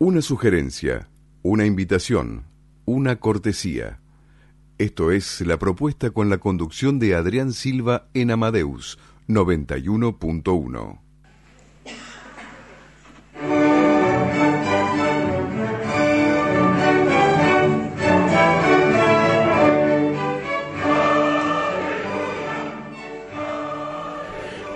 Una 0.00 0.22
sugerencia, 0.22 1.08
una 1.42 1.66
invitación, 1.66 2.44
una 2.84 3.18
cortesía. 3.18 3.98
Esto 4.78 5.10
es 5.10 5.40
la 5.40 5.58
propuesta 5.58 6.10
con 6.10 6.30
la 6.30 6.38
conducción 6.38 7.00
de 7.00 7.16
Adrián 7.16 7.52
Silva 7.52 8.06
en 8.14 8.30
Amadeus 8.30 8.96
91.1. 9.26 11.00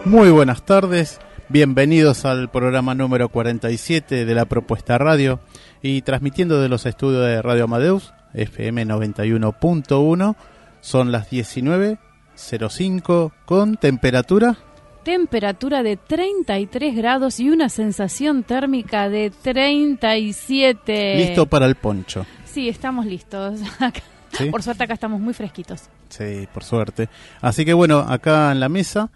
Muy 0.05 0.31
buenas 0.31 0.67
tardes, 0.67 1.21
bienvenidos 1.49 2.25
al 2.25 2.51
programa 2.51 2.95
número 2.95 3.29
47 3.29 4.25
de 4.25 4.35
la 4.35 4.45
propuesta 4.45 4.99
radio 4.99 5.41
y 5.83 6.03
transmitiendo 6.03 6.61
de 6.61 6.69
los 6.69 6.87
estudios 6.87 7.25
de 7.25 7.43
Radio 7.43 7.65
Amadeus, 7.65 8.13
FM 8.35 8.87
91.1, 8.87 10.37
son 10.81 11.11
las 11.13 11.31
19.05 11.31 13.33
con 13.45 13.77
temperatura. 13.77 14.57
Temperatura 15.05 15.83
de 15.83 15.97
33 15.97 16.97
grados 16.97 17.41
y 17.41 17.51
una 17.51 17.69
sensación 17.69 18.45
térmica 18.45 19.09
de 19.09 19.33
37. 19.43 21.17
Listo 21.17 21.47
para 21.47 21.67
el 21.67 21.75
poncho. 21.75 22.25
Sí, 22.45 22.69
estamos 22.69 23.07
listos. 23.07 23.59
¿Sí? 24.33 24.51
Por 24.51 24.63
suerte 24.63 24.85
acá 24.85 24.95
estamos 24.95 25.21
muy 25.21 25.35
fresquitos. 25.35 25.91
Sí, 26.09 26.49
por 26.55 26.65
suerte. 26.65 27.09
Así 27.41 27.65
que 27.65 27.75
bueno, 27.75 27.99
acá 27.99 28.53
en 28.53 28.61
la 28.61 28.69
mesa 28.69 29.11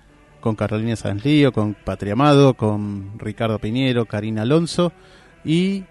con 0.46 0.54
Carolina 0.54 0.94
Sanlío, 0.94 1.50
con 1.50 1.74
Patria 1.74 2.12
Amado, 2.12 2.54
con 2.54 3.18
Ricardo 3.18 3.58
Piñero, 3.58 4.04
Karina 4.04 4.42
Alonso 4.42 4.92
y 5.44 5.82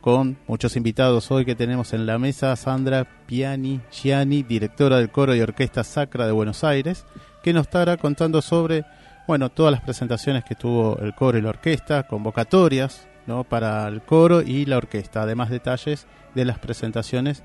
con 0.00 0.38
muchos 0.46 0.74
invitados 0.76 1.30
hoy 1.30 1.44
que 1.44 1.54
tenemos 1.54 1.92
en 1.92 2.06
la 2.06 2.18
mesa, 2.18 2.56
Sandra 2.56 3.06
Piani 3.26 3.82
Gianni, 3.92 4.42
directora 4.42 4.96
del 4.96 5.10
coro 5.10 5.36
y 5.36 5.42
orquesta 5.42 5.84
Sacra 5.84 6.24
de 6.24 6.32
Buenos 6.32 6.64
Aires, 6.64 7.04
que 7.42 7.52
nos 7.52 7.66
estará 7.66 7.98
contando 7.98 8.40
sobre, 8.40 8.86
bueno, 9.28 9.50
todas 9.50 9.70
las 9.70 9.82
presentaciones 9.82 10.44
que 10.44 10.54
tuvo 10.54 10.98
el 11.00 11.14
coro 11.14 11.36
y 11.36 11.42
la 11.42 11.50
orquesta, 11.50 12.04
convocatorias, 12.04 13.06
¿no? 13.26 13.44
para 13.44 13.86
el 13.86 14.00
coro 14.00 14.40
y 14.40 14.64
la 14.64 14.78
orquesta, 14.78 15.24
además 15.24 15.50
detalles 15.50 16.06
de 16.34 16.46
las 16.46 16.58
presentaciones 16.58 17.42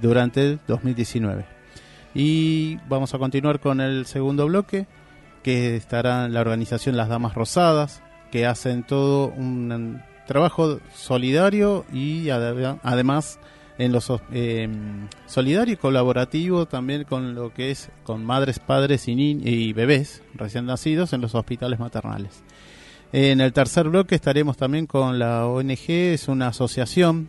durante 0.00 0.40
el 0.40 0.60
2019. 0.66 1.44
Y 2.14 2.78
vamos 2.88 3.12
a 3.12 3.18
continuar 3.18 3.60
con 3.60 3.82
el 3.82 4.06
segundo 4.06 4.46
bloque, 4.46 4.86
que 5.42 5.76
estará 5.76 6.28
la 6.28 6.40
organización 6.40 6.96
Las 6.96 7.08
Damas 7.08 7.34
Rosadas, 7.34 8.02
que 8.30 8.46
hacen 8.46 8.82
todo 8.82 9.28
un 9.28 10.02
trabajo 10.26 10.80
solidario 10.94 11.84
y 11.92 12.30
además 12.30 13.40
en 13.78 13.92
los 13.92 14.12
eh, 14.32 14.68
solidario 15.26 15.74
y 15.74 15.76
colaborativo 15.76 16.66
también 16.66 17.04
con 17.04 17.34
lo 17.34 17.52
que 17.52 17.70
es 17.70 17.90
con 18.04 18.24
madres, 18.24 18.58
padres 18.58 19.08
y, 19.08 19.12
y 19.12 19.72
bebés 19.72 20.22
recién 20.34 20.66
nacidos 20.66 21.12
en 21.12 21.20
los 21.20 21.34
hospitales 21.34 21.80
maternales. 21.80 22.42
En 23.12 23.40
el 23.40 23.52
tercer 23.52 23.88
bloque 23.88 24.14
estaremos 24.14 24.56
también 24.56 24.86
con 24.86 25.18
la 25.18 25.46
ONG, 25.46 25.88
es 25.88 26.28
una 26.28 26.48
asociación 26.48 27.28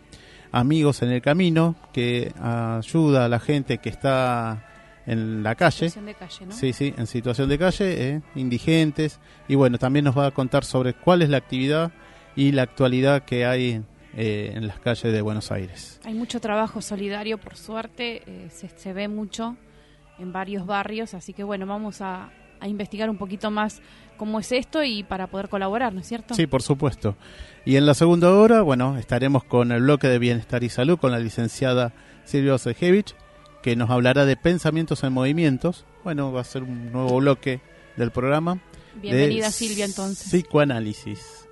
Amigos 0.54 1.00
en 1.00 1.10
el 1.10 1.22
Camino 1.22 1.76
que 1.94 2.30
ayuda 2.38 3.24
a 3.24 3.28
la 3.28 3.40
gente 3.40 3.78
que 3.78 3.88
está 3.88 4.71
en 5.06 5.42
la 5.42 5.54
calle. 5.54 5.88
Situación 5.88 6.06
de 6.06 6.14
calle, 6.14 6.46
¿no? 6.46 6.52
Sí, 6.52 6.72
sí, 6.72 6.94
en 6.96 7.06
situación 7.06 7.48
de 7.48 7.58
calle, 7.58 8.08
eh, 8.08 8.22
indigentes. 8.34 9.20
Y 9.48 9.54
bueno, 9.54 9.78
también 9.78 10.04
nos 10.04 10.16
va 10.16 10.26
a 10.26 10.30
contar 10.30 10.64
sobre 10.64 10.94
cuál 10.94 11.22
es 11.22 11.28
la 11.28 11.38
actividad 11.38 11.92
y 12.36 12.52
la 12.52 12.62
actualidad 12.62 13.22
que 13.22 13.44
hay 13.44 13.82
eh, 14.16 14.52
en 14.54 14.66
las 14.66 14.78
calles 14.78 15.12
de 15.12 15.22
Buenos 15.22 15.50
Aires. 15.50 16.00
Hay 16.04 16.14
mucho 16.14 16.40
trabajo 16.40 16.82
solidario, 16.82 17.38
por 17.38 17.56
suerte, 17.56 18.22
eh, 18.26 18.48
se, 18.50 18.68
se, 18.68 18.92
ve 18.92 19.08
mucho 19.08 19.56
en 20.18 20.32
varios 20.32 20.66
barrios, 20.66 21.14
así 21.14 21.32
que 21.32 21.42
bueno, 21.44 21.66
vamos 21.66 22.00
a, 22.00 22.30
a, 22.60 22.68
investigar 22.68 23.10
un 23.10 23.16
poquito 23.16 23.50
más 23.50 23.80
cómo 24.16 24.38
es 24.38 24.52
esto 24.52 24.84
y 24.84 25.02
para 25.02 25.26
poder 25.28 25.48
colaborar, 25.48 25.92
¿no 25.92 26.00
es 26.00 26.06
cierto? 26.06 26.34
Sí, 26.34 26.46
por 26.46 26.62
supuesto. 26.62 27.16
Y 27.64 27.76
en 27.76 27.86
la 27.86 27.94
segunda 27.94 28.30
hora, 28.30 28.62
bueno, 28.62 28.98
estaremos 28.98 29.44
con 29.44 29.72
el 29.72 29.82
bloque 29.82 30.08
de 30.08 30.18
Bienestar 30.18 30.62
y 30.62 30.68
Salud 30.68 30.98
con 30.98 31.10
la 31.10 31.18
licenciada 31.18 31.92
Silvia 32.24 32.54
Osejevich 32.54 33.14
que 33.62 33.76
nos 33.76 33.90
hablará 33.90 34.24
de 34.26 34.36
pensamientos 34.36 35.04
en 35.04 35.12
movimientos. 35.12 35.84
Bueno, 36.04 36.32
va 36.32 36.40
a 36.40 36.44
ser 36.44 36.64
un 36.64 36.92
nuevo 36.92 37.18
bloque 37.18 37.60
del 37.96 38.10
programa. 38.10 38.58
Bienvenida 39.00 39.50
Silvia 39.50 39.84
entonces. 39.84 40.28
Psicoanálisis. 40.28 41.48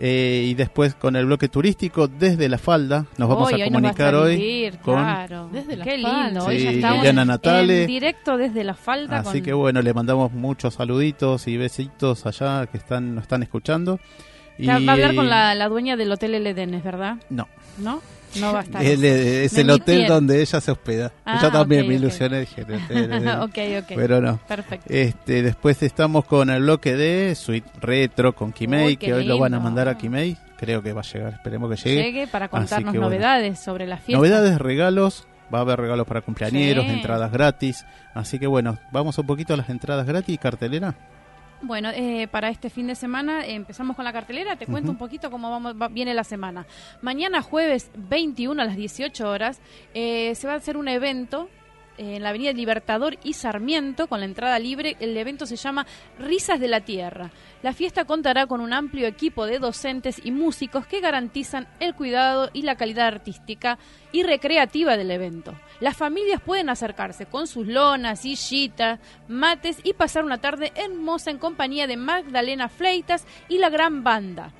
Eh, 0.00 0.44
y 0.46 0.54
después 0.54 0.94
con 0.94 1.16
el 1.16 1.26
bloque 1.26 1.48
turístico 1.48 2.06
desde 2.06 2.48
la 2.48 2.58
falda 2.58 3.06
nos 3.16 3.28
vamos 3.28 3.52
hoy, 3.52 3.62
a 3.62 3.64
comunicar 3.64 4.14
hoy, 4.14 4.36
hoy 4.36 4.78
con 4.80 4.94
claro. 4.94 5.48
desde 5.52 5.76
la 5.76 5.84
qué 5.84 6.00
falda. 6.00 6.24
lindo 6.26 6.40
Sí, 6.42 6.46
hoy 6.46 6.62
ya 6.62 6.70
estamos 6.70 6.96
Liliana 6.98 7.24
Natale. 7.24 7.80
en 7.80 7.86
directo 7.88 8.36
desde 8.36 8.62
la 8.62 8.74
falda 8.74 9.18
así 9.18 9.38
con... 9.38 9.42
que 9.42 9.52
bueno 9.54 9.82
le 9.82 9.92
mandamos 9.92 10.30
muchos 10.30 10.74
saluditos 10.74 11.48
y 11.48 11.56
besitos 11.56 12.26
allá 12.26 12.68
que 12.68 12.78
están 12.78 13.16
nos 13.16 13.22
están 13.22 13.42
escuchando 13.42 13.98
y 14.56 14.68
va 14.68 14.74
a 14.74 14.76
hablar 14.92 15.16
con 15.16 15.28
la, 15.28 15.56
la 15.56 15.68
dueña 15.68 15.96
del 15.96 16.12
hotel 16.12 16.36
El 16.36 16.46
Edén, 16.46 16.74
¿es 16.74 16.84
verdad? 16.84 17.16
no 17.28 17.48
¿No? 17.78 18.00
No 18.36 18.52
va 18.52 18.60
a 18.60 18.62
estar. 18.62 18.82
El- 18.84 19.04
es 19.04 19.52
Me 19.54 19.60
el 19.62 19.70
hotel 19.70 20.06
donde 20.06 20.40
ella 20.40 20.60
se 20.60 20.70
hospeda. 20.70 21.12
Ah, 21.24 21.38
Yo 21.42 21.50
también 21.50 21.82
ok, 21.82 21.88
me 21.88 21.94
ilusioné, 21.94 22.40
dije, 22.40 22.62
hotel, 22.62 23.12
el- 23.12 23.28
ok, 23.40 23.58
ok. 23.82 23.92
pero 23.96 24.20
no. 24.20 24.38
Perfecto. 24.46 24.86
Este, 24.92 25.42
después 25.42 25.82
estamos 25.82 26.24
con 26.24 26.50
el 26.50 26.62
bloque 26.62 26.94
de 26.96 27.34
Suite 27.34 27.68
Retro 27.80 28.34
con 28.34 28.52
Kimei, 28.52 28.86
Uy, 28.86 28.96
que 28.96 29.12
hoy 29.14 29.24
lo 29.24 29.38
van 29.38 29.54
a 29.54 29.56
lindo. 29.56 29.64
mandar 29.64 29.88
a 29.88 29.96
Kimei. 29.96 30.36
Creo 30.58 30.82
que 30.82 30.92
va 30.92 31.02
a 31.02 31.04
llegar, 31.04 31.34
esperemos 31.34 31.70
que 31.70 31.76
llegue. 31.88 32.02
Llegue 32.02 32.26
para 32.26 32.48
contarnos 32.48 32.92
que 32.92 32.98
bueno. 32.98 33.14
novedades 33.14 33.58
sobre 33.60 33.86
la 33.86 33.96
fiesta. 33.96 34.16
Novedades, 34.18 34.58
regalos, 34.58 35.26
va 35.54 35.58
a 35.58 35.60
haber 35.62 35.78
regalos 35.80 36.06
para 36.06 36.20
cumpleañeros, 36.20 36.84
Sí. 36.84 36.90
entradas 36.90 37.30
gratis. 37.32 37.86
Así 38.12 38.38
que 38.40 38.46
bueno, 38.48 38.76
vamos 38.90 39.16
un 39.18 39.26
poquito 39.26 39.54
a 39.54 39.56
las 39.56 39.68
entradas 39.70 40.06
gratis 40.06 40.34
y 40.34 40.38
cartelera. 40.38 40.94
Bueno, 41.60 41.90
eh, 41.92 42.28
para 42.30 42.50
este 42.50 42.70
fin 42.70 42.86
de 42.86 42.94
semana 42.94 43.44
empezamos 43.44 43.96
con 43.96 44.04
la 44.04 44.12
cartelera. 44.12 44.54
Te 44.56 44.66
cuento 44.66 44.90
un 44.92 44.96
poquito 44.96 45.28
cómo 45.30 45.50
vamos, 45.50 45.74
va- 45.80 45.88
viene 45.88 46.14
la 46.14 46.22
semana. 46.22 46.66
Mañana 47.02 47.42
jueves 47.42 47.90
21 47.96 48.62
a 48.62 48.64
las 48.64 48.76
18 48.76 49.28
horas 49.28 49.60
eh, 49.92 50.34
se 50.36 50.46
va 50.46 50.52
a 50.54 50.56
hacer 50.56 50.76
un 50.76 50.86
evento 50.86 51.48
en 51.98 52.22
la 52.22 52.30
Avenida 52.30 52.52
Libertador 52.52 53.18
y 53.22 53.34
Sarmiento 53.34 54.06
con 54.06 54.20
la 54.20 54.26
entrada 54.26 54.58
libre. 54.58 54.96
El 55.00 55.16
evento 55.16 55.44
se 55.44 55.56
llama 55.56 55.86
Risas 56.18 56.60
de 56.60 56.68
la 56.68 56.80
Tierra. 56.80 57.30
La 57.62 57.72
fiesta 57.72 58.04
contará 58.04 58.46
con 58.46 58.60
un 58.60 58.72
amplio 58.72 59.06
equipo 59.06 59.44
de 59.46 59.58
docentes 59.58 60.20
y 60.24 60.30
músicos 60.30 60.86
que 60.86 61.00
garantizan 61.00 61.68
el 61.80 61.94
cuidado 61.94 62.50
y 62.52 62.62
la 62.62 62.76
calidad 62.76 63.08
artística 63.08 63.78
y 64.12 64.22
recreativa 64.22 64.96
del 64.96 65.10
evento. 65.10 65.54
Las 65.80 65.96
familias 65.96 66.40
pueden 66.40 66.70
acercarse 66.70 67.26
con 67.26 67.46
sus 67.46 67.66
lonas, 67.66 68.20
sillitas, 68.20 69.00
mates 69.28 69.78
y 69.84 69.92
pasar 69.92 70.24
una 70.24 70.38
tarde 70.38 70.72
hermosa 70.74 71.30
en 71.30 71.38
compañía 71.38 71.86
de 71.86 71.96
Magdalena 71.96 72.68
Fleitas 72.68 73.26
y 73.48 73.58
la 73.58 73.70
gran 73.70 74.04
banda. 74.04 74.52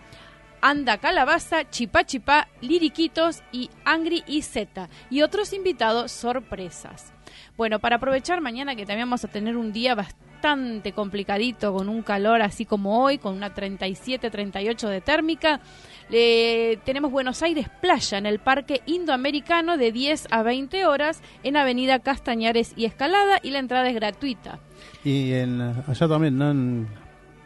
Anda 0.60 0.98
Calabaza, 0.98 1.70
Chipa 1.70 2.04
Chipa, 2.04 2.48
Liriquitos 2.60 3.42
y 3.52 3.70
Angry 3.84 4.24
y 4.26 4.42
Z 4.42 4.88
y 5.08 5.22
otros 5.22 5.52
invitados 5.52 6.10
sorpresas. 6.10 7.12
Bueno, 7.58 7.80
para 7.80 7.96
aprovechar 7.96 8.40
mañana 8.40 8.76
que 8.76 8.86
también 8.86 9.08
vamos 9.08 9.24
a 9.24 9.28
tener 9.28 9.56
un 9.56 9.72
día 9.72 9.96
bastante 9.96 10.92
complicadito 10.92 11.74
con 11.74 11.88
un 11.88 12.02
calor 12.02 12.40
así 12.40 12.64
como 12.64 13.02
hoy, 13.02 13.18
con 13.18 13.34
una 13.34 13.52
37-38 13.52 14.88
de 14.88 15.00
térmica, 15.00 15.60
tenemos 16.08 17.10
Buenos 17.10 17.42
Aires 17.42 17.68
Playa 17.80 18.18
en 18.18 18.26
el 18.26 18.38
Parque 18.38 18.80
Indoamericano 18.86 19.76
de 19.76 19.90
10 19.90 20.28
a 20.30 20.44
20 20.44 20.86
horas 20.86 21.20
en 21.42 21.56
Avenida 21.56 21.98
Castañares 21.98 22.74
y 22.76 22.84
Escalada 22.84 23.40
y 23.42 23.50
la 23.50 23.58
entrada 23.58 23.88
es 23.88 23.96
gratuita. 23.96 24.60
Y 25.02 25.32
en, 25.32 25.60
allá 25.60 26.06
también, 26.06 26.38
¿no? 26.38 26.52
En 26.52 26.86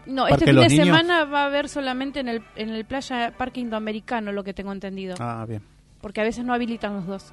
no, 0.04 0.26
este 0.26 0.44
fin 0.44 0.56
de 0.56 0.68
semana 0.68 1.24
va 1.24 1.44
a 1.44 1.46
haber 1.46 1.70
solamente 1.70 2.20
en 2.20 2.28
el, 2.28 2.42
en 2.56 2.68
el 2.68 2.84
playa 2.84 3.32
Parque 3.38 3.60
Indoamericano, 3.60 4.30
lo 4.30 4.44
que 4.44 4.52
tengo 4.52 4.72
entendido. 4.72 5.14
Ah, 5.20 5.46
bien. 5.48 5.62
Porque 6.02 6.20
a 6.20 6.24
veces 6.24 6.44
no 6.44 6.52
habilitan 6.52 6.96
los 6.96 7.06
dos. 7.06 7.32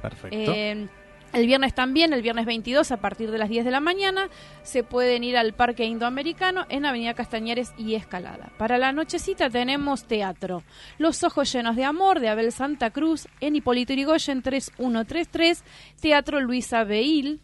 Perfecto. 0.00 0.50
Eh, 0.50 0.88
el 1.34 1.46
viernes 1.46 1.74
también, 1.74 2.12
el 2.12 2.22
viernes 2.22 2.46
22, 2.46 2.92
a 2.92 2.96
partir 2.98 3.30
de 3.30 3.38
las 3.38 3.48
10 3.48 3.64
de 3.64 3.70
la 3.70 3.80
mañana, 3.80 4.28
se 4.62 4.82
pueden 4.82 5.24
ir 5.24 5.36
al 5.36 5.52
Parque 5.52 5.84
Indoamericano 5.84 6.66
en 6.68 6.86
Avenida 6.86 7.14
Castañares 7.14 7.72
y 7.76 7.94
Escalada. 7.94 8.52
Para 8.56 8.78
la 8.78 8.92
nochecita 8.92 9.50
tenemos 9.50 10.04
teatro. 10.04 10.62
Los 10.98 11.24
Ojos 11.24 11.52
Llenos 11.52 11.76
de 11.76 11.84
Amor, 11.84 12.20
de 12.20 12.28
Abel 12.28 12.52
Santa 12.52 12.90
Cruz, 12.90 13.28
en 13.40 13.56
Hipólito 13.56 13.92
Yrigoyen 13.92 14.42
3133, 14.42 15.64
Teatro 16.00 16.40
Luisa 16.40 16.84
Beil, 16.84 17.40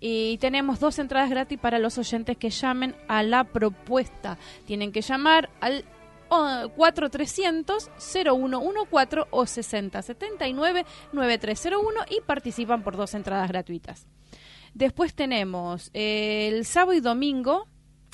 y 0.00 0.38
tenemos 0.38 0.80
dos 0.80 0.98
entradas 0.98 1.30
gratis 1.30 1.58
para 1.58 1.78
los 1.78 1.96
oyentes 1.96 2.36
que 2.36 2.50
llamen 2.50 2.94
a 3.08 3.22
la 3.22 3.44
propuesta. 3.44 4.36
Tienen 4.66 4.92
que 4.92 5.00
llamar 5.00 5.48
al 5.60 5.84
4300-0114 6.28 9.26
o 9.30 9.42
6079-9301 9.42 12.06
y 12.10 12.20
participan 12.22 12.82
por 12.82 12.96
dos 12.96 13.14
entradas 13.14 13.48
gratuitas. 13.48 14.08
Después 14.74 15.14
tenemos 15.14 15.90
el 15.92 16.64
sábado 16.64 16.94
y 16.94 17.00
domingo 17.00 17.68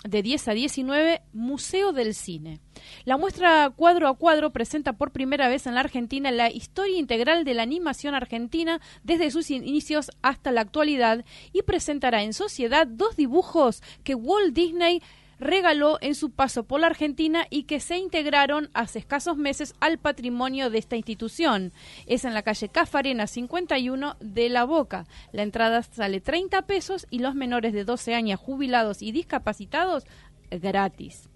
de 0.05 0.23
10 0.23 0.49
a 0.49 0.53
19, 0.53 1.23
Museo 1.33 1.93
del 1.93 2.15
Cine. 2.15 2.61
La 3.05 3.19
muestra 3.19 3.71
cuadro 3.71 4.09
a 4.09 4.17
cuadro 4.17 4.51
presenta 4.51 4.95
por 4.95 5.12
primera 5.12 5.49
vez 5.49 5.67
en 5.67 5.75
la 5.75 5.81
Argentina 5.81 6.31
la 6.31 6.51
historia 6.51 6.99
integral 6.99 7.45
de 7.45 7.55
la 7.55 7.62
animación 7.62 8.15
argentina 8.15 8.81
desde 9.03 9.31
sus 9.31 9.51
inicios 9.51 10.11
hasta 10.23 10.53
la 10.53 10.62
actualidad 10.62 11.25
y 11.53 11.62
presentará 11.62 12.23
en 12.23 12.33
sociedad 12.33 12.87
dos 12.87 13.17
dibujos 13.17 13.83
que 14.03 14.15
Walt 14.15 14.55
Disney 14.55 15.03
regaló 15.40 15.98
en 16.02 16.14
su 16.14 16.31
paso 16.31 16.64
por 16.64 16.81
la 16.81 16.87
Argentina 16.87 17.46
y 17.48 17.64
que 17.64 17.81
se 17.81 17.96
integraron 17.96 18.69
hace 18.75 19.00
escasos 19.00 19.38
meses 19.38 19.75
al 19.81 19.98
patrimonio 19.98 20.69
de 20.70 20.78
esta 20.78 20.96
institución. 20.96 21.72
Es 22.06 22.25
en 22.25 22.34
la 22.34 22.42
calle 22.42 22.69
Cafarena 22.69 23.26
51 23.26 24.16
de 24.20 24.48
La 24.50 24.64
Boca. 24.64 25.06
La 25.32 25.42
entrada 25.42 25.82
sale 25.82 26.20
30 26.20 26.62
pesos 26.66 27.06
y 27.10 27.20
los 27.20 27.34
menores 27.34 27.72
de 27.72 27.84
12 27.84 28.14
años 28.14 28.38
jubilados 28.38 29.00
y 29.00 29.12
discapacitados 29.12 30.04
gratis. 30.50 31.28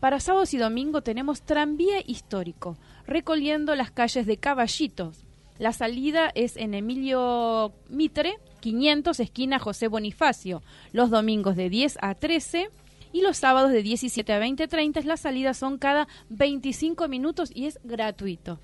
Para 0.00 0.18
sábados 0.18 0.54
y 0.54 0.58
domingo 0.58 1.02
tenemos 1.02 1.42
tranvía 1.42 2.00
histórico, 2.04 2.78
recorriendo 3.06 3.76
las 3.76 3.90
calles 3.90 4.26
de 4.26 4.38
Caballitos. 4.38 5.24
La 5.58 5.72
salida 5.72 6.32
es 6.34 6.56
en 6.56 6.74
Emilio 6.74 7.72
Mitre, 7.88 8.38
500, 8.60 9.20
esquina 9.20 9.58
José 9.58 9.88
Bonifacio, 9.88 10.62
los 10.92 11.10
domingos 11.10 11.54
de 11.56 11.68
10 11.68 11.98
a 12.00 12.14
13 12.14 12.70
y 13.12 13.22
los 13.22 13.36
sábados 13.36 13.70
de 13.70 13.82
17 13.82 14.32
a 14.32 14.40
20.30 14.40 15.04
las 15.04 15.20
salidas 15.20 15.56
son 15.56 15.78
cada 15.78 16.08
25 16.30 17.08
minutos 17.08 17.50
y 17.54 17.66
es 17.66 17.78
gratuito. 17.84 18.58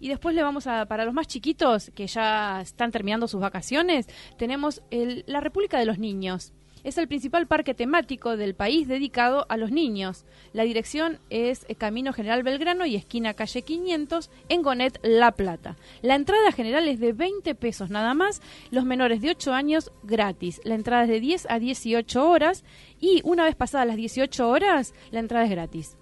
Y 0.00 0.08
después 0.08 0.34
le 0.34 0.42
vamos 0.42 0.66
a, 0.66 0.86
para 0.86 1.04
los 1.04 1.12
más 1.12 1.26
chiquitos 1.26 1.90
que 1.94 2.06
ya 2.06 2.62
están 2.62 2.90
terminando 2.90 3.28
sus 3.28 3.40
vacaciones, 3.40 4.08
tenemos 4.38 4.82
el, 4.90 5.24
la 5.26 5.40
República 5.40 5.78
de 5.78 5.84
los 5.84 5.98
Niños. 5.98 6.52
Es 6.82 6.96
el 6.96 7.08
principal 7.08 7.46
parque 7.46 7.74
temático 7.74 8.36
del 8.36 8.54
país 8.54 8.88
dedicado 8.88 9.44
a 9.48 9.56
los 9.56 9.70
niños. 9.70 10.24
La 10.52 10.62
dirección 10.62 11.18
es 11.28 11.66
Camino 11.76 12.12
General 12.12 12.42
Belgrano 12.42 12.86
y 12.86 12.96
esquina 12.96 13.34
calle 13.34 13.62
500 13.62 14.30
en 14.48 14.62
Gonet, 14.62 14.98
La 15.02 15.32
Plata. 15.32 15.76
La 16.00 16.14
entrada 16.14 16.52
general 16.52 16.88
es 16.88 16.98
de 16.98 17.12
20 17.12 17.54
pesos 17.54 17.90
nada 17.90 18.14
más, 18.14 18.40
los 18.70 18.84
menores 18.84 19.20
de 19.20 19.30
8 19.30 19.52
años 19.52 19.92
gratis. 20.02 20.60
La 20.64 20.74
entrada 20.74 21.04
es 21.04 21.10
de 21.10 21.20
10 21.20 21.46
a 21.50 21.58
18 21.58 22.28
horas 22.28 22.64
y 22.98 23.20
una 23.24 23.44
vez 23.44 23.56
pasadas 23.56 23.86
las 23.86 23.96
18 23.96 24.48
horas, 24.48 24.94
la 25.10 25.20
entrada 25.20 25.44
es 25.44 25.50
gratis. 25.50 25.96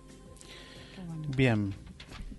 Bien. 1.36 1.74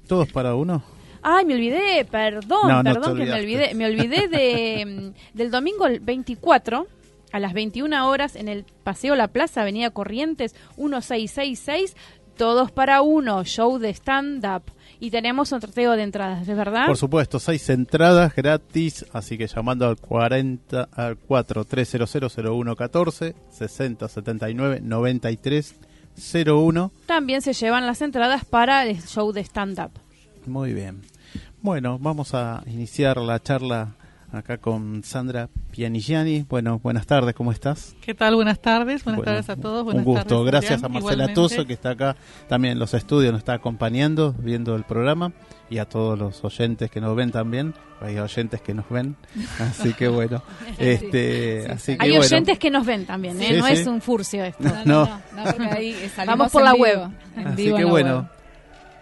¿Todos 0.07 0.31
para 0.31 0.55
uno? 0.55 0.81
Ay, 1.21 1.45
me 1.45 1.55
olvidé, 1.55 2.05
perdón, 2.05 2.83
perdón 2.83 3.17
que 3.17 3.25
me 3.25 3.33
olvidé. 3.33 3.73
Me 3.75 3.85
olvidé 3.85 4.27
de, 4.29 4.85
mm, 5.33 5.37
del 5.37 5.51
domingo 5.51 5.85
24 6.01 6.87
a 7.31 7.39
las 7.39 7.53
21 7.53 8.09
horas 8.09 8.35
en 8.35 8.47
el 8.47 8.65
Paseo 8.83 9.15
La 9.15 9.27
Plaza, 9.27 9.61
Avenida 9.61 9.91
Corrientes 9.91 10.55
1666, 10.77 11.95
todos 12.37 12.71
para 12.71 13.01
uno, 13.01 13.43
show 13.43 13.77
de 13.79 13.89
stand-up. 13.89 14.63
Y 15.01 15.11
tenemos 15.11 15.51
un 15.51 15.61
sorteo 15.61 15.91
de 15.93 16.03
entradas, 16.03 16.47
¿es 16.47 16.57
verdad? 16.57 16.87
Por 16.87 16.97
supuesto, 16.97 17.39
seis 17.39 17.69
entradas 17.69 18.35
gratis, 18.35 19.05
así 19.13 19.37
que 19.37 19.47
llamando 19.47 19.87
al 19.87 19.95
40 19.97 20.89
al 20.91 21.17
43000114 21.17 23.35
6079 23.49 24.79
9301. 24.81 26.91
También 27.05 27.41
se 27.41 27.53
llevan 27.53 27.85
las 27.85 28.01
entradas 28.01 28.43
para 28.45 28.85
el 28.85 29.01
show 29.01 29.31
de 29.31 29.39
stand-up. 29.41 29.91
Muy 30.45 30.73
bien. 30.73 31.01
Bueno, 31.61 31.99
vamos 31.99 32.33
a 32.33 32.63
iniciar 32.67 33.17
la 33.17 33.41
charla 33.41 33.95
acá 34.31 34.57
con 34.57 35.03
Sandra 35.03 35.49
Pianigiani. 35.71 36.45
Bueno, 36.47 36.79
buenas 36.79 37.05
tardes, 37.05 37.33
¿cómo 37.33 37.51
estás? 37.51 37.95
¿Qué 38.01 38.13
tal? 38.13 38.35
Buenas 38.35 38.59
tardes, 38.59 39.03
buenas 39.03 39.23
tardes 39.23 39.49
a 39.49 39.55
todos. 39.55 39.93
un 39.93 40.03
gusto, 40.03 40.43
gracias 40.43 40.83
a 40.83 40.89
Marcela 40.89 41.33
Tuso 41.33 41.65
que 41.65 41.73
está 41.73 41.91
acá 41.91 42.15
también 42.47 42.73
en 42.73 42.79
los 42.79 42.93
estudios, 42.93 43.31
nos 43.31 43.39
está 43.39 43.53
acompañando, 43.53 44.33
viendo 44.33 44.75
el 44.75 44.83
programa 44.83 45.31
y 45.69 45.77
a 45.77 45.85
todos 45.85 46.17
los 46.17 46.43
oyentes 46.43 46.89
que 46.89 47.01
nos 47.01 47.15
ven 47.15 47.31
también. 47.31 47.73
Hay 48.01 48.17
oyentes 48.17 48.61
que 48.61 48.73
nos 48.73 48.89
ven, 48.89 49.17
así 49.59 49.93
que 49.93 50.07
bueno. 50.07 50.41
este, 50.77 51.67
así 51.69 51.97
que 51.97 52.03
Hay 52.03 52.17
oyentes 52.17 52.57
que 52.57 52.69
nos 52.69 52.85
ven 52.85 53.05
también, 53.05 53.41
¿eh? 53.41 53.57
no 53.57 53.67
es 53.67 53.85
un 53.87 54.01
furcio 54.01 54.43
esto. 54.43 54.63
No, 54.85 55.05
no, 55.05 55.19
Vamos 56.25 56.51
por 56.51 56.63
la 56.63 56.73
web. 56.73 57.09
Así 57.35 57.73
que 57.73 57.83
bueno 57.83 58.38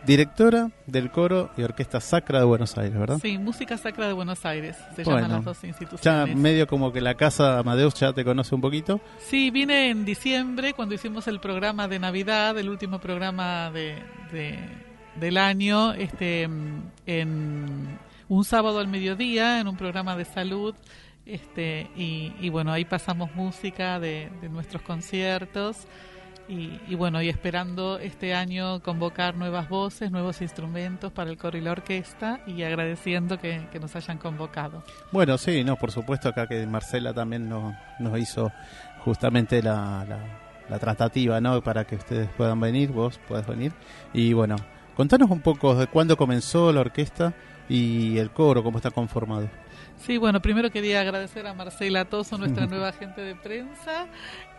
directora 0.07 0.71
del 0.85 1.11
coro 1.11 1.51
y 1.57 1.63
orquesta 1.63 1.99
sacra 1.99 2.39
de 2.39 2.45
Buenos 2.45 2.77
Aires, 2.77 2.97
¿verdad? 2.97 3.19
Sí, 3.21 3.37
música 3.37 3.77
sacra 3.77 4.07
de 4.07 4.13
Buenos 4.13 4.45
Aires, 4.45 4.77
se 4.95 5.03
llaman 5.03 5.29
las 5.29 5.43
dos 5.43 5.63
instituciones. 5.65 6.01
Ya 6.01 6.25
medio 6.33 6.65
como 6.65 6.93
que 6.93 7.01
la 7.01 7.15
casa 7.15 7.59
Amadeus 7.59 7.93
ya 7.95 8.13
te 8.13 8.23
conoce 8.23 8.55
un 8.55 8.61
poquito. 8.61 9.01
Sí, 9.19 9.51
vine 9.51 9.89
en 9.89 10.05
diciembre 10.05 10.73
cuando 10.73 10.95
hicimos 10.95 11.27
el 11.27 11.41
programa 11.41 11.89
de 11.89 11.99
Navidad, 11.99 12.57
el 12.57 12.69
último 12.69 12.99
programa 12.99 13.69
de, 13.69 14.01
del 15.19 15.37
año, 15.37 15.93
este, 15.93 16.43
en 17.05 17.99
un 18.29 18.45
sábado 18.45 18.79
al 18.79 18.87
mediodía, 18.87 19.59
en 19.59 19.67
un 19.67 19.75
programa 19.75 20.15
de 20.15 20.23
salud. 20.23 20.73
Este, 21.25 21.91
y, 21.97 22.31
y 22.39 22.47
bueno, 22.47 22.71
ahí 22.71 22.85
pasamos 22.85 23.35
música 23.35 23.99
de, 23.99 24.29
de 24.39 24.47
nuestros 24.47 24.81
conciertos. 24.81 25.85
Y, 26.49 26.95
bueno, 26.95 27.21
y 27.21 27.27
esperando 27.27 27.99
este 27.99 28.33
año 28.33 28.81
convocar 28.81 29.35
nuevas 29.35 29.67
voces, 29.67 30.11
nuevos 30.11 30.41
instrumentos 30.41 31.11
para 31.11 31.29
el 31.29 31.37
coro 31.37 31.57
y 31.57 31.61
la 31.61 31.71
orquesta 31.71 32.39
y 32.47 32.63
agradeciendo 32.63 33.37
que, 33.37 33.67
nos 33.81 33.95
hayan 33.97 34.17
convocado. 34.17 34.81
Bueno, 35.11 35.37
sí, 35.37 35.65
no, 35.65 35.75
por 35.75 35.91
supuesto 35.91 36.29
acá 36.29 36.47
que 36.47 36.65
Marcela 36.65 37.13
también 37.13 37.49
nos, 37.49 37.75
nos 37.99 38.17
hizo 38.17 38.51
justamente 39.03 39.61
la, 39.61 40.05
la, 40.69 40.79
tratativa, 40.79 41.41
¿no? 41.41 41.61
Para 41.61 41.85
que 41.85 41.95
ustedes 41.95 42.29
puedan 42.37 42.61
venir, 42.61 42.91
vos 42.91 43.19
puedas 43.27 43.45
venir. 43.45 43.73
Y 44.13 44.31
bueno, 44.31 44.55
contanos 44.95 45.29
un 45.29 45.41
poco 45.41 45.75
de 45.75 45.87
cuándo 45.87 46.15
comenzó 46.15 46.71
la 46.71 46.79
orquesta 46.79 47.33
y 47.67 48.17
el 48.17 48.31
coro, 48.31 48.63
cómo 48.63 48.77
está 48.77 48.91
conformado. 48.91 49.49
Sí, 49.97 50.17
bueno, 50.17 50.41
primero 50.41 50.69
quería 50.69 51.01
agradecer 51.01 51.47
a 51.47 51.53
Marcela 51.53 52.05
Toso, 52.05 52.37
nuestra 52.37 52.67
nueva 52.67 52.89
agente 52.89 53.21
de 53.21 53.35
prensa, 53.35 54.07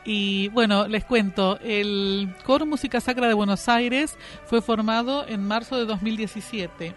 y 0.09 0.49
bueno, 0.49 0.89
les 0.89 1.05
cuento, 1.05 1.59
el 1.63 2.35
Coro 2.47 2.65
Música 2.65 2.99
Sacra 2.99 3.29
de 3.29 3.35
Buenos 3.35 3.69
Aires 3.69 4.17
fue 4.47 4.63
formado 4.63 5.29
en 5.29 5.47
marzo 5.47 5.77
de 5.77 5.85
2017. 5.85 6.95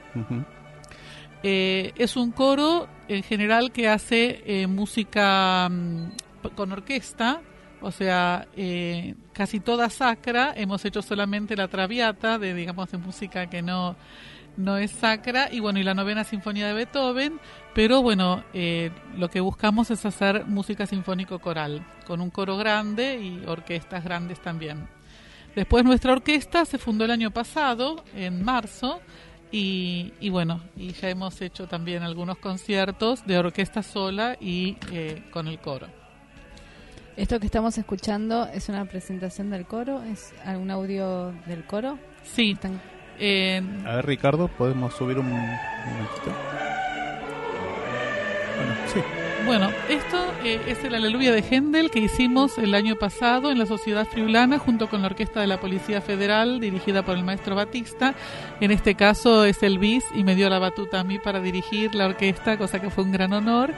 Eh, 1.43 1.91
es 1.97 2.15
un 2.15 2.31
coro 2.31 2.87
en 3.09 3.21
general 3.23 3.73
que 3.73 3.89
hace 3.89 4.41
eh, 4.45 4.65
música 4.67 5.67
mm, 5.69 6.11
con 6.55 6.71
orquesta, 6.71 7.41
o 7.81 7.91
sea, 7.91 8.47
eh, 8.55 9.15
casi 9.33 9.59
toda 9.59 9.89
sacra. 9.89 10.53
Hemos 10.55 10.85
hecho 10.85 11.01
solamente 11.01 11.57
la 11.57 11.67
traviata 11.67 12.39
de, 12.39 12.53
digamos, 12.53 12.91
de 12.91 12.97
música 12.97 13.47
que 13.47 13.61
no 13.61 13.97
no 14.57 14.77
es 14.77 14.91
sacra 14.91 15.47
y 15.51 15.59
bueno 15.59 15.79
y 15.79 15.83
la 15.83 15.93
novena 15.93 16.23
sinfonía 16.23 16.67
de 16.67 16.73
Beethoven 16.73 17.39
pero 17.73 18.01
bueno 18.01 18.43
eh, 18.53 18.91
lo 19.17 19.29
que 19.29 19.39
buscamos 19.39 19.91
es 19.91 20.05
hacer 20.05 20.45
música 20.45 20.85
sinfónico 20.85 21.39
coral 21.39 21.85
con 22.05 22.21
un 22.21 22.29
coro 22.29 22.57
grande 22.57 23.19
y 23.19 23.45
orquestas 23.45 24.03
grandes 24.03 24.41
también. 24.41 24.87
Después 25.55 25.83
nuestra 25.83 26.13
orquesta 26.13 26.65
se 26.65 26.77
fundó 26.77 27.05
el 27.05 27.11
año 27.11 27.31
pasado 27.31 28.03
en 28.15 28.43
marzo 28.43 29.01
y, 29.51 30.13
y 30.19 30.29
bueno 30.29 30.61
y 30.75 30.93
ya 30.93 31.09
hemos 31.09 31.41
hecho 31.41 31.67
también 31.67 32.03
algunos 32.03 32.37
conciertos 32.37 33.25
de 33.25 33.37
orquesta 33.37 33.83
sola 33.83 34.37
y 34.39 34.77
eh, 34.91 35.23
con 35.31 35.47
el 35.47 35.59
coro. 35.59 35.87
Esto 37.17 37.39
que 37.39 37.45
estamos 37.45 37.77
escuchando 37.77 38.47
es 38.53 38.69
una 38.69 38.85
presentación 38.85 39.49
del 39.49 39.65
coro 39.65 40.01
es 40.03 40.33
algún 40.45 40.71
audio 40.71 41.33
del 41.45 41.65
coro. 41.65 41.99
Sí. 42.23 42.51
Están 42.51 42.81
eh, 43.19 43.61
A 43.85 43.95
ver, 43.95 44.05
Ricardo, 44.05 44.47
¿podemos 44.47 44.93
subir 44.95 45.19
un 45.19 45.29
momentito? 45.29 46.31
Bueno, 48.61 48.75
sí. 48.93 48.99
Bueno, 49.45 49.69
esto 49.89 50.17
eh, 50.43 50.61
es 50.67 50.83
el 50.83 50.93
Aleluya 50.93 51.31
de 51.31 51.41
Händel 51.41 51.89
que 51.89 51.99
hicimos 51.99 52.59
el 52.59 52.75
año 52.75 52.95
pasado 52.95 53.51
en 53.51 53.57
la 53.57 53.65
Sociedad 53.65 54.05
Friulana 54.05 54.59
junto 54.59 54.87
con 54.87 55.01
la 55.01 55.07
Orquesta 55.07 55.41
de 55.41 55.47
la 55.47 55.59
Policía 55.59 55.99
Federal 55.99 56.59
dirigida 56.59 57.03
por 57.03 57.17
el 57.17 57.23
maestro 57.23 57.55
Batista. 57.55 58.13
En 58.59 58.69
este 58.69 58.93
caso 58.93 59.43
es 59.45 59.63
el 59.63 59.79
bis 59.79 60.03
y 60.13 60.23
me 60.23 60.35
dio 60.35 60.47
la 60.49 60.59
batuta 60.59 60.99
a 60.99 61.03
mí 61.03 61.17
para 61.17 61.41
dirigir 61.41 61.95
la 61.95 62.05
orquesta, 62.05 62.57
cosa 62.57 62.79
que 62.79 62.91
fue 62.91 63.03
un 63.03 63.11
gran 63.11 63.33
honor. 63.33 63.73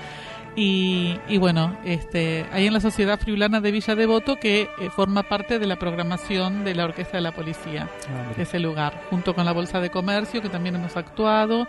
Y, 0.55 1.17
y 1.27 1.37
bueno, 1.37 1.75
este, 1.83 2.45
ahí 2.51 2.67
en 2.67 2.73
la 2.73 2.79
Sociedad 2.79 3.19
Friulana 3.19 3.59
de 3.59 3.71
Villa 3.71 3.95
Devoto 3.95 4.35
que 4.35 4.69
eh, 4.79 4.89
forma 4.95 5.23
parte 5.23 5.57
de 5.57 5.65
la 5.65 5.77
programación 5.77 6.63
de 6.63 6.75
la 6.75 6.85
Orquesta 6.85 7.17
de 7.17 7.21
la 7.21 7.31
Policía 7.31 7.89
Ah, 8.07 8.33
ese 8.37 8.59
lugar, 8.59 9.01
junto 9.09 9.33
con 9.33 9.45
la 9.45 9.51
Bolsa 9.51 9.79
de 9.79 9.89
Comercio, 9.89 10.41
que 10.41 10.49
también 10.49 10.75
hemos 10.75 10.95
actuado, 10.95 11.67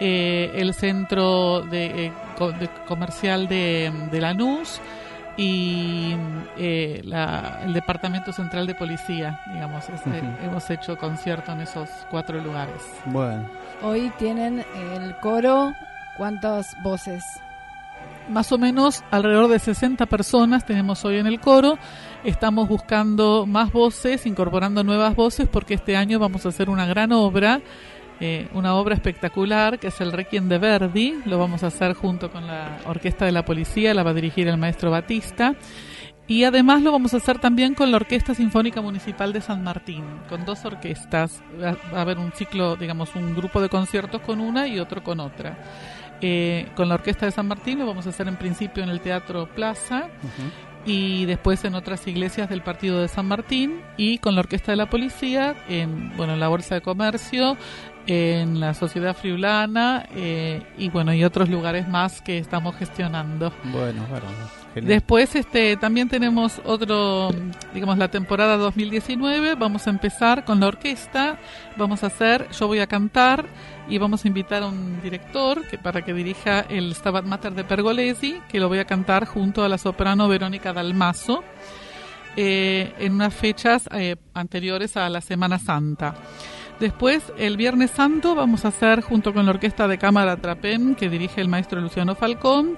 eh, 0.00 0.52
el 0.54 0.74
Centro 0.74 1.62
de, 1.62 2.06
eh, 2.06 2.12
co- 2.36 2.52
de 2.52 2.68
Comercial 2.86 3.48
de, 3.48 3.92
de 4.10 4.20
Lanús 4.20 4.80
y 5.36 6.14
eh, 6.56 7.00
la- 7.04 7.60
el 7.64 7.72
Departamento 7.72 8.32
Central 8.32 8.66
de 8.66 8.74
Policía, 8.74 9.40
digamos. 9.52 9.88
es- 9.88 10.06
eh, 10.06 10.22
hemos 10.44 10.68
hecho 10.70 10.96
concierto 10.96 11.52
en 11.52 11.60
esos 11.60 11.88
cuatro 12.10 12.40
lugares. 12.40 12.82
Bueno, 13.06 13.48
hoy 13.82 14.10
tienen 14.18 14.64
el 14.96 15.16
coro 15.16 15.72
cuántas 16.16 16.76
voces 16.82 17.22
Más 18.28 18.52
o 18.52 18.58
menos 18.58 19.02
alrededor 19.10 19.48
de 19.48 19.58
60 19.58 20.04
personas 20.04 20.66
tenemos 20.66 21.02
hoy 21.06 21.16
en 21.18 21.26
el 21.26 21.40
coro. 21.40 21.78
Estamos 22.24 22.68
buscando 22.68 23.46
más 23.46 23.72
voces, 23.72 24.26
incorporando 24.26 24.84
nuevas 24.84 25.16
voces, 25.16 25.48
porque 25.48 25.72
este 25.74 25.96
año 25.96 26.18
vamos 26.18 26.44
a 26.44 26.50
hacer 26.50 26.68
una 26.68 26.84
gran 26.84 27.10
obra, 27.12 27.62
eh, 28.20 28.48
una 28.52 28.74
obra 28.74 28.94
espectacular, 28.94 29.78
que 29.78 29.88
es 29.88 30.00
el 30.00 30.12
Requiem 30.12 30.48
de 30.48 30.58
Verdi. 30.58 31.14
Lo 31.24 31.38
vamos 31.38 31.62
a 31.62 31.68
hacer 31.68 31.94
junto 31.94 32.30
con 32.30 32.46
la 32.46 32.78
Orquesta 32.86 33.24
de 33.24 33.32
la 33.32 33.44
Policía, 33.44 33.94
la 33.94 34.02
va 34.02 34.10
a 34.10 34.14
dirigir 34.14 34.48
el 34.48 34.58
maestro 34.58 34.90
Batista. 34.90 35.54
Y 36.26 36.44
además 36.44 36.82
lo 36.82 36.92
vamos 36.92 37.14
a 37.14 37.16
hacer 37.16 37.38
también 37.38 37.74
con 37.74 37.90
la 37.90 37.96
Orquesta 37.96 38.34
Sinfónica 38.34 38.82
Municipal 38.82 39.32
de 39.32 39.40
San 39.40 39.64
Martín, 39.64 40.04
con 40.28 40.44
dos 40.44 40.62
orquestas. 40.66 41.42
Va 41.62 41.76
a 41.96 42.02
haber 42.02 42.18
un 42.18 42.32
ciclo, 42.32 42.76
digamos, 42.76 43.16
un 43.16 43.34
grupo 43.34 43.62
de 43.62 43.70
conciertos 43.70 44.20
con 44.20 44.40
una 44.40 44.68
y 44.68 44.78
otro 44.78 45.02
con 45.02 45.20
otra. 45.20 45.56
Eh, 46.20 46.68
con 46.74 46.88
la 46.88 46.96
Orquesta 46.96 47.26
de 47.26 47.32
San 47.32 47.46
Martín 47.46 47.78
lo 47.78 47.86
vamos 47.86 48.06
a 48.06 48.10
hacer 48.10 48.26
en 48.26 48.36
principio 48.36 48.82
en 48.82 48.90
el 48.90 49.00
Teatro 49.00 49.48
Plaza 49.54 50.08
ujú. 50.18 50.50
y 50.84 51.26
después 51.26 51.64
en 51.64 51.76
otras 51.76 52.04
iglesias 52.08 52.48
del 52.48 52.60
Partido 52.60 53.00
de 53.00 53.06
San 53.06 53.26
Martín 53.26 53.80
y 53.96 54.18
con 54.18 54.34
la 54.34 54.40
Orquesta 54.40 54.72
de 54.72 54.76
la 54.76 54.90
Policía 54.90 55.54
en 55.68 56.16
bueno 56.16 56.32
en 56.32 56.40
la 56.40 56.48
Bolsa 56.48 56.74
de 56.74 56.80
Comercio 56.80 57.56
en 58.08 58.58
la 58.58 58.72
Sociedad 58.72 59.14
Friulana 59.14 60.06
eh, 60.14 60.62
y 60.78 60.88
bueno 60.88 61.12
y 61.12 61.24
otros 61.24 61.50
lugares 61.50 61.86
más 61.88 62.22
que 62.22 62.38
estamos 62.38 62.74
gestionando. 62.76 63.52
bueno, 63.64 64.06
bueno, 64.08 64.26
genial. 64.74 64.88
Después 64.88 65.36
este 65.36 65.76
también 65.76 66.08
tenemos 66.08 66.60
otro, 66.64 67.30
digamos 67.74 67.98
la 67.98 68.08
temporada 68.08 68.56
2019, 68.56 69.56
vamos 69.56 69.86
a 69.86 69.90
empezar 69.90 70.44
con 70.44 70.58
la 70.58 70.68
orquesta, 70.68 71.38
vamos 71.76 72.02
a 72.02 72.06
hacer 72.06 72.48
Yo 72.50 72.66
voy 72.66 72.78
a 72.78 72.86
cantar 72.86 73.46
y 73.88 73.98
vamos 73.98 74.24
a 74.24 74.28
invitar 74.28 74.62
a 74.62 74.68
un 74.68 75.02
director 75.02 75.66
que 75.66 75.76
para 75.76 76.02
que 76.02 76.14
dirija 76.14 76.60
el 76.60 76.94
Stabat 76.94 77.26
Mater 77.26 77.52
de 77.52 77.64
Pergolesi, 77.64 78.40
que 78.48 78.58
lo 78.58 78.68
voy 78.68 78.78
a 78.78 78.86
cantar 78.86 79.26
junto 79.26 79.64
a 79.64 79.68
la 79.68 79.76
soprano 79.76 80.28
Verónica 80.28 80.72
Dalmazo 80.72 81.44
eh, 82.36 82.94
en 82.98 83.14
unas 83.14 83.34
fechas 83.34 83.88
eh, 83.92 84.16
anteriores 84.32 84.96
a 84.96 85.10
la 85.10 85.20
Semana 85.20 85.58
Santa. 85.58 86.14
Después, 86.80 87.32
el 87.36 87.56
Viernes 87.56 87.90
Santo, 87.90 88.36
vamos 88.36 88.64
a 88.64 88.68
hacer 88.68 89.00
junto 89.00 89.34
con 89.34 89.44
la 89.46 89.50
Orquesta 89.50 89.88
de 89.88 89.98
Cámara 89.98 90.36
Trapem, 90.36 90.94
que 90.94 91.08
dirige 91.08 91.40
el 91.40 91.48
maestro 91.48 91.80
Luciano 91.80 92.14
Falcón, 92.14 92.76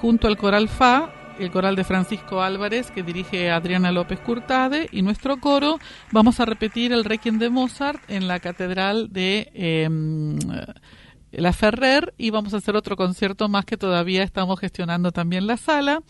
junto 0.00 0.28
al 0.28 0.38
Coral 0.38 0.68
Fa, 0.68 1.10
el 1.38 1.50
coral 1.50 1.76
de 1.76 1.84
Francisco 1.84 2.42
Álvarez, 2.42 2.90
que 2.90 3.02
dirige 3.02 3.50
Adriana 3.50 3.92
López 3.92 4.18
Curtade, 4.20 4.88
y 4.92 5.02
nuestro 5.02 5.38
coro, 5.40 5.78
vamos 6.10 6.40
a 6.40 6.46
repetir 6.46 6.92
el 6.92 7.04
Requiem 7.04 7.38
de 7.38 7.50
Mozart 7.50 8.00
en 8.08 8.28
la 8.28 8.40
Catedral 8.40 9.12
de 9.12 9.50
eh, 9.52 9.88
La 11.32 11.52
Ferrer, 11.52 12.14
y 12.16 12.30
vamos 12.30 12.54
a 12.54 12.58
hacer 12.58 12.76
otro 12.76 12.96
concierto 12.96 13.48
más 13.50 13.66
que 13.66 13.76
todavía 13.76 14.22
estamos 14.22 14.58
gestionando 14.58 15.12
también 15.12 15.46
la 15.46 15.58
sala. 15.58 16.02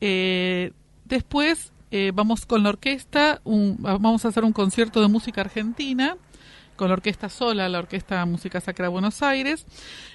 Eh, 0.00 0.72
después 1.06 1.72
eh, 1.90 2.12
vamos 2.14 2.46
con 2.46 2.62
la 2.62 2.68
orquesta, 2.68 3.40
un- 3.44 3.78
vamos 3.80 4.24
a 4.24 4.28
hacer 4.28 4.44
un 4.44 4.52
concierto 4.52 5.00
de 5.00 5.08
música 5.08 5.40
argentina 5.40 6.16
con 6.82 6.88
la 6.88 6.94
orquesta 6.94 7.28
sola, 7.28 7.68
la 7.68 7.78
Orquesta 7.78 8.26
Música 8.26 8.60
Sacra 8.60 8.86
de 8.86 8.88
Buenos 8.88 9.22
Aires. 9.22 9.66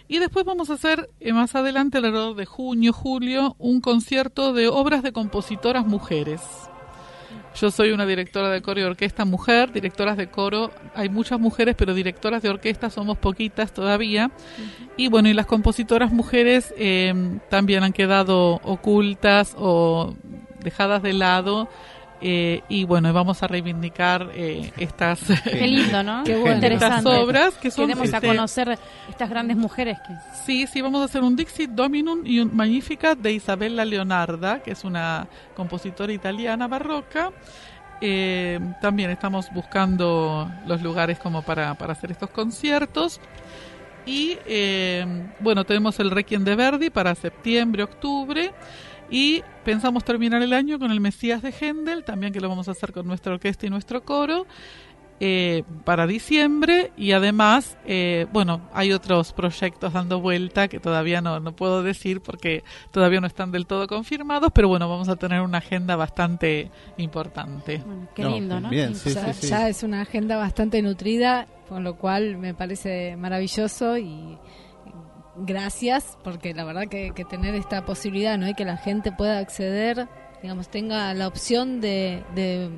Y 0.10 0.20
después 0.20 0.44
vamos 0.44 0.70
a 0.70 0.74
hacer 0.74 1.10
eh, 1.22 1.32
más 1.32 1.56
adelante, 1.56 2.00
alrededor 2.00 2.36
de 2.36 2.46
junio, 2.46 2.92
julio, 2.92 3.56
un 3.58 3.80
concierto 3.80 4.52
de 4.52 4.68
obras 4.68 5.02
de 5.02 5.14
compositoras 5.14 5.86
mujeres. 5.86 6.42
Yo 7.56 7.72
soy 7.72 7.92
una 7.92 8.06
directora 8.06 8.50
de 8.50 8.62
coro 8.62 8.82
y 8.82 8.84
orquesta 8.84 9.24
mujer, 9.24 9.72
directoras 9.72 10.18
de 10.18 10.28
coro, 10.28 10.72
hay 10.94 11.08
muchas 11.08 11.40
mujeres, 11.40 11.74
pero 11.78 11.94
directoras 11.94 12.42
de 12.42 12.50
orquesta 12.50 12.90
somos 12.90 13.18
poquitas 13.18 13.74
todavía. 13.74 14.30
Y 14.98 15.08
bueno, 15.08 15.30
y 15.30 15.34
las 15.34 15.46
compositoras 15.46 16.12
mujeres 16.12 16.74
eh, 16.78 17.40
también 17.50 17.84
han 17.84 17.94
quedado 17.94 18.56
ocultas 18.56 19.56
o 19.58 20.16
dejadas 20.60 21.02
de 21.02 21.14
lado. 21.14 21.70
Eh, 22.20 22.62
y 22.68 22.84
bueno, 22.84 23.14
vamos 23.14 23.44
a 23.44 23.48
reivindicar 23.48 24.32
eh, 24.34 24.72
estas, 24.78 25.20
Qué 25.44 25.68
lindo, 25.68 26.02
¿no? 26.04 26.24
Qué 26.24 26.36
bueno. 26.36 26.56
estas 26.56 26.72
interesante. 26.72 27.10
obras 27.10 27.54
que 27.56 27.70
son 27.70 27.88
Queremos 27.88 28.12
a 28.14 28.18
este, 28.18 28.28
conocer 28.28 28.80
estas 29.10 29.30
grandes 29.30 29.58
mujeres 29.58 29.98
que 30.06 30.14
Sí, 30.46 30.66
sí, 30.68 30.82
vamos 30.82 31.02
a 31.02 31.06
hacer 31.06 31.22
un 31.22 31.36
Dixit 31.36 31.72
Dominum 31.72 32.22
y 32.26 32.40
un 32.40 32.56
Magnificat 32.56 33.20
de 33.20 33.34
Isabella 33.34 33.86
Leonarda, 33.86 34.62
que 34.64 34.72
es 34.72 34.84
una 34.84 35.28
compositora 35.56 36.12
italiana 36.12 36.68
barroca. 36.68 37.32
Eh, 38.02 38.60
también 38.82 39.10
estamos 39.10 39.52
buscando 39.52 40.50
los 40.66 40.82
lugares 40.82 41.20
como 41.20 41.42
para, 41.42 41.74
para 41.76 41.94
hacer 41.94 42.12
estos 42.12 42.30
conciertos. 42.30 43.20
Y 44.06 44.38
eh, 44.46 45.06
bueno, 45.40 45.66
tenemos 45.66 46.00
el 46.00 46.12
Requiem 46.12 46.44
de 46.44 46.56
Verdi 46.56 46.90
para 46.90 47.14
septiembre, 47.14 47.84
octubre. 47.84 48.54
Y 49.10 49.42
pensamos 49.64 50.04
terminar 50.04 50.42
el 50.42 50.54
año 50.54 50.80
con 50.80 50.92
el 50.92 51.00
Mesías 51.00 51.42
de 51.42 51.52
Händel, 51.52 52.04
también 52.04 52.34
que 52.34 52.42
lo 52.42 52.50
vamos 52.50 52.68
a 52.68 52.72
hacer 52.72 52.92
con 52.92 53.08
nuestra 53.08 53.34
orquesta 53.34 53.66
y 53.66 53.70
nuestro 53.70 54.04
coro 54.04 54.46
eh, 55.20 55.64
para 55.84 56.06
diciembre 56.06 56.92
y 56.96 57.14
además, 57.14 57.76
eh, 57.88 58.28
bueno, 58.32 58.62
hay 58.72 58.94
otros 58.94 59.34
proyectos 59.34 59.94
dando 59.94 60.22
vuelta 60.22 60.68
que 60.68 60.80
todavía 60.80 61.22
no, 61.22 61.40
no 61.40 61.56
puedo 61.56 61.82
decir 61.82 62.22
porque 62.22 62.64
todavía 62.92 63.20
no 63.20 63.26
están 63.26 63.52
del 63.52 63.66
todo 63.66 63.88
confirmados, 63.88 64.52
pero 64.54 64.68
bueno, 64.68 64.88
vamos 64.88 65.10
a 65.10 65.16
tener 65.16 65.42
una 65.42 65.58
agenda 65.58 65.96
bastante 65.96 66.70
importante. 66.98 67.82
bueno, 67.84 68.08
qué 68.14 68.26
lindo, 68.26 68.60
¿no? 68.60 68.70
bien, 68.70 68.90
Qué 68.90 68.96
sí, 68.96 69.14
ya, 69.16 69.34
sí, 69.34 69.42
sí. 69.42 69.48
ya 69.48 69.68
es 69.70 69.82
una 69.82 70.02
agenda 70.02 70.38
bastante 70.38 70.84
nutrida, 70.84 71.48
con 71.68 71.84
lo 71.84 71.96
cual 71.96 72.38
me 72.38 72.54
parece 72.54 73.16
maravilloso 73.18 73.98
y 73.98 74.38
gracias, 75.40 76.18
porque 76.24 76.54
la 76.54 76.64
verdad 76.64 76.88
que, 76.90 77.12
que 77.12 77.26
tener 77.26 77.56
esta 77.56 77.86
posibilidad, 77.86 78.38
¿no? 78.38 78.48
Y 78.48 78.54
que 78.54 78.66
la 78.66 78.78
gente 78.78 79.12
pueda 79.12 79.40
acceder, 79.40 80.08
digamos, 80.42 80.70
tenga 80.70 81.14
la 81.14 81.28
opción 81.28 81.82
de, 81.82 82.24
de, 82.36 82.70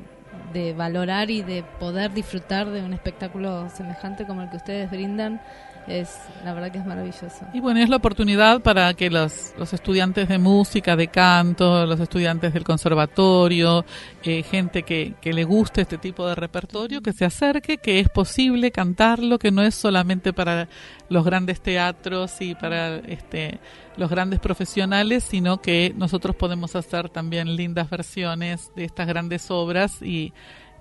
de 0.54 0.74
valorar 0.74 1.30
y 1.30 1.42
de 1.42 1.64
poder 1.80 2.14
disfrutar 2.14 2.70
de 2.70 2.84
un 2.84 2.94
espectáculo 2.94 3.70
semejante 3.70 4.26
como 4.26 4.42
el 4.42 4.50
que 4.50 4.58
ustedes 4.58 4.90
brindan, 4.90 5.42
es 5.90 6.18
la 6.46 6.54
verdad 6.54 6.72
que 6.72 6.78
es 6.78 6.86
maravilloso. 6.86 7.48
Y 7.54 7.60
bueno, 7.60 7.80
es 7.80 7.90
la 7.90 7.98
oportunidad 7.98 8.62
para 8.62 8.94
que 8.94 9.10
los, 9.10 9.54
los 9.58 9.74
estudiantes 9.74 10.30
de 10.30 10.38
música, 10.38 10.96
de 10.96 11.08
canto, 11.08 11.86
los 11.86 12.00
estudiantes 12.00 12.54
del 12.54 12.64
conservatorio, 12.64 13.84
eh, 14.24 14.44
gente 14.44 14.84
que, 14.84 15.16
que 15.20 15.34
le 15.34 15.44
guste 15.44 15.82
este 15.82 15.98
tipo 15.98 16.28
de 16.28 16.36
repertorio, 16.36 17.02
que 17.02 17.14
se 17.14 17.26
acerque, 17.26 17.78
que 17.78 18.00
es 18.00 18.10
posible 18.10 18.72
cantarlo, 18.72 19.40
que 19.40 19.52
no 19.52 19.64
es 19.64 19.76
solamente 19.76 20.32
para 20.32 20.70
los 21.10 21.26
grandes 21.26 21.62
teatros 21.62 22.40
y 22.42 22.56
para 22.56 22.98
este 22.98 23.60
los 23.98 24.10
grandes 24.10 24.40
profesionales, 24.40 25.26
sino 25.26 25.62
que 25.62 25.94
nosotros 25.98 26.34
podemos 26.36 26.74
hacer 26.76 27.10
también 27.10 27.58
lindas 27.58 27.90
versiones 27.90 28.72
de 28.74 28.86
estas 28.86 29.08
grandes 29.08 29.52
obras 29.52 30.02
y 30.02 30.34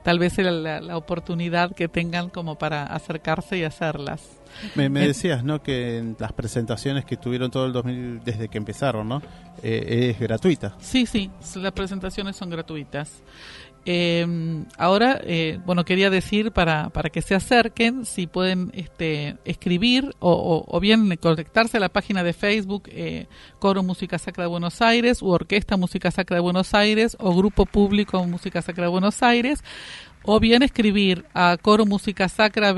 tal 0.09 0.19
vez 0.19 0.39
la, 0.39 0.81
la 0.81 0.97
oportunidad 0.97 1.75
que 1.75 1.87
tengan 1.87 2.31
como 2.31 2.57
para 2.57 2.85
acercarse 2.85 3.59
y 3.59 3.65
hacerlas. 3.65 4.23
Me, 4.75 4.89
me 4.89 5.05
Eh, 5.05 5.09
decías, 5.09 5.45
¿no? 5.45 5.63
Que 5.63 5.99
en 5.99 6.17
las 6.19 6.33
presentaciones 6.33 7.05
que 7.05 7.19
tuvieron 7.19 7.51
todo 7.51 7.67
el 7.67 7.75
2000, 7.75 8.25
desde 8.25 8.49
que 8.49 8.57
empezaron, 8.57 9.07
¿no? 9.07 9.21
Eh, 9.63 10.09
es 10.15 10.19
gratuita. 10.19 10.75
Sí, 10.81 11.05
sí, 11.05 11.31
las 11.57 11.73
presentaciones 11.73 12.37
son 12.37 12.49
gratuitas. 12.49 13.23
Eh, 13.85 14.65
ahora, 14.77 15.19
eh, 15.25 15.59
bueno, 15.65 15.85
quería 15.85 16.11
decir 16.11 16.53
para, 16.53 16.91
para 16.91 17.09
que 17.11 17.23
se 17.23 17.35
acerquen, 17.35 18.05
si 18.05 18.27
pueden 18.27 18.71
este, 18.75 19.37
escribir 19.45 20.15
o, 20.19 20.33
o- 20.33 20.65
o 20.77 20.81
bien 20.81 21.17
conectarse 21.17 21.79
a 21.79 21.81
la 21.81 21.89
página 21.89 22.23
de 22.23 22.33
Facebook 22.35 22.85
eh, 22.93 23.27
Coro 23.59 23.83
Música 23.83 24.19
Sacra 24.19 24.45
de 24.45 24.49
Buenos 24.51 24.83
Aires 24.83 25.23
u 25.23 25.29
Orquesta 25.29 25.77
Música 25.77 26.11
Sacra 26.11 26.37
de 26.37 26.41
Buenos 26.43 26.75
Aires 26.75 27.17
o 27.19 27.35
Grupo 27.35 27.65
Público 27.67 28.23
Música 28.25 28.61
Sacra 28.63 28.85
de 28.85 28.91
Buenos 28.91 29.23
Aires 29.23 29.65
o 30.31 30.41
bien 30.41 30.63
escribir 30.63 31.25
a 31.33 31.57
coro 31.57 31.87
música 31.87 32.29
sacra 32.29 32.75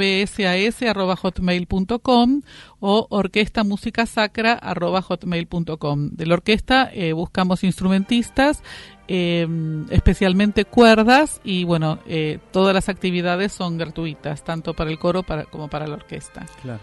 hotmail.com 1.20 2.42
o 2.78 3.06
orquesta 3.10 3.64
música 3.64 4.06
sacra 4.06 4.54
hotmail.com. 4.54 6.10
De 6.12 6.26
la 6.26 6.34
orquesta 6.34 6.88
eh, 6.94 7.12
buscamos 7.12 7.64
instrumentistas, 7.64 8.62
eh, 9.08 9.48
especialmente 9.90 10.64
cuerdas 10.64 11.40
y 11.42 11.64
bueno, 11.64 11.98
eh, 12.06 12.38
todas 12.52 12.72
las 12.72 12.88
actividades 12.88 13.50
son 13.50 13.78
gratuitas, 13.78 14.44
tanto 14.44 14.74
para 14.74 14.90
el 14.90 15.00
coro 15.00 15.24
para, 15.24 15.44
como 15.46 15.66
para 15.66 15.88
la 15.88 15.94
orquesta. 15.94 16.46
Claro. 16.62 16.78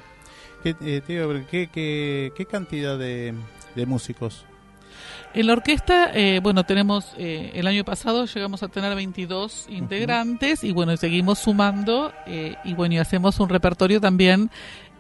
¿Qué, 0.64 0.76
eh, 0.82 1.02
¿qué, 1.50 1.70
qué, 1.72 2.34
qué 2.36 2.46
cantidad 2.46 3.00
de, 3.00 3.34
de 3.74 3.86
músicos? 3.86 4.46
En 5.34 5.48
la 5.48 5.54
orquesta, 5.54 6.12
eh, 6.14 6.40
bueno, 6.42 6.64
tenemos, 6.66 7.14
eh, 7.18 7.52
el 7.54 7.68
año 7.68 7.84
pasado 7.84 8.26
llegamos 8.26 8.64
a 8.64 8.68
tener 8.68 8.96
22 8.96 9.68
integrantes 9.70 10.64
y 10.64 10.72
bueno, 10.72 10.96
seguimos 10.98 11.40
sumando 11.40 12.12
eh, 12.26 12.56
y 12.64 12.74
bueno, 12.74 12.96
y 12.96 12.98
hacemos 12.98 13.40
un 13.40 13.50
repertorio 13.50 14.00
también 14.02 14.50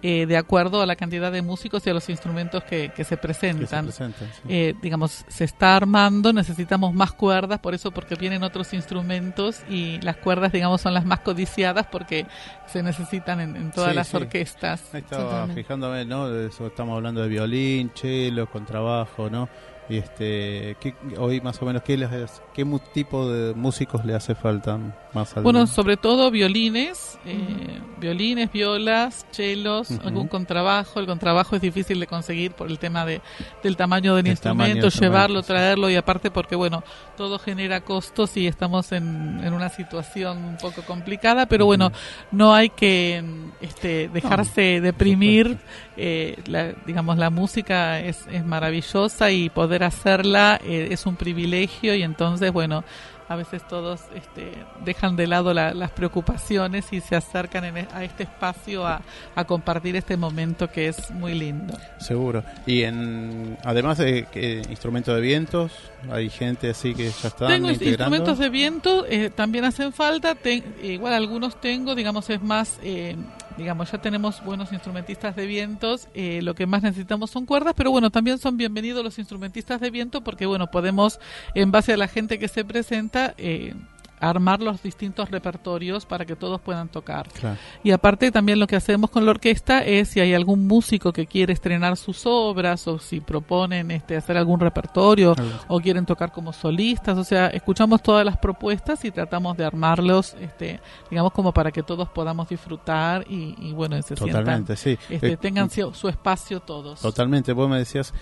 eh, 0.03 0.27
de 0.27 0.37
acuerdo 0.37 0.81
a 0.83 0.85
la 0.85 0.95
cantidad 0.95 1.31
de 1.31 1.41
músicos 1.41 1.85
y 1.87 1.89
a 1.89 1.93
los 1.93 2.07
instrumentos 2.09 2.63
que, 2.63 2.89
que 2.89 3.03
se 3.03 3.07
que 3.07 3.15
se 3.15 3.17
presentan. 3.17 3.91
sí. 3.91 4.03
Eh, 4.47 4.75
digamos, 4.79 5.25
se 5.27 5.43
está 5.43 5.75
armando, 5.75 6.31
necesitamos 6.33 6.93
más 6.93 7.13
cuerdas, 7.13 7.59
por 7.59 7.73
eso 7.73 7.89
porque 7.89 8.13
vienen 8.13 8.43
otros 8.43 8.73
instrumentos 8.73 9.63
y 9.67 9.99
las 10.01 10.17
cuerdas, 10.17 10.51
digamos, 10.51 10.81
son 10.81 10.93
las 10.93 11.03
más 11.03 11.21
codiciadas 11.21 11.87
porque 11.87 12.27
se 12.67 12.83
necesitan 12.83 13.39
en, 13.39 13.55
en 13.55 13.71
todas 13.71 13.89
Sí, 13.89 13.95
las 13.95 14.07
sí. 14.09 14.17
orquestas. 14.17 14.83
Ahí 14.93 14.99
estaba 15.01 15.47
fijándome, 15.47 16.05
¿no? 16.05 16.29
De 16.29 16.47
eso 16.49 16.67
estamos 16.67 16.95
hablando 16.95 17.21
de 17.23 17.29
violín, 17.29 17.91
cello, 17.95 18.47
contrabajo, 18.51 19.31
¿no? 19.31 19.49
Y 19.89 19.98
este, 19.98 20.75
¿qué, 20.82 20.96
hoy 21.17 21.39
más 21.39 21.62
o 21.62 21.65
menos, 21.65 21.82
¿qué, 21.82 21.96
les, 21.96 22.10
qué 22.53 22.65
tipo 22.94 23.29
de 23.29 23.53
músicos 23.53 24.03
le 24.03 24.15
hace 24.15 24.36
falta 24.36 24.77
más 25.13 25.38
al 25.38 25.44
Bueno, 25.44 25.65
sobre 25.65 25.96
todo 25.96 26.29
violines, 26.29 27.17
eh, 27.25 27.79
violines, 27.98 28.51
violas, 28.51 29.25
chelos, 29.32 29.91
algún 30.03 30.27
contrabajo. 30.27 31.00
El 31.00 31.06
contrabajo 31.06 31.56
es 31.56 31.62
difícil 31.62 32.01
de 32.01 32.08
conseguir 32.08 32.51
por 32.51 32.70
el 32.70 32.79
tema 32.79 33.06
de, 33.06 33.22
del 33.63 33.77
tamaño 33.77 34.13
del 34.15 34.25
El 34.25 34.32
instrumento, 34.32 34.89
llevarlo, 34.89 35.41
traerlo 35.41 35.89
y 35.89 35.96
aparte 35.96 36.32
porque, 36.32 36.58
bueno, 36.58 36.84
todo 37.15 37.39
genera 37.39 37.79
costos 37.82 38.36
y 38.36 38.46
estamos 38.46 38.91
en, 38.91 39.39
en 39.41 39.53
una 39.53 39.70
situación 39.70 40.44
un 40.44 40.58
poco 40.58 40.82
complicada, 40.82 41.46
pero 41.46 41.65
bueno, 41.65 41.94
no 42.32 42.53
hay 42.53 42.70
que 42.70 43.24
este, 43.61 44.09
dejarse 44.09 44.81
deprimir. 44.81 45.57
Eh, 45.95 46.37
la, 46.47 46.73
digamos, 46.85 47.17
la 47.17 47.29
música 47.29 47.99
es, 47.99 48.25
es 48.31 48.45
maravillosa 48.45 49.31
y 49.31 49.49
poder 49.49 49.83
hacerla 49.83 50.59
eh, 50.63 50.89
es 50.91 51.05
un 51.05 51.15
privilegio 51.15 51.95
y 51.95 52.03
entonces, 52.03 52.51
bueno, 52.51 52.83
a 53.29 53.35
veces 53.35 53.67
todos 53.67 53.99
este, 54.15 54.53
dejan 54.85 55.17
de 55.17 55.27
lado 55.27 55.53
la- 55.53 55.73
las 55.73 55.91
preocupaciones 55.91 56.93
y 56.93 57.01
se 57.01 57.13
acercan 57.17 57.65
en 57.65 57.77
e- 57.79 57.87
a 57.93 58.05
este 58.05 58.23
espacio 58.23 58.87
a, 58.87 59.01
a 59.35 59.43
compartir 59.43 59.97
este 59.97 60.15
momento 60.15 60.69
que 60.71 60.87
es 60.87 61.11
muy 61.11 61.33
lindo. 61.33 61.77
Seguro. 61.99 62.43
Y 62.65 62.83
en, 62.83 63.57
además 63.65 63.97
de 63.97 64.25
instrumentos 64.69 65.13
de 65.13 65.19
vientos, 65.21 65.73
hay 66.10 66.29
gente 66.29 66.69
así 66.69 66.93
que 66.95 67.10
ya 67.10 67.27
está 67.27 67.47
Tengo 67.47 67.69
integrando. 67.69 68.15
instrumentos 68.15 68.39
de 68.39 68.49
viento, 68.49 69.05
eh, 69.10 69.29
también 69.29 69.65
hacen 69.65 69.91
falta, 69.91 70.36
ten- 70.36 70.63
igual 70.82 71.13
algunos 71.13 71.60
tengo, 71.60 71.95
digamos, 71.95 72.29
es 72.29 72.41
más, 72.41 72.79
eh, 72.82 73.17
digamos, 73.58 73.91
ya 73.91 73.98
tenemos 73.98 74.43
buenos 74.43 74.72
instrumentistas 74.72 75.36
de 75.36 75.46
vientos, 75.48 76.08
eh, 76.13 76.41
lo 76.43 76.54
que 76.54 76.67
más 76.67 76.84
necesitamos 76.84 77.32
son 77.32 77.46
cuerdas, 77.46 77.74
pero 77.76 77.91
bueno, 77.91 78.12
también 78.12 78.38
son 78.38 78.56
bienvenidos 78.56 79.04
los 79.04 79.17
instrumentistas 79.20 79.82
de 79.82 79.89
viento 79.89 80.22
porque, 80.22 80.46
bueno, 80.46 80.67
podemos, 80.67 81.20
en 81.56 81.72
base 81.72 81.93
a 81.93 81.98
la 81.98 82.08
gente 82.08 82.39
que 82.39 82.48
se 82.48 82.63
presenta, 82.63 83.34
eh, 83.38 83.74
armar 84.19 84.62
los 84.62 84.82
distintos 84.82 85.30
repertorios 85.30 86.06
para 86.06 86.25
que 86.25 86.36
todos 86.36 86.60
puedan 86.62 86.89
tocar. 86.89 87.27
Claro. 87.30 87.58
Y 87.84 87.91
aparte 87.91 88.32
también 88.32 88.60
lo 88.60 88.67
que 88.67 88.75
hacemos 88.75 89.10
con 89.10 89.25
la 89.25 89.32
orquesta 89.32 89.84
es 89.84 90.10
si 90.10 90.19
hay 90.19 90.34
algún 90.34 90.67
músico 90.67 91.13
que 91.13 91.27
quiere 91.27 91.53
estrenar 91.53 91.97
sus 91.97 92.25
obras 92.25 92.88
o 92.88 92.99
si 92.99 93.19
proponen 93.19 93.91
este 93.91 94.17
hacer 94.17 94.38
algún 94.38 94.60
repertorio 94.60 95.36
o 95.67 95.80
quieren 95.80 96.06
tocar 96.06 96.32
como 96.32 96.53
solistas, 96.53 97.17
o 97.17 97.23
sea, 97.23 97.47
escuchamos 97.47 98.01
todas 98.01 98.25
las 98.25 98.38
propuestas 98.38 99.03
y 99.06 99.12
tratamos 99.12 99.56
de 99.58 99.65
armarlos, 99.65 100.36
este, 100.39 100.80
digamos 101.10 101.32
como 101.32 101.53
para 101.53 101.71
que 101.71 101.84
todos 101.84 102.10
podamos 102.10 102.49
disfrutar 102.49 103.25
y, 103.30 103.56
y 103.60 103.73
bueno, 103.73 104.01
se 104.01 104.15
Totalmente, 104.15 104.75
sí. 104.75 104.97
este, 105.10 105.34
Eh, 105.34 105.38
tengan 105.38 105.69
su, 105.69 105.93
su 105.93 106.08
espacio 106.08 106.60
todos. 106.60 107.01
Totalmente, 107.01 107.53
vos 107.53 107.69
me 107.69 107.77
decías, 107.77 108.13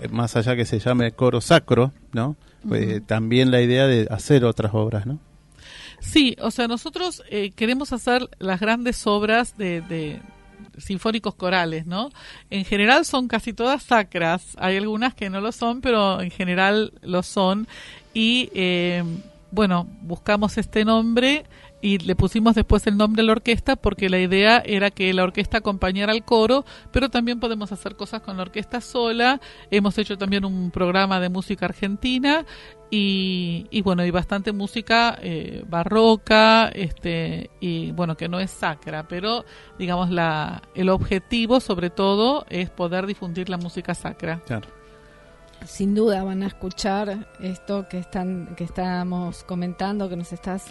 eh, 0.00 0.08
más 0.08 0.36
allá 0.36 0.54
que 0.56 0.64
se 0.64 0.78
llame 0.78 1.12
coro 1.12 1.40
sacro, 1.40 1.92
¿no? 2.12 2.36
Eh, 2.72 3.00
también 3.04 3.50
la 3.50 3.60
idea 3.62 3.86
de 3.86 4.06
hacer 4.10 4.44
otras 4.44 4.74
obras, 4.74 5.06
¿no? 5.06 5.18
Sí, 6.00 6.36
o 6.40 6.50
sea, 6.50 6.66
nosotros 6.66 7.22
eh, 7.30 7.50
queremos 7.50 7.92
hacer 7.92 8.28
las 8.38 8.58
grandes 8.58 9.06
obras 9.06 9.56
de, 9.56 9.82
de 9.82 10.20
sinfónicos 10.78 11.34
corales, 11.34 11.86
¿no? 11.86 12.10
En 12.50 12.64
general 12.64 13.04
son 13.04 13.28
casi 13.28 13.52
todas 13.52 13.82
sacras, 13.82 14.56
hay 14.58 14.76
algunas 14.76 15.14
que 15.14 15.30
no 15.30 15.40
lo 15.40 15.52
son, 15.52 15.80
pero 15.80 16.20
en 16.20 16.30
general 16.30 16.92
lo 17.02 17.22
son. 17.22 17.68
Y 18.14 18.50
eh, 18.54 19.04
bueno, 19.50 19.86
buscamos 20.02 20.58
este 20.58 20.84
nombre 20.84 21.44
y 21.82 21.98
le 21.98 22.14
pusimos 22.14 22.54
después 22.54 22.86
el 22.86 22.96
nombre 22.96 23.22
a 23.22 23.24
la 23.24 23.32
orquesta 23.32 23.74
porque 23.76 24.10
la 24.10 24.18
idea 24.18 24.58
era 24.58 24.90
que 24.90 25.12
la 25.14 25.24
orquesta 25.24 25.58
acompañara 25.58 26.12
al 26.12 26.24
coro, 26.24 26.64
pero 26.92 27.08
también 27.08 27.40
podemos 27.40 27.72
hacer 27.72 27.96
cosas 27.96 28.20
con 28.20 28.36
la 28.36 28.42
orquesta 28.42 28.80
sola. 28.80 29.40
Hemos 29.70 29.96
hecho 29.96 30.18
también 30.18 30.44
un 30.44 30.70
programa 30.70 31.20
de 31.20 31.30
música 31.30 31.66
argentina 31.66 32.44
y, 32.90 33.66
y 33.70 33.82
bueno, 33.82 34.04
y 34.04 34.10
bastante 34.10 34.52
música 34.52 35.16
eh, 35.22 35.62
barroca, 35.68 36.68
este, 36.68 37.50
y 37.60 37.92
bueno, 37.92 38.16
que 38.16 38.28
no 38.28 38.40
es 38.40 38.50
sacra, 38.50 39.06
pero 39.08 39.44
digamos 39.78 40.10
la, 40.10 40.62
el 40.74 40.88
objetivo 40.88 41.60
sobre 41.60 41.90
todo 41.90 42.44
es 42.48 42.68
poder 42.70 43.06
difundir 43.06 43.48
la 43.48 43.58
música 43.58 43.94
sacra. 43.94 44.40
Claro. 44.46 44.68
Sin 45.64 45.94
duda 45.94 46.24
van 46.24 46.42
a 46.42 46.46
escuchar 46.46 47.28
esto 47.38 47.86
que 47.88 47.98
están 47.98 48.54
que 48.56 48.64
estamos 48.64 49.44
comentando, 49.44 50.08
que 50.08 50.16
nos 50.16 50.32
estás 50.32 50.66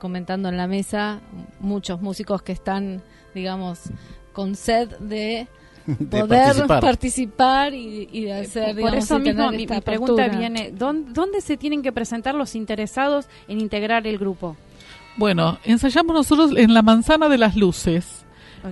comentando 0.00 0.48
en 0.48 0.56
la 0.56 0.66
mesa, 0.66 1.20
muchos 1.60 2.00
músicos 2.00 2.42
que 2.42 2.52
están, 2.52 3.02
digamos, 3.34 3.90
con 4.32 4.56
sed 4.56 4.88
de 4.98 5.46
De 5.98 6.20
poder 6.20 6.28
participar. 6.28 6.80
participar, 6.80 7.74
y, 7.74 8.08
y 8.12 8.24
de 8.24 8.32
hacer, 8.32 8.76
Por 8.80 8.94
eso 8.94 9.18
mismo 9.18 9.50
mi, 9.50 9.66
pregunta 9.66 10.28
viene, 10.28 10.72
¿dónde, 10.72 11.12
¿dónde 11.12 11.40
se 11.40 11.56
tienen 11.56 11.82
que 11.82 11.92
presentar 11.92 12.34
los 12.34 12.54
interesados 12.54 13.26
en 13.48 13.60
integrar 13.60 14.06
el 14.06 14.18
grupo? 14.18 14.56
Bueno, 15.16 15.58
ensayamos 15.64 16.14
nosotros 16.14 16.52
en 16.56 16.72
la 16.72 16.82
Manzana 16.82 17.28
de 17.28 17.38
las 17.38 17.56
Luces, 17.56 18.24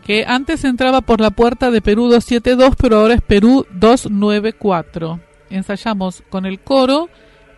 que 0.05 0.25
antes 0.27 0.65
entraba 0.65 1.01
por 1.01 1.21
la 1.21 1.31
puerta 1.31 1.71
de 1.71 1.83
Perú 1.83 2.05
272, 2.05 2.75
pero 2.81 3.01
ahora 3.01 3.15
es 3.15 3.21
Perú 3.21 3.67
294. 3.73 5.21
Ensayamos 5.51 6.23
con 6.31 6.47
el 6.47 6.61
coro 6.61 7.09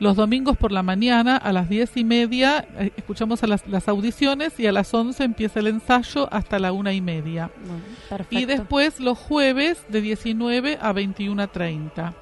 los 0.03 0.17
domingos 0.17 0.57
por 0.57 0.73
la 0.73 0.83
mañana 0.83 1.37
a 1.37 1.53
las 1.53 1.69
diez 1.69 1.97
y 1.97 2.03
media, 2.03 2.67
eh, 2.77 2.91
escuchamos 2.97 3.45
a 3.45 3.47
las, 3.47 3.65
las 3.69 3.87
audiciones 3.87 4.59
y 4.59 4.67
a 4.67 4.73
las 4.73 4.93
11 4.93 5.23
empieza 5.23 5.61
el 5.61 5.69
ensayo 5.69 6.29
hasta 6.33 6.59
la 6.59 6.73
una 6.73 6.93
y 6.93 7.01
media. 7.01 7.53
Bueno. 7.65 8.27
Y 8.29 8.47
después 8.47 8.99
los 8.99 9.17
jueves 9.17 9.85
de 9.89 10.01
19 10.01 10.79
a 10.83 10.93
21 10.93 11.41
a 11.41 11.47
30. 11.47 12.15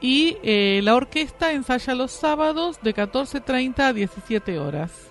Y 0.00 0.36
eh, 0.42 0.80
la 0.82 0.96
orquesta 0.96 1.52
ensaya 1.52 1.94
los 1.94 2.10
sábados 2.10 2.80
de 2.82 2.92
14.30 2.92 3.80
a 3.80 3.92
17 3.92 4.58
horas. 4.58 5.05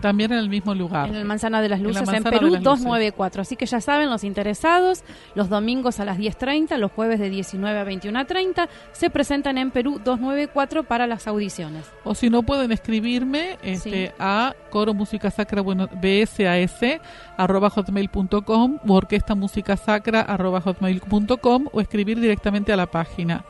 También 0.00 0.32
en 0.32 0.38
el 0.38 0.48
mismo 0.48 0.74
lugar. 0.74 1.08
En 1.08 1.14
el 1.14 1.24
Manzana 1.24 1.60
de 1.60 1.68
las 1.68 1.78
En 1.78 1.84
la 1.84 1.88
Luces, 1.88 2.02
en, 2.02 2.06
Manzana 2.06 2.30
de 2.30 2.36
Perú 2.38 2.50
las 2.50 2.62
Luces. 2.62 2.64
294. 2.64 3.42
Así 3.42 3.56
que 3.56 3.66
ya 3.66 3.80
saben, 3.80 4.10
los 4.10 4.24
interesados, 4.24 5.02
los 5.34 5.48
domingos 5.48 6.00
a 6.00 6.04
las 6.04 6.18
10.30, 6.18 6.76
los 6.78 6.92
jueves 6.92 7.20
de 7.20 7.30
19 7.30 7.78
a 7.78 7.84
21.30, 7.84 8.68
se 8.92 9.10
presentan 9.10 9.58
en 9.58 9.70
Perú 9.70 10.00
294 10.04 10.84
para 10.84 11.06
las 11.06 11.26
audiciones. 11.26 11.90
O 12.04 12.14
si 12.14 12.30
no, 12.30 12.42
pueden 12.42 12.72
escribirme 12.72 13.58
este, 13.62 13.90
Sí. 14.08 14.12
a 14.18 14.54
coro 14.70 14.94
música 14.94 15.30
sacra 15.30 15.62
bueno, 15.62 15.88
bsas 16.00 17.00
arroba 17.36 17.70
hotmail.com 17.70 18.78
o 18.86 18.92
orquesta 18.94 19.34
música 19.34 19.76
sacra 19.76 20.20
arroba 20.20 20.60
hotmail.com 20.60 21.66
o 21.72 21.80
escribir 21.80 22.20
directamente 22.20 22.72
a 22.72 22.76
la 22.76 22.86
página. 22.86 23.44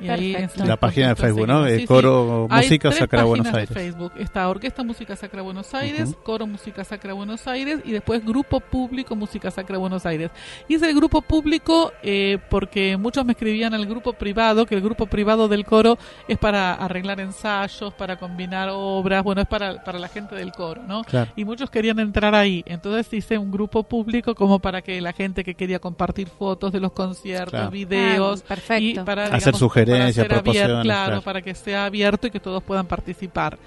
Y 0.00 0.08
ahí 0.08 0.32
Perfecto. 0.32 0.62
es- 0.62 0.68
La 0.68 0.76
página 0.76 1.08
de 1.08 1.16
Facebook, 1.16 1.46
¿no? 1.48 1.66
Sí, 1.66 1.80
sí. 1.80 1.86
Coro 1.86 2.46
Música 2.50 2.92
Sacra 2.92 3.24
Buenos 3.24 3.52
de 3.52 3.58
Aires. 3.58 3.70
Facebook. 3.74 4.12
Está 4.16 4.48
Orquesta 4.48 4.82
Música 4.84 5.16
Sacra 5.16 5.42
Buenos 5.42 5.74
Aires. 5.74 6.14
Coro 6.22 6.46
Música 6.46 6.84
Sacra 6.84 7.12
Buenos 7.14 7.46
Aires 7.48 7.80
y 7.84 7.92
después 7.92 8.24
Grupo 8.24 8.60
Público 8.60 9.16
Música 9.16 9.50
Sacra 9.50 9.78
Buenos 9.78 10.06
Aires. 10.06 10.30
Y 10.68 10.74
es 10.74 10.82
el 10.82 10.94
grupo 10.94 11.22
público 11.22 11.92
eh, 12.02 12.38
porque 12.48 12.96
muchos 12.96 13.24
me 13.24 13.32
escribían 13.32 13.74
al 13.74 13.86
grupo 13.86 14.12
privado, 14.12 14.66
que 14.66 14.74
el 14.74 14.80
grupo 14.82 15.06
privado 15.06 15.48
del 15.48 15.64
coro 15.64 15.98
es 16.28 16.38
para 16.38 16.74
arreglar 16.74 17.20
ensayos, 17.20 17.92
para 17.94 18.16
combinar 18.16 18.68
obras, 18.72 19.22
bueno, 19.24 19.40
es 19.42 19.48
para, 19.48 19.82
para 19.82 19.98
la 19.98 20.08
gente 20.08 20.34
del 20.36 20.52
coro, 20.52 20.82
¿no? 20.86 21.02
Claro. 21.04 21.30
Y 21.36 21.44
muchos 21.44 21.70
querían 21.70 21.98
entrar 21.98 22.34
ahí. 22.34 22.62
Entonces 22.66 23.12
hice 23.12 23.36
un 23.38 23.50
grupo 23.50 23.82
público 23.82 24.34
como 24.34 24.58
para 24.60 24.82
que 24.82 25.00
la 25.00 25.12
gente 25.12 25.42
que 25.44 25.54
quería 25.54 25.78
compartir 25.78 26.28
fotos 26.28 26.72
de 26.72 26.80
los 26.80 26.92
conciertos, 26.92 27.50
Claro. 27.50 27.70
videos, 27.70 28.42
Ah, 28.44 28.48
perfecto. 28.48 29.00
y 29.00 29.04
para 29.04 29.24
Hacer 29.24 29.38
digamos, 29.38 29.58
sugerencias, 29.92 30.26
para 30.26 30.28
ser 30.28 30.38
abierto, 30.38 30.44
proposiciones, 30.44 30.82
claro, 30.84 31.06
claro. 31.06 31.22
para 31.22 31.42
que 31.42 31.54
sea 31.54 31.84
abierto 31.86 32.26
y 32.26 32.30
que 32.30 32.40
todos 32.40 32.62
puedan 32.62 32.86
participar. 32.86 33.58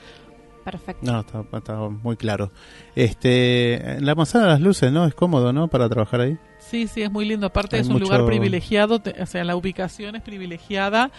Perfecto. 0.64 1.12
No, 1.12 1.22
está, 1.22 1.44
está 1.58 1.76
muy 1.76 2.16
claro. 2.18 2.52
Este, 2.96 3.98
la 4.00 4.14
manzana 4.14 4.46
de 4.46 4.52
las 4.52 4.62
luces, 4.62 4.92
¿no? 4.92 5.06
Es 5.06 5.16
cómodo, 5.16 5.52
¿no? 5.52 5.68
Para 5.68 5.90
trabajar 5.90 6.22
ahí. 6.22 6.38
Sí, 6.60 6.88
sí, 6.88 7.02
es 7.02 7.12
muy 7.12 7.26
lindo. 7.26 7.48
Aparte 7.48 7.78
Hay 7.78 7.82
es 7.82 7.88
un 7.88 7.94
mucho- 7.94 8.06
lugar 8.06 8.26
privilegiado, 8.26 9.00
te- 9.00 9.20
o 9.22 9.26
sea, 9.26 9.44
la 9.44 9.56
ubicación 9.56 10.16
es 10.16 10.22
privilegiada. 10.22 11.10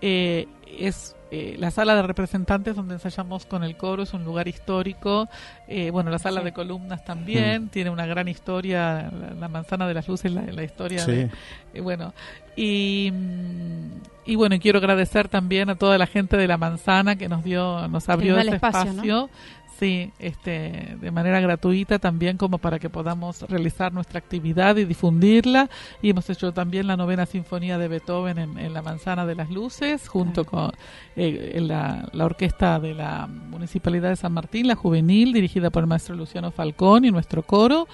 Eh, 0.00 0.46
es 0.78 1.14
eh, 1.30 1.56
la 1.58 1.70
sala 1.70 1.94
de 1.94 2.02
representantes 2.02 2.74
donde 2.74 2.94
ensayamos 2.94 3.44
con 3.44 3.62
el 3.62 3.76
coro, 3.76 4.02
es 4.04 4.14
un 4.14 4.24
lugar 4.24 4.48
histórico. 4.48 5.28
eh, 5.66 5.90
bueno, 5.90 6.10
la 6.10 6.18
sala 6.18 6.40
Sí. 6.40 6.46
de 6.46 6.52
columnas 6.52 7.04
también, 7.04 7.68
tiene 7.68 7.90
una 7.90 8.06
gran 8.06 8.26
historia, 8.28 9.10
la, 9.12 9.34
la 9.38 9.48
manzana 9.48 9.86
de 9.86 9.92
las 9.94 10.08
luces, 10.08 10.32
la, 10.32 10.40
la 10.42 10.62
historia 10.64 11.00
Sí. 11.00 11.10
de, 11.12 11.30
eh, 11.74 11.80
bueno, 11.82 12.14
y, 12.56 13.10
mm, 13.12 13.90
y 14.24 14.36
bueno, 14.36 14.56
quiero 14.60 14.78
agradecer 14.78 15.28
también 15.28 15.68
a 15.68 15.74
toda 15.74 15.98
la 15.98 16.06
gente 16.06 16.36
de 16.38 16.46
la 16.48 16.56
manzana 16.56 17.16
que 17.16 17.28
nos 17.28 17.44
dio, 17.44 17.86
nos 17.88 18.08
abrió 18.08 18.38
ese 18.38 18.54
espacio, 18.54 18.90
espacio. 18.90 19.16
¿no? 19.24 19.30
Sí, 19.78 20.10
este, 20.18 20.96
de 21.00 21.10
manera 21.12 21.38
gratuita 21.38 22.00
también 22.00 22.36
como 22.36 22.58
para 22.58 22.80
que 22.80 22.90
podamos 22.90 23.42
realizar 23.42 23.92
nuestra 23.92 24.18
actividad 24.18 24.76
y 24.76 24.84
difundirla. 24.84 25.70
Y 26.02 26.10
hemos 26.10 26.28
hecho 26.30 26.52
también 26.52 26.88
la 26.88 26.96
novena 26.96 27.26
sinfonía 27.26 27.78
de 27.78 27.86
Beethoven 27.86 28.38
en, 28.38 28.58
en 28.58 28.72
la 28.72 28.82
Manzana 28.82 29.24
de 29.24 29.36
las 29.36 29.50
Luces, 29.50 30.08
junto 30.08 30.44
con 30.44 30.72
eh, 31.14 31.52
en 31.54 31.68
la, 31.68 32.08
la 32.12 32.24
orquesta 32.24 32.80
de 32.80 32.94
la 32.94 33.28
Municipalidad 33.28 34.08
de 34.08 34.16
San 34.16 34.32
Martín, 34.32 34.66
la 34.66 34.74
juvenil, 34.74 35.32
dirigida 35.32 35.70
por 35.70 35.84
el 35.84 35.86
maestro 35.86 36.16
Luciano 36.16 36.50
Falcón 36.50 37.04
y 37.04 37.12
nuestro 37.12 37.44
coro. 37.44 37.86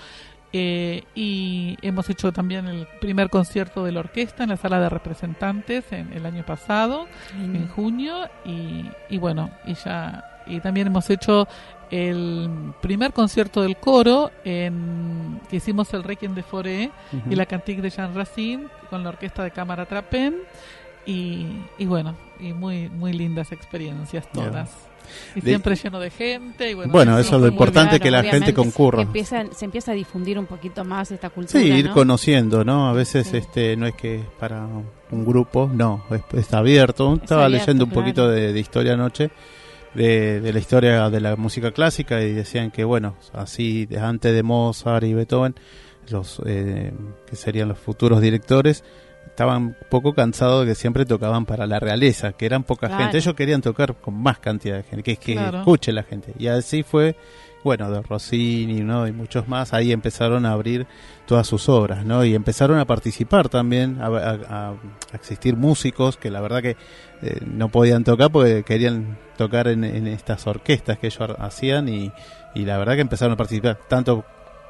Eh, 0.54 1.02
y 1.14 1.76
hemos 1.82 2.08
hecho 2.08 2.32
también 2.32 2.66
el 2.66 2.86
primer 3.00 3.28
concierto 3.28 3.84
de 3.84 3.92
la 3.92 4.00
orquesta 4.00 4.44
en 4.44 4.50
la 4.50 4.56
sala 4.56 4.80
de 4.80 4.88
representantes 4.88 5.84
en 5.90 6.12
el 6.12 6.24
año 6.24 6.46
pasado 6.46 7.08
en 7.36 7.66
junio 7.66 8.30
y, 8.44 8.84
y 9.10 9.18
bueno 9.18 9.50
y 9.66 9.74
ya 9.74 10.30
y 10.46 10.60
también 10.60 10.86
hemos 10.86 11.08
hecho 11.10 11.48
el 11.94 12.48
primer 12.80 13.12
concierto 13.12 13.62
del 13.62 13.76
coro 13.76 14.30
en 14.44 15.40
que 15.48 15.56
hicimos 15.56 15.94
el 15.94 16.02
Requiem 16.02 16.34
de 16.34 16.42
Foré 16.42 16.90
y 17.30 17.34
la 17.36 17.46
Cantique 17.46 17.80
de 17.82 17.90
Jean 17.90 18.14
Racine 18.14 18.66
con 18.90 19.02
la 19.04 19.10
orquesta 19.10 19.44
de 19.44 19.52
cámara 19.52 19.86
Trapen 19.86 20.34
y, 21.06 21.46
y 21.78 21.86
bueno 21.86 22.16
y 22.40 22.52
muy 22.52 22.88
muy 22.88 23.12
lindas 23.12 23.52
experiencias 23.52 24.26
todas 24.32 24.70
y 25.36 25.40
De- 25.42 25.50
siempre 25.50 25.76
lleno 25.76 26.00
de 26.00 26.10
gente 26.10 26.70
y 26.70 26.74
bueno, 26.74 26.90
Bueno, 26.90 27.18
eso 27.18 27.36
es 27.36 27.42
lo 27.42 27.46
importante 27.48 28.00
que 28.00 28.10
la 28.10 28.24
gente 28.24 28.52
concurra. 28.54 28.98
que 28.98 29.02
empieza- 29.02 29.44
se 29.52 29.64
empieza 29.66 29.92
a 29.92 29.94
difundir 29.94 30.36
un 30.38 30.46
poquito 30.46 30.82
más 30.82 31.10
esta 31.12 31.28
cultura. 31.30 31.60
Sí, 31.62 31.68
ir 31.68 31.88
¿no? 31.88 31.92
conociendo, 31.94 32.64
¿no? 32.64 32.88
A 32.88 32.92
veces 32.94 33.26
Sí. 33.28 33.36
este 33.36 33.76
no 33.76 33.86
es 33.86 33.94
que 33.94 34.16
es 34.16 34.24
para 34.40 34.66
un 34.66 35.24
grupo, 35.26 35.70
no, 35.72 36.04
es, 36.10 36.22
está 36.40 36.58
abierto. 36.58 37.14
Estaba 37.22 37.44
abierto, 37.44 37.66
leyendo 37.66 37.84
un 37.84 37.90
claro. 37.90 38.02
poquito 38.02 38.28
de, 38.28 38.52
de 38.54 38.58
historia 38.60 38.94
anoche, 38.94 39.30
de, 39.94 40.40
de 40.40 40.52
la 40.52 40.58
historia 40.58 41.08
de 41.10 41.20
la 41.20 41.36
música 41.36 41.70
clásica 41.72 42.20
y 42.22 42.32
decían 42.32 42.70
que, 42.70 42.84
bueno, 42.84 43.16
así 43.32 43.88
antes 44.00 44.34
de 44.34 44.42
Mozart 44.42 45.04
y 45.04 45.14
Beethoven, 45.14 45.54
los 46.10 46.40
eh, 46.46 46.92
que 47.26 47.36
serían 47.36 47.68
los 47.68 47.78
futuros 47.78 48.20
directores, 48.20 48.84
estaban 49.26 49.62
un 49.62 49.76
poco 49.90 50.12
cansados 50.14 50.62
de 50.66 50.72
que 50.72 50.74
siempre 50.74 51.06
tocaban 51.06 51.46
para 51.46 51.66
la 51.66 51.80
realeza, 51.80 52.32
que 52.32 52.46
eran 52.46 52.62
poca 52.64 52.88
Claro. 52.88 53.02
gente. 53.04 53.18
Ellos 53.18 53.34
querían 53.34 53.62
tocar 53.62 53.94
con 53.96 54.14
más 54.14 54.38
cantidad 54.38 54.76
de 54.76 54.82
gente, 54.82 55.02
que 55.02 55.12
es 55.12 55.18
que 55.18 55.32
Claro. 55.34 55.58
escuche 55.58 55.92
la 55.92 56.02
gente. 56.02 56.32
Y 56.38 56.46
así 56.48 56.82
fue, 56.82 57.16
bueno, 57.64 57.90
de 57.90 58.00
Rossini, 58.02 58.82
¿no? 58.82 59.08
Y 59.08 59.12
muchos 59.12 59.48
más, 59.48 59.72
ahí 59.74 59.90
empezaron 59.90 60.46
a 60.46 60.52
abrir 60.52 60.86
todas 61.26 61.46
sus 61.46 61.68
obras, 61.68 62.04
¿no? 62.04 62.24
Y 62.24 62.34
empezaron 62.34 62.78
a 62.78 62.84
participar 62.84 63.48
también, 63.48 63.98
a, 64.00 64.06
a- 64.06 64.68
a 64.70 64.74
existir 65.14 65.56
músicos 65.56 66.16
que 66.16 66.30
la 66.30 66.40
verdad 66.40 66.62
que 66.62 66.76
eh, 67.22 67.40
no 67.46 67.70
podían 67.70 68.04
tocar 68.04 68.30
porque 68.30 68.62
querían 68.62 69.16
tocar 69.36 69.66
en, 69.68 69.82
en 69.82 70.06
estas 70.06 70.46
orquestas 70.46 70.98
que 70.98 71.06
ellos 71.08 71.20
ha- 71.22 71.44
hacían 71.46 71.88
y, 71.88 72.12
y 72.54 72.64
la 72.66 72.78
verdad 72.78 72.94
que 72.94 73.00
empezaron 73.00 73.32
a 73.32 73.36
participar 73.36 73.78
tanto 73.88 74.24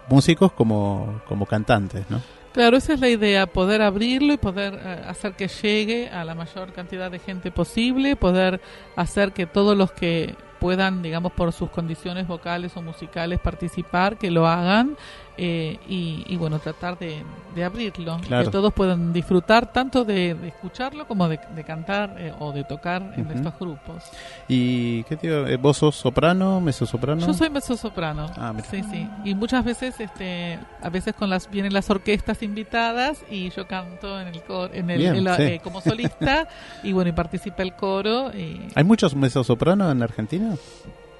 músicos 0.08 0.52
como, 0.52 1.20
como 1.26 1.46
cantantes, 1.46 2.04
¿no? 2.10 2.22
Claro, 2.54 2.76
esa 2.76 2.92
es 2.92 3.00
la 3.00 3.08
idea, 3.08 3.48
poder 3.48 3.82
abrirlo 3.82 4.32
y 4.32 4.36
poder 4.36 4.74
eh, 4.74 5.02
hacer 5.08 5.32
que 5.32 5.48
llegue 5.48 6.08
a 6.08 6.22
la 6.24 6.36
mayor 6.36 6.72
cantidad 6.72 7.10
de 7.10 7.18
gente 7.18 7.50
posible, 7.50 8.14
poder 8.14 8.60
hacer 8.94 9.32
que 9.32 9.44
todos 9.44 9.76
los 9.76 9.90
que 9.90 10.36
puedan, 10.60 11.02
digamos, 11.02 11.32
por 11.32 11.52
sus 11.52 11.68
condiciones 11.70 12.28
vocales 12.28 12.76
o 12.76 12.80
musicales 12.80 13.40
participar, 13.40 14.18
que 14.18 14.30
lo 14.30 14.46
hagan 14.46 14.96
eh, 15.36 15.78
y, 15.88 16.24
y, 16.28 16.36
bueno, 16.36 16.58
tratar 16.60 16.98
de, 16.98 17.22
de 17.54 17.64
abrirlo, 17.64 18.18
Claro. 18.26 18.44
que 18.44 18.50
todos 18.50 18.72
puedan 18.72 19.12
disfrutar 19.12 19.72
tanto 19.72 20.04
de, 20.04 20.34
de 20.34 20.48
escucharlo 20.48 21.06
como 21.06 21.28
de, 21.28 21.40
de 21.54 21.64
cantar 21.64 22.14
eh, 22.18 22.32
o 22.38 22.52
de 22.52 22.62
tocar 22.64 23.12
en 23.16 23.30
estos 23.30 23.58
grupos. 23.58 24.04
¿Y 24.48 25.02
qué? 25.04 25.18
Eh, 25.22 25.56
¿Vos 25.60 25.78
sos 25.78 25.96
soprano, 25.96 26.60
mezzosoprano? 26.60 27.26
Yo 27.26 27.34
soy 27.34 27.50
mezzosoprano. 27.50 28.30
Ah, 28.36 28.52
mira. 28.52 28.68
sí, 28.70 28.82
sí. 28.90 29.08
Y 29.24 29.34
muchas 29.34 29.64
veces, 29.64 29.98
este, 29.98 30.58
a 30.82 30.88
veces 30.88 31.14
con 31.14 31.28
las 31.30 31.50
vienen 31.50 31.72
las 31.72 31.90
orquestas 31.90 32.42
invitadas 32.42 33.24
y 33.30 33.50
yo 33.50 33.66
canto 33.66 34.20
en 34.20 34.28
el 34.28 34.42
coro, 34.42 34.72
en 34.72 34.88
el, 34.90 34.98
Bien, 34.98 35.16
en 35.16 35.24
la- 35.24 35.36
sí. 35.36 35.42
eh, 35.42 35.60
como 35.62 35.80
solista 35.80 36.46
y 36.82 36.92
bueno, 36.92 37.10
y 37.10 37.12
participa 37.12 37.62
el 37.62 37.74
coro. 37.74 38.30
Y, 38.32 38.68
¿Hay 38.74 38.84
muchos 38.84 39.14
mezzosopranos 39.14 39.90
en 39.90 40.02
Argentina? 40.02 40.54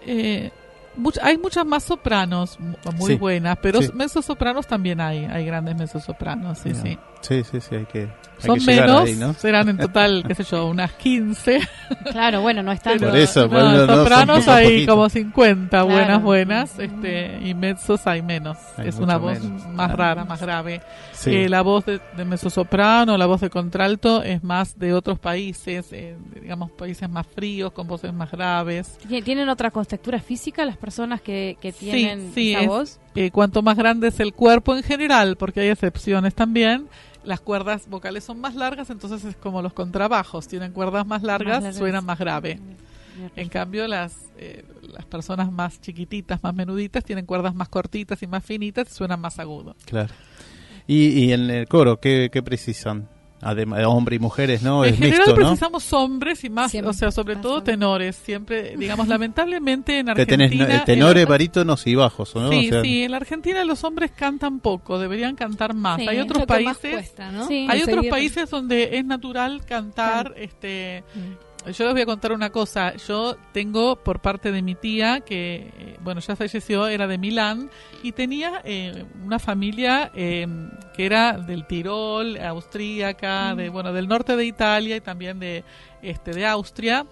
eh, 0.06 0.50
much- 0.96 1.18
hay 1.22 1.38
muchas 1.38 1.64
más 1.66 1.82
sopranos 1.84 2.58
mu- 2.60 2.76
muy 2.96 3.12
Sí, 3.12 3.18
buenas, 3.18 3.58
pero 3.60 3.80
sí. 3.82 3.90
mezzosopranos 3.94 4.66
también 4.66 5.00
hay, 5.00 5.24
hay 5.24 5.44
grandes 5.46 5.76
mezzosopranos, 5.76 6.58
sí, 6.58 6.74
sí. 6.74 6.98
Sí, 7.20 7.42
sí, 7.42 7.58
sí, 7.60 7.74
hay 7.74 7.86
que, 7.86 8.00
hay 8.02 8.10
Son 8.46 8.58
que 8.58 8.66
menos, 8.66 9.02
ahí, 9.06 9.14
¿no? 9.16 9.32
serán 9.32 9.68
en 9.70 9.78
total, 9.78 10.24
qué 10.28 10.34
sé 10.34 10.44
yo, 10.44 10.66
unas 10.66 10.92
15. 10.92 11.58
Claro, 12.12 12.42
bueno, 12.42 12.62
no 12.62 12.70
es 12.70 12.82
tanto. 12.82 12.98
Pero, 13.00 13.12
Por 13.12 13.18
eso, 13.20 13.40
no, 13.42 13.48
bueno, 13.48 13.86
no, 13.86 13.96
sopranos 13.96 14.48
hay 14.48 14.64
poquito. 14.66 14.92
como 14.92 15.08
50 15.08 15.68
Claro. 15.70 15.86
buenas, 15.86 16.22
buenas, 16.22 16.78
este, 16.78 17.38
y 17.42 17.54
mezzos 17.54 18.06
hay 18.06 18.20
menos. 18.20 18.58
Hay 18.76 18.88
es 18.88 18.96
una 18.96 19.16
voz 19.16 19.40
menos. 19.40 19.66
más 19.68 19.90
rara, 19.92 20.24
más 20.26 20.40
grave. 20.40 20.82
Sí. 21.24 21.34
Eh, 21.34 21.48
la 21.48 21.62
voz 21.62 21.84
de, 21.86 22.00
de 22.16 22.24
mezzosoprano, 22.24 23.16
la 23.16 23.26
voz 23.26 23.40
de 23.40 23.50
contralto 23.50 24.22
es 24.22 24.42
más 24.44 24.78
de 24.78 24.92
otros 24.92 25.18
países, 25.18 25.92
eh, 25.92 26.16
digamos 26.40 26.70
países 26.72 27.08
más 27.08 27.26
fríos, 27.26 27.72
con 27.72 27.86
voces 27.86 28.12
más 28.12 28.30
graves. 28.30 28.98
Tien- 29.08 29.24
¿Tienen 29.24 29.48
otra 29.48 29.70
contextura 29.70 30.20
física 30.20 30.64
las 30.64 30.76
personas 30.76 31.20
que, 31.20 31.56
tienen 31.78 32.32
sí, 32.34 32.52
esa 32.52 32.60
es- 32.62 32.68
voz? 32.68 33.00
Eh, 33.14 33.30
cuanto 33.30 33.62
más 33.62 33.76
grande 33.76 34.08
es 34.08 34.20
el 34.20 34.34
cuerpo 34.34 34.76
en 34.76 34.82
general, 34.82 35.36
porque 35.36 35.60
hay 35.60 35.68
excepciones 35.68 36.34
también, 36.34 36.88
las 37.24 37.40
cuerdas 37.40 37.88
vocales 37.88 38.22
son 38.24 38.40
más 38.40 38.54
largas, 38.54 38.90
entonces 38.90 39.24
es 39.24 39.36
como 39.36 39.62
los 39.62 39.72
contrabajos, 39.72 40.46
tienen 40.46 40.72
cuerdas 40.72 41.06
más 41.06 41.22
largas, 41.22 41.62
largas. 41.62 41.76
suenan 41.76 42.04
más 42.04 42.18
grave. 42.18 42.60
En 43.36 43.48
cambio, 43.48 43.86
las, 43.86 44.32
eh, 44.38 44.64
las 44.92 45.04
personas 45.04 45.50
más 45.52 45.80
chiquititas, 45.80 46.42
más 46.42 46.52
menuditas, 46.52 47.04
tienen 47.04 47.24
cuerdas 47.26 47.54
más 47.54 47.68
cortitas 47.68 48.20
y 48.22 48.26
más 48.26 48.44
finitas 48.44 48.90
y 48.90 48.94
suenan 48.94 49.20
más 49.20 49.38
agudo. 49.38 49.76
Claro. 49.86 50.12
Y, 50.86 51.08
y 51.24 51.32
en 51.32 51.50
el 51.50 51.68
coro, 51.68 51.98
¿qué, 51.98 52.28
qué 52.32 52.42
precisan? 52.42 53.08
Además, 53.46 53.84
hombre 53.84 54.16
y 54.16 54.18
mujeres, 54.18 54.62
¿no? 54.62 54.86
en 54.86 54.94
es 54.94 54.98
general 54.98 55.18
mixto, 55.18 55.40
¿no? 55.40 55.46
precisamos 55.48 55.92
hombres 55.92 56.44
y 56.44 56.50
más, 56.50 56.70
Siempre 56.70 56.90
o 56.90 56.92
sea, 56.94 57.10
sobre 57.10 57.36
todo 57.36 57.56
hombres. 57.56 57.74
tenores. 57.74 58.16
Siempre, 58.16 58.74
digamos, 58.78 59.06
lamentablemente 59.06 59.98
en 59.98 60.08
Argentina... 60.08 60.48
tenés 60.48 60.58
no, 60.58 60.66
eh, 60.66 60.76
en 60.76 60.84
tenores, 60.86 61.26
barítonos 61.26 61.86
y 61.86 61.94
bajos, 61.94 62.34
¿no? 62.34 62.48
Sí, 62.48 62.68
O 62.68 62.72
sea, 62.72 62.82
sí, 62.82 63.02
en 63.02 63.10
la 63.10 63.18
Argentina 63.18 63.62
los 63.64 63.84
hombres 63.84 64.12
cantan 64.12 64.60
poco, 64.60 64.98
deberían 64.98 65.36
cantar 65.36 65.74
más. 65.74 66.00
Sí, 66.00 66.08
Hay 66.08 66.20
otros 66.20 66.46
países... 66.46 66.90
cuesta, 66.94 67.30
¿no? 67.32 67.46
Sí. 67.46 67.66
Hay 67.68 67.82
otros 67.82 68.06
países 68.06 68.48
donde 68.48 68.96
es 68.96 69.04
natural 69.04 69.62
cantar 69.66 70.32
este 70.38 71.04
Mm. 71.14 71.53
Yo 71.72 71.84
les 71.84 71.94
voy 71.94 72.02
a 72.02 72.06
contar 72.06 72.32
una 72.32 72.50
cosa. 72.50 72.94
Yo 72.96 73.36
tengo 73.52 73.96
por 73.96 74.20
parte 74.20 74.52
de 74.52 74.62
mi 74.62 74.74
tía, 74.74 75.20
que, 75.20 75.72
eh, 75.78 75.96
bueno, 76.00 76.20
ya 76.20 76.36
falleció, 76.36 76.88
era 76.88 77.06
de 77.06 77.18
Milán, 77.18 77.70
y 78.02 78.12
tenía 78.12 78.60
eh, 78.64 79.04
una 79.24 79.38
familia 79.38 80.10
eh, 80.14 80.46
que 80.94 81.06
era 81.06 81.38
del 81.38 81.66
Tirol, 81.66 82.36
austríaca, 82.38 83.54
de, 83.54 83.68
bueno, 83.70 83.92
del 83.92 84.08
norte 84.08 84.36
de 84.36 84.44
Italia 84.44 84.96
y 84.96 85.00
también 85.00 85.38
de, 85.38 85.64
este, 86.02 86.32
de 86.32 86.46
Austria. 86.46 87.06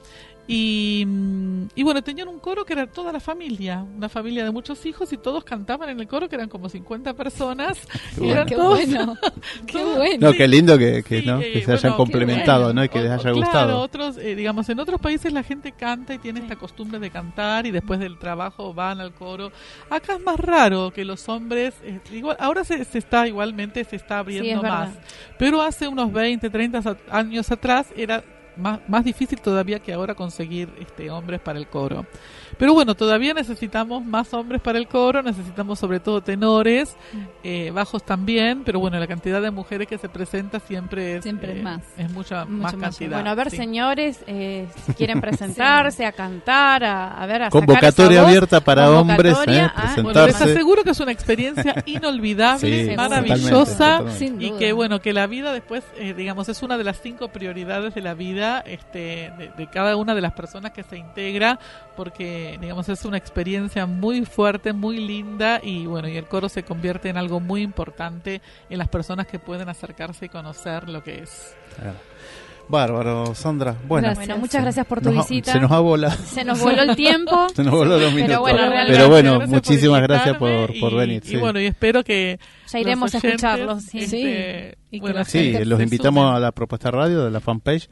Y, 0.48 1.05
mm, 1.07 1.62
y 1.76 1.83
bueno, 1.85 2.02
tenían 2.02 2.26
un 2.26 2.40
coro 2.40 2.64
que 2.64 2.72
era 2.72 2.87
toda 2.88 3.12
la 3.12 3.20
familia, 3.20 3.83
una 3.96 4.09
familia 4.09 4.42
de 4.44 4.50
muchos 4.50 4.85
hijos 4.87 5.12
y 5.12 5.16
todos 5.16 5.44
cantaban 5.44 5.88
en 5.88 6.00
el 6.00 6.09
coro, 6.09 6.28
que 6.28 6.35
eran 6.35 6.48
como 6.48 6.68
50 6.68 7.14
personas. 7.14 7.78
y 8.20 8.28
eran 8.28 8.46
Qué 8.48 8.57
todos- 8.57 8.70
bueno, 8.87 9.16
qué 9.66 9.72
todos- 9.78 9.96
bueno. 9.96 10.18
No, 10.20 10.33
qué 10.33 10.48
lindo 10.48 10.76
que, 10.76 11.02
que, 11.05 11.20
Sí, 11.20 11.26
¿no? 11.26 11.38
eh, 11.40 11.52
que 11.52 11.61
se 11.61 11.66
bueno, 11.66 11.78
hayan 11.78 11.92
qué 11.92 11.96
complementado, 11.96 12.64
bueno. 12.64 12.81
¿no? 12.81 12.85
Y 12.85 12.88
que 12.88 13.00
les 13.00 13.11
O- 13.11 13.14
haya 13.14 13.20
o 13.20 13.35
Claro, 13.35 13.37
gustado. 13.37 13.78
otros, 13.81 14.18
eh, 14.18 14.35
digamos, 14.35 14.68
en 14.68 14.81
otros 14.81 15.00
países 15.00 15.33
la 15.33 15.42
gente 15.44 15.72
canta 15.72 16.12
y 16.14 16.18
tiene 16.18 16.40
esta 16.40 16.57
costumbre 16.57 16.98
de 16.98 17.11
cantar 17.11 17.66
y 17.66 17.70
después 17.70 18.00
del 18.00 18.18
trabajo 18.18 18.74
van 18.74 19.00
al 19.00 19.14
coro. 19.14 19.52
Acá 19.90 20.14
es 20.14 20.20
más 20.22 20.38
raro 20.40 20.90
que 20.92 21.05
los 21.05 21.28
hombres, 21.28 21.74
eh, 21.85 22.00
igual, 22.12 22.37
ahora 22.40 22.64
se, 22.64 22.85
se 22.85 22.98
está 22.98 23.28
igualmente, 23.28 23.85
se 23.85 23.94
está 23.96 24.18
abriendo 24.18 24.50
es 24.57 24.61
verdad. 24.62 24.78
más. 24.88 24.98
Pero 25.38 25.62
hace 25.62 25.87
unos 25.87 26.12
20, 26.12 26.50
30 26.50 26.83
sa- 26.83 26.96
años 27.11 27.50
atrás 27.52 27.87
era 27.96 28.24
más, 28.56 28.80
más 28.88 29.04
difícil 29.04 29.40
todavía 29.40 29.78
que 29.80 29.92
ahora 29.92 30.14
conseguir 30.14 30.68
este 30.80 31.10
hombres 31.10 31.40
para 31.40 31.58
el 31.58 31.66
coro. 31.68 32.06
Pero 32.58 32.74
bueno, 32.74 32.94
todavía 32.94 33.32
necesitamos 33.34 34.04
más 34.04 34.32
hombres 34.34 34.60
para 34.60 34.78
el 34.78 34.86
coro, 34.86 35.22
necesitamos 35.22 35.78
sobre 35.78 36.00
todo 36.00 36.20
tenores, 36.22 36.96
eh, 37.42 37.70
bajos 37.72 38.04
también, 38.04 38.62
pero 38.64 38.78
bueno, 38.78 38.98
la 39.00 39.06
cantidad 39.06 39.40
de 39.40 39.50
mujeres 39.50 39.88
que 39.88 39.96
se 39.98 40.08
presenta 40.08 40.60
siempre 40.60 41.16
es, 41.16 41.22
Siempre 41.22 41.58
eh, 41.58 41.62
más. 41.62 41.82
es 41.96 42.10
mucha 42.10 42.44
Mucho 42.44 42.76
más 42.76 42.76
cantidad. 42.76 43.16
Bueno, 43.16 43.30
a 43.30 43.34
ver, 43.34 43.50
sí. 43.50 43.56
señores, 43.56 44.22
eh, 44.26 44.68
si 44.86 44.92
quieren 44.94 45.20
presentarse, 45.20 46.04
a 46.04 46.12
cantar, 46.12 46.84
a, 46.84 47.14
a 47.20 47.26
ver, 47.26 47.42
a 47.42 47.50
sacar 47.50 47.66
Convocatoria 47.66 48.20
voz. 48.20 48.28
abierta 48.28 48.60
para 48.60 48.90
hombres, 48.90 49.36
¿eh? 49.46 49.60
ah, 49.74 49.96
Bueno, 50.02 50.26
les 50.26 50.40
aseguro 50.40 50.84
que 50.84 50.90
es 50.90 51.00
una 51.00 51.12
experiencia 51.12 51.74
inolvidable, 51.86 52.90
Sí, 52.90 52.96
maravillosa. 52.96 53.98
totalmente, 53.98 54.44
Y 54.44 54.50
que 54.58 54.72
bueno, 54.72 55.00
que 55.00 55.12
la 55.12 55.26
vida 55.26 55.52
después, 55.52 55.84
eh, 55.96 56.14
digamos, 56.14 56.48
es 56.48 56.62
una 56.62 56.76
de 56.76 56.84
las 56.84 57.00
cinco 57.00 57.28
prioridades 57.28 57.94
de 57.94 58.02
la 58.02 58.14
vida 58.14 58.41
este, 58.50 59.33
de, 59.38 59.50
de 59.57 59.66
cada 59.68 59.96
una 59.96 60.14
de 60.14 60.20
las 60.20 60.33
personas 60.33 60.72
que 60.72 60.83
se 60.83 60.96
integra, 60.98 61.59
porque, 61.96 62.59
digamos, 62.61 62.88
es 62.88 63.05
una 63.05 63.16
experiencia 63.16 63.87
muy 63.87 64.24
fuerte, 64.24 64.72
muy 64.72 64.98
linda 64.98 65.61
y 65.62 65.87
bueno, 65.87 66.09
y 66.09 66.16
el 66.16 66.26
coro 66.26 66.48
se 66.48 66.62
convierte 66.62 67.09
en 67.09 67.16
algo 67.16 67.40
muy 67.40 67.62
importante 67.62 68.40
en 68.70 68.78
las 68.78 68.88
personas 68.88 69.26
que 69.26 69.38
pueden 69.38 69.68
acercarse 69.68 70.26
y 70.26 70.28
conocer 70.28 70.88
lo 70.88 71.02
que 71.02 71.20
es. 71.22 71.57
Claro. 71.76 71.96
Bárbaro, 72.68 73.35
Sandra. 73.35 73.74
Bueno, 73.87 74.07
Gracias. 74.07 74.26
Bueno, 74.28 74.40
muchas 74.40 74.62
gracias 74.62 74.87
por 74.87 75.00
tu 75.02 75.11
nos 75.11 75.28
visita. 75.28 75.52
se 75.52 75.61
nos 75.61 75.70
ha 75.72 75.81
volado. 75.81 76.16
Se 76.24 76.44
nos 76.44 76.61
voló 76.61 76.81
el 76.83 76.96
tiempo. 76.96 77.48
Se 77.55 77.64
nos 77.64 77.74
voló 77.74 77.98
los 77.98 78.12
minutos. 78.14 78.38
bueno, 78.38 78.59
realmente, 78.59 78.92
Pero 78.92 79.09
bueno, 79.09 79.31
Gracias 79.33 79.48
por 79.50 79.55
muchísimas 79.57 80.02
gracias 80.02 80.37
por, 80.38 80.81
por 80.81 80.92
y- 80.92 80.96
venir. 80.96 81.22
Y, 81.24 81.28
sí. 81.28 81.37
bueno, 81.37 81.61
y 81.61 81.66
espero 81.66 82.05
que 82.05 82.38
Ya 82.72 82.78
iremos 82.78 83.12
a 83.12 83.16
los 83.18 83.24
oyentes, 83.24 83.42
escucharlos. 83.44 83.83
Sí. 83.83 83.98
este, 83.98 84.78
y 84.90 84.98
que 84.98 85.00
bueno, 85.00 85.18
la 85.18 85.24
Sí, 85.24 85.50
gente 85.50 85.66
los 85.66 85.78
se 85.78 85.83
invitamos 85.85 86.35
a 86.35 86.38
la 86.38 86.52
propuesta 86.52 86.90
radio 86.92 87.24
de 87.24 87.31
la 87.33 87.40
fanpage, 87.40 87.90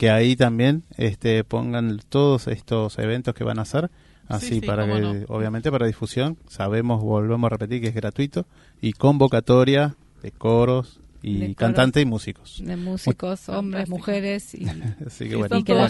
que 0.00 0.08
ahí 0.10 0.34
también 0.34 0.82
este, 0.96 1.44
pongan 1.44 2.00
todos 2.08 2.46
estos 2.48 2.98
eventos 2.98 3.34
que 3.34 3.44
van 3.44 3.58
a 3.58 3.62
hacer, 3.62 3.90
así 4.28 4.46
Sí, 4.46 4.54
sí, 4.60 4.66
para 4.66 4.86
que, 4.86 4.98
no. 4.98 5.10
obviamente 5.28 5.70
para 5.70 5.86
difusión, 5.86 6.38
sabemos, 6.48 7.02
volvemos 7.02 7.46
a 7.48 7.50
repetir 7.50 7.82
que 7.82 7.88
es 7.88 7.94
gratuito, 7.94 8.46
y 8.80 8.92
convocatoria 8.94 9.96
de 10.22 10.32
coros 10.32 11.00
y 11.22 11.34
De 11.34 11.40
coros. 11.48 11.56
cantantes 11.56 12.02
y 12.02 12.06
músicos. 12.06 12.62
de 12.64 12.76
músicos, 12.76 13.46
hombres, 13.50 13.88
Fantástico. 13.90 13.96
mujeres 13.98 14.54
y 14.54 14.64
Así 15.06 15.28
que 15.28 15.34
Y 15.34 15.36
bueno, 15.36 15.58
y 15.58 15.64
que 15.64 15.74
la- 15.74 15.88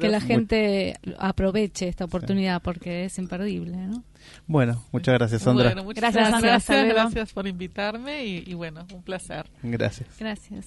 que 0.00 0.08
la 0.10 0.20
gente 0.20 0.96
aproveche 1.18 1.88
esta 1.88 2.04
oportunidad 2.04 2.60
porque 2.60 3.06
es 3.06 3.18
imperdible, 3.18 3.74
¿no? 3.86 4.04
bueno, 4.46 4.84
muchas 4.92 5.14
gracias 5.14 5.40
Sandra. 5.40 5.68
Bueno, 5.68 5.84
muchas 5.84 6.02
Gracias, 6.02 6.28
Sandra, 6.30 6.50
gracias, 6.50 6.88
gracias 6.88 7.32
por 7.32 7.46
invitarme 7.48 8.26
y, 8.26 8.44
y 8.46 8.52
bueno, 8.52 8.86
un 8.92 9.02
placer. 9.02 9.46
Gracias. 9.62 10.08
Gracias. 10.20 10.66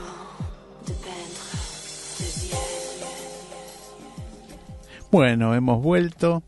Bueno, 5.11 5.53
hemos 5.55 5.81
vuelto 5.81 6.43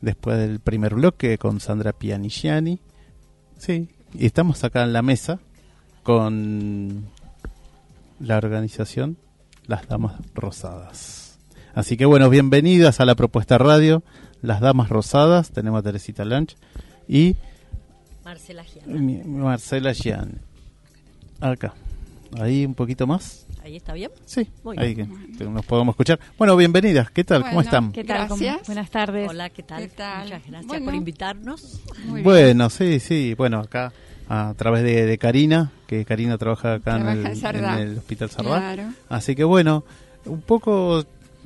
después 0.00 0.38
del 0.38 0.60
primer 0.60 0.94
bloque 0.94 1.38
con 1.38 1.60
Sandra 1.60 1.92
Pianigiani. 1.92 2.80
Sí, 3.58 3.88
y 4.14 4.26
estamos 4.26 4.64
acá 4.64 4.82
en 4.82 4.92
la 4.92 5.02
mesa 5.02 5.38
con 6.02 7.06
la 8.20 8.36
organización 8.36 9.16
Las 9.66 9.86
Damas 9.88 10.14
Rosadas. 10.34 11.38
Así 11.74 11.96
que 11.96 12.06
bueno, 12.06 12.28
bienvenidas 12.30 13.00
a 13.00 13.04
la 13.04 13.14
propuesta 13.14 13.58
radio 13.58 14.02
Las 14.42 14.60
Damas 14.60 14.88
Rosadas. 14.88 15.50
Tenemos 15.50 15.80
a 15.80 15.82
Teresita 15.82 16.24
Lanch 16.24 16.56
y 17.06 17.36
Marcela 18.24 18.64
Giana. 18.64 18.92
mi- 19.00 19.22
Marcela 19.24 19.94
Gian. 19.94 20.40
Acá. 21.40 21.74
Ahí 22.38 22.66
un 22.66 22.74
poquito 22.74 23.06
más. 23.06 23.46
¿Ahí 23.68 23.76
está 23.76 23.92
bien? 23.92 24.10
Sí, 24.24 24.48
Muy 24.64 24.78
ahí 24.78 24.94
bien. 24.94 25.36
que 25.36 25.44
nos 25.44 25.62
podemos 25.66 25.92
escuchar. 25.92 26.18
Bueno, 26.38 26.56
bienvenidas. 26.56 27.10
¿Qué 27.10 27.22
tal? 27.22 27.42
¿Cómo 27.42 27.60
están? 27.60 27.92
¿Qué 27.92 28.02
tal? 28.02 28.26
¿Cómo- 28.26 28.40
Gracias. 28.40 28.66
Buenas 28.66 28.90
tardes. 28.90 29.28
Hola, 29.28 29.50
¿qué 29.50 29.62
tal? 29.62 29.82
¿Qué 29.82 29.88
tal? 29.88 30.22
Muchas 30.24 30.42
gracias 30.46 30.66
Bueno. 30.68 30.84
por 30.86 30.94
invitarnos. 30.94 31.80
Muy 32.06 32.12
bien. 32.14 32.24
Bueno, 32.24 32.70
sí, 32.70 32.98
sí. 32.98 33.34
Bueno, 33.36 33.60
acá 33.60 33.92
a 34.26 34.54
través 34.56 34.84
de, 34.84 35.04
de 35.04 35.18
Karina, 35.18 35.70
que 35.86 36.06
Karina 36.06 36.38
trabaja 36.38 36.74
acá 36.76 36.96
en 36.96 37.02
Trabaja 37.02 37.20
el, 37.20 37.26
en 37.26 37.36
Sardá. 37.36 37.80
en 37.82 37.88
el 37.88 37.98
Hospital 37.98 38.30
Sardá. 38.30 38.58
Claro. 38.74 38.92
Así 39.10 39.36
que 39.36 39.44
bueno, 39.44 39.84
un 40.24 40.40
poco 40.40 41.04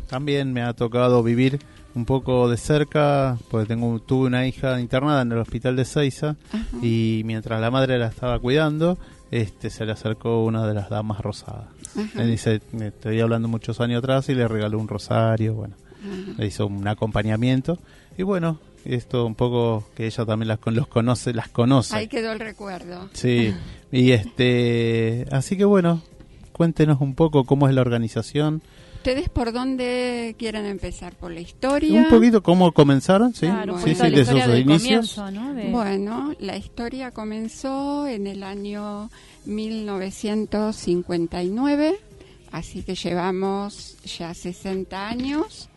también 0.08 0.52
me 0.52 0.62
ha 0.62 0.74
tocado 0.74 1.24
vivir 1.24 1.58
un 1.96 2.04
poco 2.04 2.48
de 2.48 2.56
cerca, 2.56 3.36
porque 3.50 3.66
tengo 3.66 3.98
tuve 3.98 4.28
una 4.28 4.46
hija 4.46 4.78
internada 4.80 5.22
en 5.22 5.32
el 5.32 5.38
Hospital 5.38 5.74
de 5.74 5.84
Seiza 5.84 6.36
Ajá. 6.52 6.64
y 6.82 7.22
mientras 7.24 7.60
la 7.60 7.72
madre 7.72 7.98
la 7.98 8.06
estaba 8.06 8.38
cuidando, 8.38 8.96
este 9.32 9.70
se 9.70 9.84
le 9.86 9.92
acercó 9.92 10.44
una 10.44 10.66
de 10.68 10.74
las 10.74 10.88
damas 10.88 11.20
rosadas. 11.20 11.64
Ajá. 11.96 12.18
Me 12.18 12.26
dice, 12.26 12.60
me 12.72 12.88
estoy 12.88 13.20
hablando 13.20 13.48
muchos 13.48 13.80
años 13.80 13.98
atrás 13.98 14.28
y 14.28 14.34
le 14.34 14.46
regaló 14.48 14.78
un 14.78 14.88
rosario, 14.88 15.54
bueno, 15.54 15.74
Ajá. 16.00 16.34
le 16.38 16.46
hizo 16.46 16.66
un 16.66 16.86
acompañamiento 16.88 17.78
y 18.16 18.22
bueno, 18.22 18.58
esto 18.84 19.24
un 19.26 19.34
poco 19.34 19.84
que 19.94 20.06
ella 20.06 20.24
también 20.24 20.48
las 20.48 20.58
con- 20.58 20.74
los 20.74 20.86
conoce, 20.88 21.32
las 21.32 21.48
conoce. 21.48 21.94
Ahí 21.96 22.08
quedó 22.08 22.32
el 22.32 22.40
recuerdo. 22.40 23.08
Sí, 23.12 23.54
y 23.92 24.10
este, 24.12 25.26
así 25.30 25.56
que 25.56 25.64
bueno, 25.64 26.02
cuéntenos 26.52 27.00
un 27.00 27.14
poco 27.14 27.44
cómo 27.44 27.68
es 27.68 27.74
la 27.74 27.80
organización, 27.80 28.62
¿Ustedes 29.04 29.28
por 29.28 29.52
dónde 29.52 30.36
quieren 30.38 30.64
empezar? 30.64 31.12
¿Por 31.16 31.32
la 31.32 31.40
historia? 31.40 32.02
Un 32.02 32.08
poquito 32.08 32.40
cómo 32.40 32.70
comenzaron, 32.70 33.34
sí, 33.34 33.46
Claro, 33.46 33.76
sí, 33.80 33.96
sí, 33.96 34.10
de 34.10 34.24
sus 34.24 34.36
inicios. 34.56 35.14
comienzo, 35.16 35.30
¿no? 35.32 35.54
De- 35.54 35.70
Bueno, 35.72 36.32
la 36.38 36.56
historia 36.56 37.10
comenzó 37.10 38.06
en 38.06 38.28
el 38.28 38.44
año 38.44 39.10
1959, 39.44 41.98
así 42.50 42.82
que 42.82 42.94
llevamos 42.94 43.98
ya 44.04 44.32
60 44.34 45.08
años. 45.08 45.68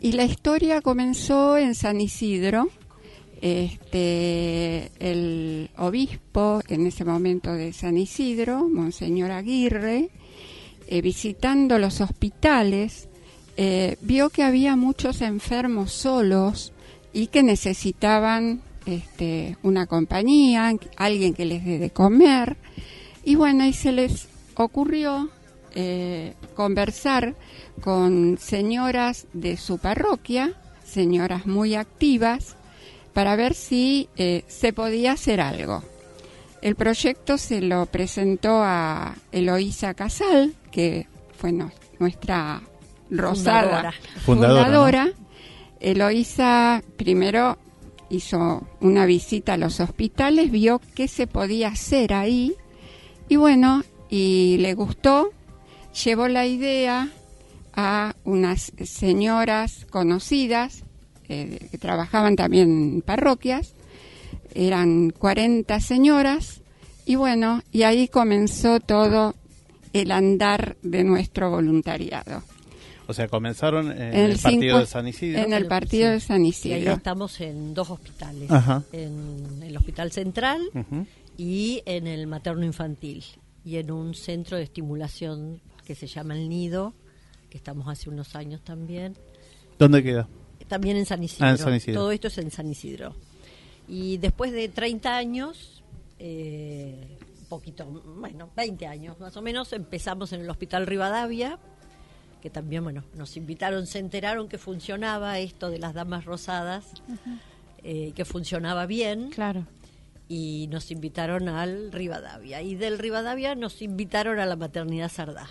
Y 0.00 0.12
la 0.12 0.24
historia 0.24 0.80
comenzó 0.80 1.56
en 1.56 1.74
San 1.74 2.00
Isidro. 2.00 2.68
Este, 3.40 4.92
el 5.00 5.70
obispo 5.76 6.60
en 6.68 6.86
ese 6.86 7.04
momento 7.04 7.52
de 7.52 7.72
San 7.72 7.98
Isidro, 7.98 8.68
Monseñor 8.68 9.32
Aguirre, 9.32 10.10
eh, 10.86 11.02
visitando 11.02 11.78
los 11.78 12.00
hospitales, 12.00 13.08
eh, 13.56 13.96
vio 14.00 14.30
que 14.30 14.42
había 14.42 14.76
muchos 14.76 15.22
enfermos 15.22 15.92
solos 15.92 16.72
y 17.12 17.28
que 17.28 17.42
necesitaban 17.42 18.62
este, 18.86 19.56
una 19.62 19.86
compañía, 19.86 20.72
alguien 20.96 21.34
que 21.34 21.44
les 21.44 21.64
dé 21.64 21.78
de 21.78 21.90
comer. 21.90 22.56
Y 23.24 23.34
bueno, 23.36 23.64
y 23.64 23.72
se 23.72 23.92
les 23.92 24.28
ocurrió 24.54 25.30
eh, 25.74 26.34
conversar 26.54 27.34
con 27.80 28.38
señoras 28.38 29.26
de 29.32 29.56
su 29.56 29.78
parroquia, 29.78 30.52
señoras 30.84 31.46
muy 31.46 31.74
activas, 31.74 32.56
para 33.12 33.36
ver 33.36 33.54
si 33.54 34.08
eh, 34.16 34.44
se 34.48 34.72
podía 34.72 35.12
hacer 35.12 35.40
algo. 35.40 35.82
El 36.62 36.76
proyecto 36.76 37.38
se 37.38 37.60
lo 37.60 37.86
presentó 37.86 38.62
a 38.62 39.14
Eloísa 39.32 39.94
Casal, 39.94 40.54
que 40.70 41.06
fue 41.36 41.52
no- 41.52 41.72
nuestra 41.98 42.62
rosada 43.10 43.62
Fundadora. 43.62 43.92
Fundadora, 44.24 44.64
fundadora. 44.64 45.08
Eloísa 45.80 46.82
primero 46.96 47.58
hizo 48.10 48.66
una 48.80 49.06
visita 49.06 49.54
a 49.54 49.56
los 49.56 49.80
hospitales, 49.80 50.50
vio 50.50 50.80
qué 50.94 51.08
se 51.08 51.26
podía 51.26 51.68
hacer 51.68 52.12
ahí 52.14 52.54
y 53.28 53.36
bueno, 53.36 53.82
y 54.10 54.56
le 54.58 54.74
gustó, 54.74 55.30
llevó 56.04 56.28
la 56.28 56.46
idea 56.46 57.08
a 57.74 58.14
unas 58.24 58.72
señoras 58.84 59.86
conocidas 59.90 60.82
eh, 61.28 61.68
que 61.70 61.78
trabajaban 61.78 62.36
también 62.36 62.70
en 62.70 63.02
parroquias, 63.02 63.74
eran 64.54 65.10
40 65.10 65.80
señoras 65.80 66.60
y 67.06 67.14
bueno, 67.16 67.62
y 67.72 67.82
ahí 67.84 68.08
comenzó 68.08 68.80
todo 68.80 69.34
el 69.92 70.10
andar 70.10 70.76
de 70.82 71.04
nuestro 71.04 71.50
voluntariado. 71.50 72.42
O 73.08 73.14
sea, 73.14 73.28
comenzaron 73.28 73.90
en 73.90 74.00
En 74.00 74.14
el, 74.14 74.30
el 74.32 74.38
partido 74.38 74.78
de 74.78 74.86
San 74.86 75.08
Isidro. 75.08 75.38
En 75.42 75.52
el 75.52 75.66
partido 75.66 76.08
Sí. 76.08 76.12
de 76.14 76.20
San 76.20 76.40
Y 76.42 76.44
ahí 76.44 76.50
Isidro. 76.50 76.92
estamos 76.94 77.40
en 77.40 77.74
dos 77.74 77.90
hospitales. 77.90 78.50
Ajá. 78.50 78.84
En 78.92 79.60
el 79.62 79.76
Hospital 79.76 80.12
Central. 80.12 80.60
Y 81.36 81.82
en 81.86 82.06
el 82.06 82.26
Materno 82.26 82.64
Infantil. 82.64 83.24
Y 83.64 83.76
en 83.76 83.90
un 83.90 84.14
centro 84.14 84.56
de 84.56 84.64
estimulación 84.64 85.60
que 85.84 85.94
se 85.94 86.06
llama 86.06 86.34
El 86.34 86.48
Nido, 86.48 86.94
que 87.48 87.58
estamos 87.58 87.86
hace 87.88 88.10
unos 88.10 88.34
años 88.34 88.62
también. 88.62 89.16
¿Dónde 89.78 90.02
queda? 90.02 90.28
También 90.68 90.96
en 90.96 91.06
San 91.06 91.22
Isidro. 91.22 91.46
Ah, 91.46 91.50
en 91.50 91.58
San 91.58 91.74
Isidro. 91.74 92.00
Todo 92.00 92.12
esto 92.12 92.28
es 92.28 92.38
en 92.38 92.50
San 92.50 92.68
Isidro. 92.68 93.14
Y 93.88 94.16
después 94.18 94.52
de 94.52 94.68
30 94.68 95.16
años, 95.16 95.82
eh, 96.18 97.18
un 97.40 97.44
poquito, 97.46 97.84
bueno, 97.84 98.48
20 98.56 98.86
años 98.86 99.20
más 99.20 99.36
o 99.36 99.42
menos, 99.42 99.72
empezamos 99.72 100.32
en 100.32 100.40
el 100.40 100.50
Hospital 100.50 100.86
Rivadavia, 100.86 101.58
que 102.40 102.48
también, 102.50 102.82
bueno, 102.82 103.04
nos 103.14 103.36
invitaron, 103.36 103.86
se 103.86 103.98
enteraron 103.98 104.48
que 104.48 104.58
funcionaba 104.58 105.38
esto 105.38 105.68
de 105.70 105.78
las 105.78 105.94
damas 105.94 106.24
rosadas, 106.24 106.86
eh, 107.84 108.12
que 108.14 108.24
funcionaba 108.24 108.86
bien, 108.86 109.30
Claro. 109.30 109.66
Y 110.32 110.66
nos 110.68 110.90
invitaron 110.90 111.50
al 111.50 111.92
Rivadavia. 111.92 112.62
Y 112.62 112.74
del 112.74 112.98
Rivadavia 112.98 113.54
nos 113.54 113.82
invitaron 113.82 114.40
a 114.40 114.46
la 114.46 114.56
maternidad 114.56 115.10
Sardá. 115.10 115.46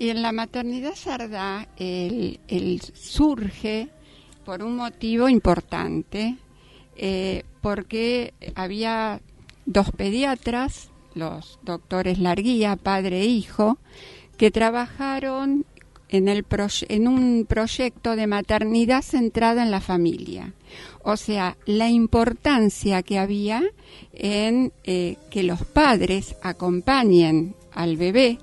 Y 0.00 0.08
en 0.08 0.20
la 0.20 0.32
maternidad 0.32 0.96
sarda 0.96 1.68
el, 1.76 2.40
el 2.48 2.80
surge 2.80 3.88
por 4.44 4.64
un 4.64 4.74
motivo 4.74 5.28
importante, 5.28 6.38
eh, 6.96 7.44
porque 7.60 8.34
había 8.56 9.20
dos 9.64 9.92
pediatras, 9.92 10.90
los 11.14 11.60
doctores 11.62 12.18
Larguía, 12.18 12.74
padre 12.74 13.20
e 13.20 13.26
hijo, 13.26 13.78
que 14.36 14.50
trabajaron 14.50 15.66
en, 16.10 16.28
el 16.28 16.44
en 16.88 17.08
un 17.08 17.46
proyecto 17.48 18.16
de 18.16 18.26
maternidad 18.26 19.02
centrada 19.02 19.62
en 19.62 19.70
la 19.70 19.80
familia. 19.80 20.52
O 21.02 21.16
sea, 21.16 21.56
la 21.66 21.88
importancia 21.88 23.02
que 23.02 23.18
había 23.18 23.62
en 24.12 24.72
eh, 24.84 25.16
que 25.30 25.44
los 25.44 25.64
padres 25.64 26.34
acompañen 26.42 27.54
al 27.72 27.96
bebé 27.96 28.38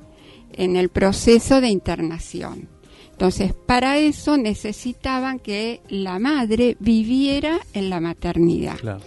en 0.54 0.76
el 0.78 0.90
proceso 0.90 1.62
de 1.62 1.68
internación. 1.68 2.70
Entonces, 3.12 3.54
para 3.54 3.98
eso 3.98 4.38
necesitaban 4.38 5.40
que 5.40 5.82
la 5.90 6.20
madre 6.20 6.78
viviera 6.80 7.60
en 7.74 7.90
la 7.90 8.00
maternidad. 8.00 8.78
Claro. 8.78 9.02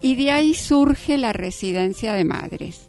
Y 0.00 0.14
de 0.14 0.30
ahí 0.30 0.54
surge 0.54 1.18
la 1.18 1.32
residencia 1.32 2.12
de 2.14 2.24
madres, 2.24 2.88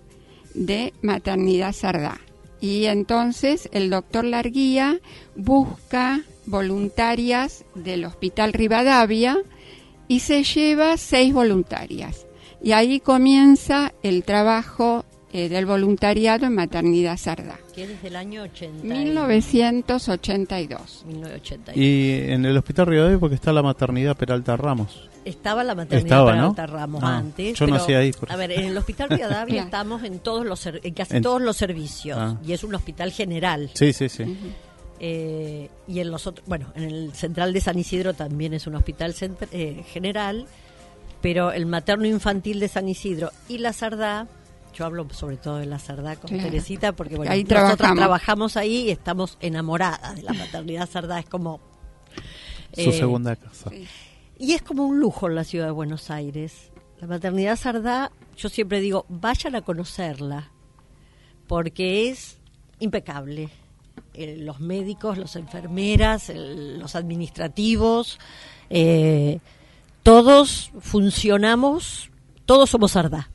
de 0.53 0.93
maternidad 1.01 1.73
sardá. 1.73 2.21
Y 2.59 2.85
entonces 2.85 3.69
el 3.71 3.89
doctor 3.89 4.25
Larguía 4.25 4.99
busca 5.35 6.21
voluntarias 6.45 7.65
del 7.75 8.05
Hospital 8.05 8.53
Rivadavia 8.53 9.37
y 10.07 10.21
se 10.21 10.43
lleva 10.43 10.97
seis 10.97 11.33
voluntarias. 11.33 12.25
Y 12.63 12.71
ahí 12.71 12.99
comienza 12.99 13.93
el 14.01 14.23
trabajo 14.23 15.05
eh, 15.33 15.49
del 15.49 15.65
voluntariado 15.65 16.45
en 16.45 16.55
maternidad 16.55 17.17
sardá. 17.17 17.59
que 17.75 17.83
es 17.83 17.89
desde 17.89 18.07
el 18.07 18.15
año 18.15 18.43
80. 18.43 18.83
1982. 18.83 21.03
1982. 21.05 21.77
Y 21.77 22.31
en 22.31 22.45
el 22.45 22.57
Hospital 22.57 22.87
Rivadavia 22.87 23.19
porque 23.19 23.35
está 23.35 23.51
la 23.51 23.61
maternidad 23.61 24.15
Peralta 24.17 24.55
Ramos. 24.57 25.09
Estaba 25.27 25.63
la 25.63 25.75
maternidad 25.75 26.05
Estaba, 26.07 26.25
para 26.31 26.41
¿no? 26.41 26.47
Alta 26.49 26.65
Ramos 26.67 27.03
Ah, 27.03 27.17
antes. 27.17 27.57
yo 27.59 27.65
pero, 27.65 27.79
sé 27.79 27.95
ahí, 27.95 28.11
por 28.13 28.31
A 28.31 28.35
ver, 28.35 28.51
en 28.51 28.63
el 28.65 28.77
Hospital 28.77 29.09
Rivadavia 29.09 29.63
estamos 29.63 30.03
en 30.03 30.19
todos 30.19 30.45
los 30.45 30.65
en 30.65 30.93
casi 30.93 31.17
En- 31.17 31.23
todos 31.23 31.41
los 31.41 31.57
servicios 31.57 32.17
Ah. 32.19 32.37
y 32.45 32.53
es 32.53 32.63
un 32.63 32.73
hospital 32.75 33.11
general. 33.11 33.69
Sí, 33.73 33.93
sí, 33.93 34.09
sí. 34.09 34.23
Eh, 34.99 35.69
y 35.87 35.99
en 35.99 36.09
los 36.09 36.25
otros, 36.25 36.47
bueno, 36.47 36.71
en 36.75 36.83
el 36.83 37.13
Central 37.13 37.53
de 37.53 37.61
San 37.61 37.77
Isidro 37.77 38.13
también 38.15 38.53
es 38.53 38.65
un 38.65 38.75
hospital 38.75 39.13
eh, 39.51 39.83
general, 39.91 40.47
pero 41.21 41.51
el 41.51 41.65
materno 41.67 42.07
infantil 42.07 42.59
de 42.59 42.67
San 42.67 42.87
Isidro 42.89 43.31
y 43.47 43.59
la 43.59 43.73
Sardá, 43.73 44.27
yo 44.73 44.85
hablo 44.85 45.05
sobre 45.11 45.37
todo 45.37 45.57
de 45.57 45.67
la 45.67 45.77
Sardá 45.77 46.15
con 46.15 46.29
Claro. 46.29 46.45
Teresita 46.45 46.93
porque 46.93 47.15
bueno, 47.15 47.31
Ahí 47.31 47.43
nosotros 47.43 47.77
trabajamos. 47.77 47.97
trabajamos 47.97 48.57
ahí 48.57 48.75
y 48.87 48.89
estamos 48.91 49.37
enamoradas 49.39 50.15
de 50.15 50.23
la 50.23 50.33
maternidad 50.33 50.89
Sardá, 50.89 51.19
es 51.19 51.25
como 51.27 51.59
Su 52.73 52.81
eh, 52.89 52.93
segunda 52.93 53.35
casa. 53.35 53.69
Sí. 53.69 53.87
Y 54.39 54.53
es 54.53 54.61
como 54.61 54.85
un 54.85 54.99
lujo 54.99 55.27
en 55.27 55.35
la 55.35 55.43
ciudad 55.43 55.65
de 55.65 55.71
Buenos 55.71 56.09
Aires. 56.09 56.71
La 56.99 57.07
maternidad 57.07 57.55
Sardá, 57.57 58.11
yo 58.37 58.49
siempre 58.49 58.79
digo, 58.79 59.05
vayan 59.09 59.55
a 59.55 59.61
conocerla, 59.61 60.51
porque 61.47 62.09
es 62.09 62.37
impecable. 62.79 63.49
Eh, 64.13 64.37
los 64.39 64.59
médicos, 64.59 65.17
las 65.17 65.35
enfermeras, 65.35 66.29
el- 66.29 66.79
los 66.79 66.95
administrativos, 66.95 68.19
eh, 68.69 69.39
todos 70.03 70.71
funcionamos, 70.79 72.09
todos 72.45 72.69
somos 72.69 72.91
Sardá. 72.91 73.29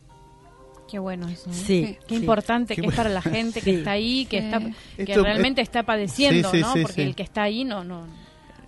Qué 0.90 0.98
bueno 0.98 1.28
eso. 1.28 1.48
¿no? 1.48 1.54
Sí, 1.54 1.96
Qué 2.06 2.16
sí. 2.16 2.20
importante 2.20 2.74
Qué 2.74 2.82
que 2.82 2.88
es 2.88 2.94
para 2.94 3.08
la 3.08 3.22
gente 3.22 3.60
que 3.62 3.70
Sí. 3.72 3.76
está 3.78 3.92
ahí, 3.92 4.26
que 4.26 4.40
Sí. 4.40 4.44
está 4.44 4.60
que 4.96 5.02
Esto- 5.04 5.22
realmente 5.22 5.60
está 5.62 5.84
padeciendo, 5.84 6.50
Sí, 6.50 6.58
sí, 6.58 6.62
¿no? 6.62 6.72
sí, 6.74 6.82
Porque 6.82 6.94
sí. 6.94 7.02
el 7.02 7.14
que 7.14 7.22
está 7.22 7.42
ahí 7.44 7.64
no 7.64 7.82
no. 7.84 8.06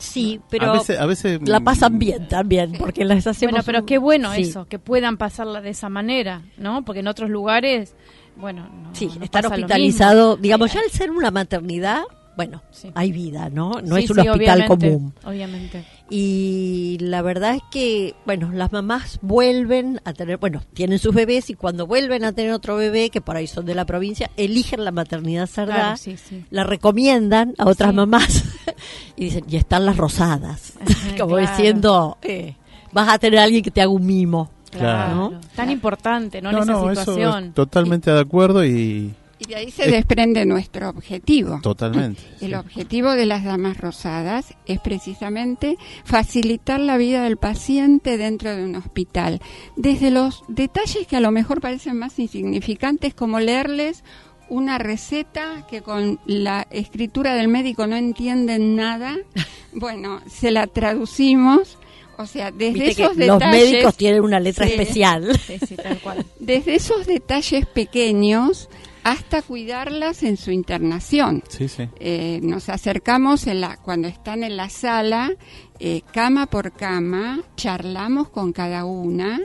Sí, 0.04 0.40
pero 0.50 0.70
a 0.70 0.72
veces, 0.74 0.98
a 1.00 1.06
veces 1.06 1.40
la 1.48 1.60
mm, 1.60 1.64
pasan 1.64 1.98
bien 1.98 2.28
también, 2.28 2.72
porque 2.78 3.04
las 3.04 3.26
hacemos... 3.26 3.52
Bueno, 3.52 3.64
pero 3.66 3.80
un- 3.80 3.86
qué 3.86 3.98
bueno 3.98 4.32
sí. 4.34 4.42
eso, 4.42 4.66
que 4.66 4.78
puedan 4.78 5.16
pasarla 5.16 5.60
de 5.60 5.70
esa 5.70 5.88
manera, 5.88 6.42
¿no? 6.58 6.84
Porque 6.84 7.00
en 7.00 7.08
otros 7.08 7.30
lugares, 7.30 7.94
bueno, 8.36 8.68
no, 8.68 8.94
Sí, 8.94 9.06
no 9.18 9.24
estar 9.24 9.42
pasa 9.42 9.56
lo 9.56 9.62
hospitalizado, 9.64 10.30
mismo. 10.32 10.42
digamos, 10.42 10.72
ya 10.72 10.80
al 10.80 10.90
ser 10.90 11.10
una 11.10 11.30
maternidad, 11.30 12.02
bueno, 12.36 12.62
Sí. 12.70 12.90
hay 12.94 13.12
vida, 13.12 13.48
¿no? 13.50 13.72
No 13.82 13.96
sí, 13.96 14.04
es 14.04 14.10
un 14.10 14.16
sí, 14.20 14.28
hospital 14.28 14.60
obviamente, 14.62 14.66
común. 14.90 15.14
Obviamente. 15.24 15.84
Y 16.10 16.98
la 17.00 17.22
verdad 17.22 17.54
es 17.56 17.62
que, 17.70 18.14
bueno, 18.26 18.50
las 18.52 18.72
mamás 18.72 19.18
vuelven 19.22 20.00
a 20.04 20.12
tener, 20.12 20.36
bueno, 20.36 20.62
tienen 20.74 20.98
sus 20.98 21.14
bebés 21.14 21.48
y 21.48 21.54
cuando 21.54 21.86
vuelven 21.86 22.24
a 22.24 22.32
tener 22.32 22.52
otro 22.52 22.76
bebé, 22.76 23.08
que 23.10 23.20
por 23.22 23.36
ahí 23.36 23.46
son 23.46 23.64
de 23.64 23.74
la 23.74 23.86
provincia, 23.86 24.30
eligen 24.36 24.84
la 24.84 24.90
maternidad 24.92 25.46
sardá, 25.48 25.74
Claro, 25.74 25.96
sí, 25.96 26.16
sí. 26.16 26.44
la 26.50 26.64
recomiendan 26.64 27.54
a 27.58 27.66
otras 27.66 27.90
Sí. 27.90 27.96
mamás 27.96 28.44
y 29.16 29.24
dicen, 29.24 29.44
y 29.48 29.56
están 29.56 29.86
las 29.86 29.96
rosadas, 29.96 30.74
Ajá, 30.80 31.16
como 31.18 31.36
claro. 31.36 31.50
diciendo, 31.50 32.18
eh, 32.22 32.54
vas 32.92 33.08
a 33.08 33.18
tener 33.18 33.40
a 33.40 33.44
alguien 33.44 33.62
que 33.62 33.70
te 33.70 33.80
haga 33.80 33.90
un 33.90 34.04
mimo. 34.06 34.50
Claro. 34.70 35.40
Tan 35.54 35.70
importante, 35.70 36.42
¿no? 36.42 36.50
No, 36.50 36.58
en 36.58 36.62
esa 36.64 36.72
no, 36.72 36.90
eso 36.90 37.00
situación. 37.00 37.44
es 37.44 37.54
totalmente 37.54 38.10
de 38.10 38.20
acuerdo 38.20 38.64
y 38.64 39.14
Y 39.44 39.48
de 39.48 39.56
ahí 39.56 39.70
se 39.70 39.90
desprende 39.90 40.44
nuestro 40.46 40.88
objetivo. 40.88 41.60
Totalmente. 41.62 42.22
El 42.40 42.48
sí. 42.50 42.54
objetivo 42.54 43.12
de 43.12 43.26
las 43.26 43.44
damas 43.44 43.78
rosadas 43.78 44.54
es 44.66 44.80
precisamente 44.80 45.76
facilitar 46.04 46.80
la 46.80 46.96
vida 46.96 47.22
del 47.24 47.36
paciente 47.36 48.16
dentro 48.16 48.54
de 48.54 48.64
un 48.64 48.76
hospital. 48.76 49.40
Desde 49.76 50.10
los 50.10 50.42
detalles 50.48 51.06
que 51.06 51.16
a 51.16 51.20
lo 51.20 51.30
mejor 51.30 51.60
parecen 51.60 51.98
más 51.98 52.18
insignificantes, 52.18 53.14
como 53.14 53.40
leerles 53.40 54.04
una 54.48 54.78
receta 54.78 55.66
que 55.70 55.80
con 55.82 56.20
la 56.26 56.66
escritura 56.70 57.34
del 57.34 57.48
médico 57.48 57.86
no 57.86 57.96
entienden 57.96 58.76
nada, 58.76 59.16
bueno, 59.72 60.20
se 60.28 60.50
la 60.50 60.66
traducimos. 60.66 61.78
O 62.16 62.26
sea, 62.26 62.52
desde 62.52 62.90
esos 62.90 63.16
los 63.16 63.40
detalles... 63.40 63.70
médicos 63.72 63.96
tienen 63.96 64.22
una 64.22 64.38
letra 64.38 64.66
Sí. 64.66 64.72
especial. 64.74 65.36
Sí, 65.36 65.58
sí, 65.66 65.74
tal 65.74 65.98
cual. 65.98 66.24
Desde 66.38 66.76
esos 66.76 67.06
detalles 67.06 67.66
pequeños 67.66 68.68
hasta 69.04 69.42
cuidarlas 69.42 70.22
en 70.22 70.38
su 70.38 70.50
internación. 70.50 71.42
Sí, 71.48 71.68
sí. 71.68 71.88
Eh, 72.00 72.40
nos 72.42 72.70
acercamos 72.70 73.46
en 73.46 73.60
la, 73.60 73.76
cuando 73.76 74.08
están 74.08 74.42
en 74.42 74.56
la 74.56 74.70
sala, 74.70 75.30
eh, 75.78 76.00
cama 76.12 76.46
por 76.46 76.72
cama, 76.72 77.42
charlamos 77.54 78.30
con 78.30 78.52
cada 78.52 78.86
una 78.86 79.40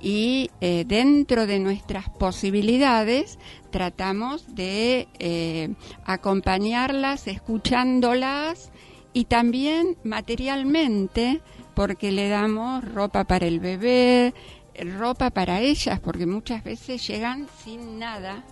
y 0.00 0.50
eh, 0.60 0.84
dentro 0.86 1.46
de 1.46 1.58
nuestras 1.58 2.08
posibilidades 2.08 3.38
tratamos 3.70 4.54
de 4.54 5.74
acompañarlas, 6.04 7.26
escuchándolas 7.26 8.70
y 9.12 9.24
también 9.24 9.96
materialmente 10.04 11.40
porque 11.74 12.12
le 12.12 12.28
damos 12.28 12.84
ropa 12.84 13.24
para 13.24 13.46
el 13.46 13.58
bebé, 13.58 14.34
ropa 14.98 15.30
para 15.30 15.60
ellas, 15.60 15.98
porque 15.98 16.26
muchas 16.26 16.62
veces 16.62 17.06
llegan 17.06 17.48
sin 17.64 17.98
nada. 17.98 18.44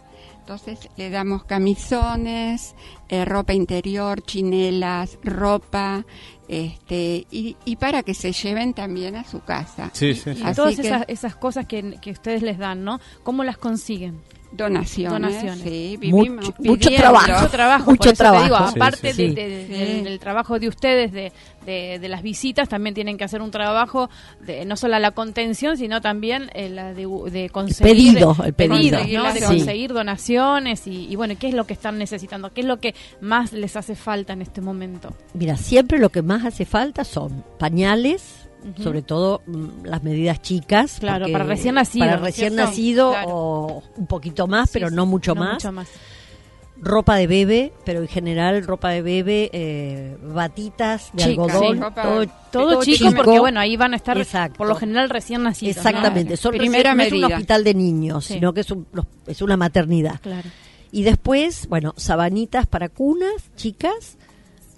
Entonces 0.49 0.89
le 0.97 1.11
damos 1.11 1.45
camisones, 1.45 2.75
eh, 3.11 3.27
ropa 3.27 3.53
interior, 3.53 4.23
chinelas, 4.23 5.19
ropa, 5.23 6.07
este, 6.49 7.27
y, 7.31 7.59
y 7.67 7.77
para 7.77 8.03
que 8.03 8.15
se 8.15 8.33
lleven 8.33 8.73
también 8.73 9.15
a 9.17 9.25
su 9.25 9.41
casa. 9.41 9.91
Sí, 9.93 10.15
sí, 10.15 10.35
sí. 10.35 10.43
Y 10.43 10.55
todas 10.55 10.77
que- 10.77 10.87
esas, 10.87 11.05
esas 11.09 11.37
cosas 11.37 11.67
que, 11.67 11.99
que 12.01 12.13
ustedes 12.13 12.41
les 12.41 12.57
dan, 12.57 12.83
¿no? 12.83 12.99
¿Cómo 13.25 13.45
las 13.45 13.59
consiguen? 13.59 14.23
Donaciones, 14.51 15.13
Donaciones. 15.13 15.61
sí, 15.61 15.99
Mucho- 16.11 16.23
vivimos 16.23 16.55
mucho 16.59 16.91
trabajo. 16.91 17.33
Mucho 17.33 17.51
trabajo, 17.51 17.91
Mucho 17.91 18.13
trabajo. 18.15 18.45
digo, 18.45 18.57
Sí, 18.59 18.65
aparte 18.77 19.13
sí, 19.13 19.23
de- 19.23 19.29
sí. 19.29 19.35
de- 19.35 19.67
Sí. 19.99 20.03
del, 20.05 20.19
trabajo 20.19 20.59
de 20.59 20.69
ustedes, 20.69 21.13
de, 21.13 21.33
de, 21.67 21.99
de 21.99 22.09
las 22.09 22.23
visitas, 22.23 22.67
también 22.69 22.95
tienen 22.95 23.19
que 23.19 23.25
hacer 23.25 23.43
un 23.43 23.51
trabajo 23.51 24.09
de 24.41 24.65
no 24.65 24.77
solo 24.77 24.99
la 24.99 25.11
contención, 25.11 25.77
sino 25.77 26.01
también 26.01 26.51
eh, 26.55 26.71
la 26.71 26.95
de, 26.95 27.07
de 27.31 27.51
conseguir 27.51 28.15
pedido, 28.15 28.37
el 28.43 28.55
pedido. 28.55 28.99
de 28.99 29.41
Sí. 29.41 29.45
conseguir 29.47 29.93
donaciones 29.93 30.87
y, 30.87 31.07
y 31.11 31.15
bueno, 31.17 31.35
¿qué 31.39 31.49
es 31.49 31.55
lo 31.55 31.67
que 31.67 31.75
están 31.75 31.99
necesitando? 31.99 32.51
¿Qué 32.53 32.63
es 32.63 32.67
lo 32.67 32.79
que 32.81 32.95
más 33.21 33.53
les 33.53 33.77
hace 33.77 33.95
falta 33.97 34.33
en 34.33 34.41
este 34.41 34.61
momento? 34.63 35.15
Mira, 35.35 35.57
siempre 35.59 35.99
lo 35.99 36.09
que 36.09 36.23
más 36.23 36.45
hace 36.47 36.65
falta 36.65 37.05
son 37.05 37.45
pañales, 37.59 38.48
Sobre 38.83 39.03
todo 39.03 39.43
mm, 39.47 39.85
las 39.85 40.03
medidas 40.03 40.43
chicas. 40.43 40.99
Claro, 41.01 41.27
para 41.33 41.45
recién 41.45 41.77
nacido, 41.77 42.07
Para 42.07 42.19
¿no 42.19 42.25
recién 42.25 42.53
cierto? 42.53 42.69
nacido 42.71 43.11
Claro. 43.11 43.29
o 43.31 43.83
un 43.97 44.07
poquito 44.07 44.47
más, 44.47 44.71
pero 44.73 44.91
no 44.91 45.07
mucho 45.07 45.35
no 45.35 45.41
más. 45.43 45.53
mucho 45.55 45.73
más. 45.73 45.89
Ropa 46.81 47.17
de 47.17 47.27
bebé, 47.27 47.73
pero 47.85 48.01
en 48.03 48.07
general 48.09 48.63
ropa 48.65 48.91
de 48.91 49.03
bebé, 49.03 49.51
eh, 49.53 50.17
batitas 50.23 51.11
de 51.13 51.25
Chica, 51.25 51.43
algodón, 51.43 51.75
sí, 51.77 51.81
ropa- 51.83 52.03
todo, 52.03 52.27
Todo, 52.53 52.71
todo 52.73 52.83
chico, 52.85 53.09
chico. 53.11 53.17
porque 53.25 53.41
bueno, 53.41 53.59
ahí 53.59 53.77
van 53.77 53.95
a 53.95 53.97
estar 53.97 54.17
Exacto. 54.17 54.59
por 54.59 54.69
lo 54.69 54.77
general 54.77 55.11
recién 55.11 55.43
nacidos. 55.43 55.75
¿no? 55.77 55.83
Exactamente, 55.83 56.37
son 56.37 56.53
Primera 56.57 56.95
recién- 56.95 56.97
no 56.97 57.03
es 57.03 57.25
un 57.25 57.33
hospital 57.33 57.65
de 57.65 57.75
niños, 57.75 58.25
Sí. 58.27 58.35
sino 58.35 58.53
que 58.55 58.61
es, 58.61 58.71
un- 58.71 58.87
los- 58.93 59.07
es 59.27 59.43
una 59.43 59.57
maternidad. 59.57 60.21
Claro. 60.21 60.49
Y 60.93 61.03
después, 61.03 61.67
bueno, 61.69 61.95
sabanitas 61.97 62.67
para 62.67 62.89
cunas, 62.89 63.51
chicas, 63.57 64.17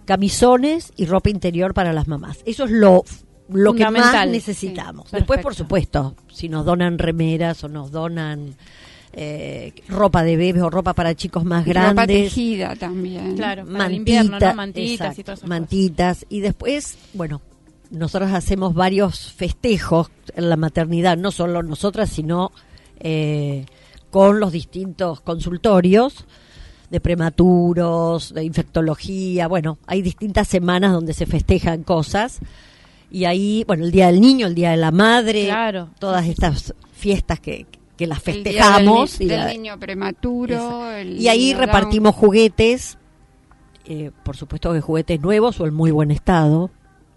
camisones 0.07 0.93
y 0.97 1.05
ropa 1.07 1.29
interior 1.31 1.75
para 1.75 1.93
las 1.93 2.09
mamás. 2.09 2.39
Eso 2.47 2.65
es 2.65 2.71
lo, 2.71 3.05
lo 3.53 3.75
que 3.75 3.89
más 3.91 4.27
necesitamos. 4.29 5.09
Sí, 5.11 5.17
Después, 5.17 5.41
por 5.41 5.55
supuesto, 5.55 6.15
si 6.33 6.49
nos 6.49 6.65
donan 6.65 6.99
remeras 6.99 7.63
o 7.65 7.69
nos 7.69 7.91
donan 7.91 8.55
eh, 9.13 9.73
ropa 9.89 10.23
de 10.23 10.37
bebés 10.37 10.63
o 10.63 10.71
ropa 10.71 10.95
para 10.95 11.15
chicos 11.15 11.45
más 11.45 11.67
Ropa 11.67 11.93
grandes. 11.93 12.07
tejida 12.33 12.77
también. 12.77 13.37
Claro, 13.37 13.67
para 13.67 13.87
el 13.87 13.95
invierno, 13.95 14.39
¿no? 14.39 14.55
Mantitas 14.55 15.19
y 15.19 15.25
todas 15.25 15.39
esas 15.39 15.49
mantitas. 15.49 16.27
Y 16.29 16.41
después, 16.41 16.97
bueno, 17.13 17.41
nosotros 17.91 18.31
hacemos 18.33 18.75
varios 18.75 19.33
festejos 19.33 20.11
en 20.37 20.49
la 20.49 20.57
maternidad, 20.57 21.17
no 21.17 21.33
solo 21.33 21.63
nosotras, 21.63 22.11
sino 22.11 22.53
eh, 23.01 23.67
con 24.11 24.39
los 24.39 24.53
distintos 24.53 25.21
consultorios 25.21 26.25
de 26.91 27.01
prematuros, 27.01 28.35
de 28.35 28.45
infectología, 28.45 29.47
bueno, 29.47 29.79
hay 29.87 30.03
distintas 30.03 30.49
semanas 30.49 30.93
donde 30.93 31.15
se 31.15 31.27
festejan 31.27 31.85
cosas. 31.85 32.41
Y 33.11 33.25
ahí, 33.25 33.65
bueno, 33.67 33.85
el 33.85 33.91
Día 33.91 34.07
del 34.07 34.21
Niño, 34.21 34.47
el 34.47 34.55
Día 34.55 34.71
de 34.71 34.77
la 34.77 34.91
Madre, 34.91 35.47
Claro. 35.47 35.89
todas 35.99 36.27
estas 36.27 36.75
fiestas 36.93 37.41
que, 37.41 37.67
que 37.97 38.07
las 38.07 38.19
El 38.29 38.45
día 38.45 38.53
festejamos. 38.63 39.19
Del, 39.19 39.27
y 39.27 39.31
del 39.31 39.47
niño 39.49 39.79
prematuro. 39.81 40.91
el 40.93 41.21
y 41.21 41.29
ahí 41.29 41.53
Down. 41.53 41.61
repartimos 41.67 42.15
juguetes, 42.15 42.99
eh, 43.87 44.11
por 44.23 44.37
supuesto 44.37 44.73
que 44.73 44.81
juguetes 44.81 45.21
nuevos 45.21 45.59
o 45.61 45.67
en 45.67 45.75
muy 45.75 45.91
buen 45.91 46.11
estado. 46.11 46.71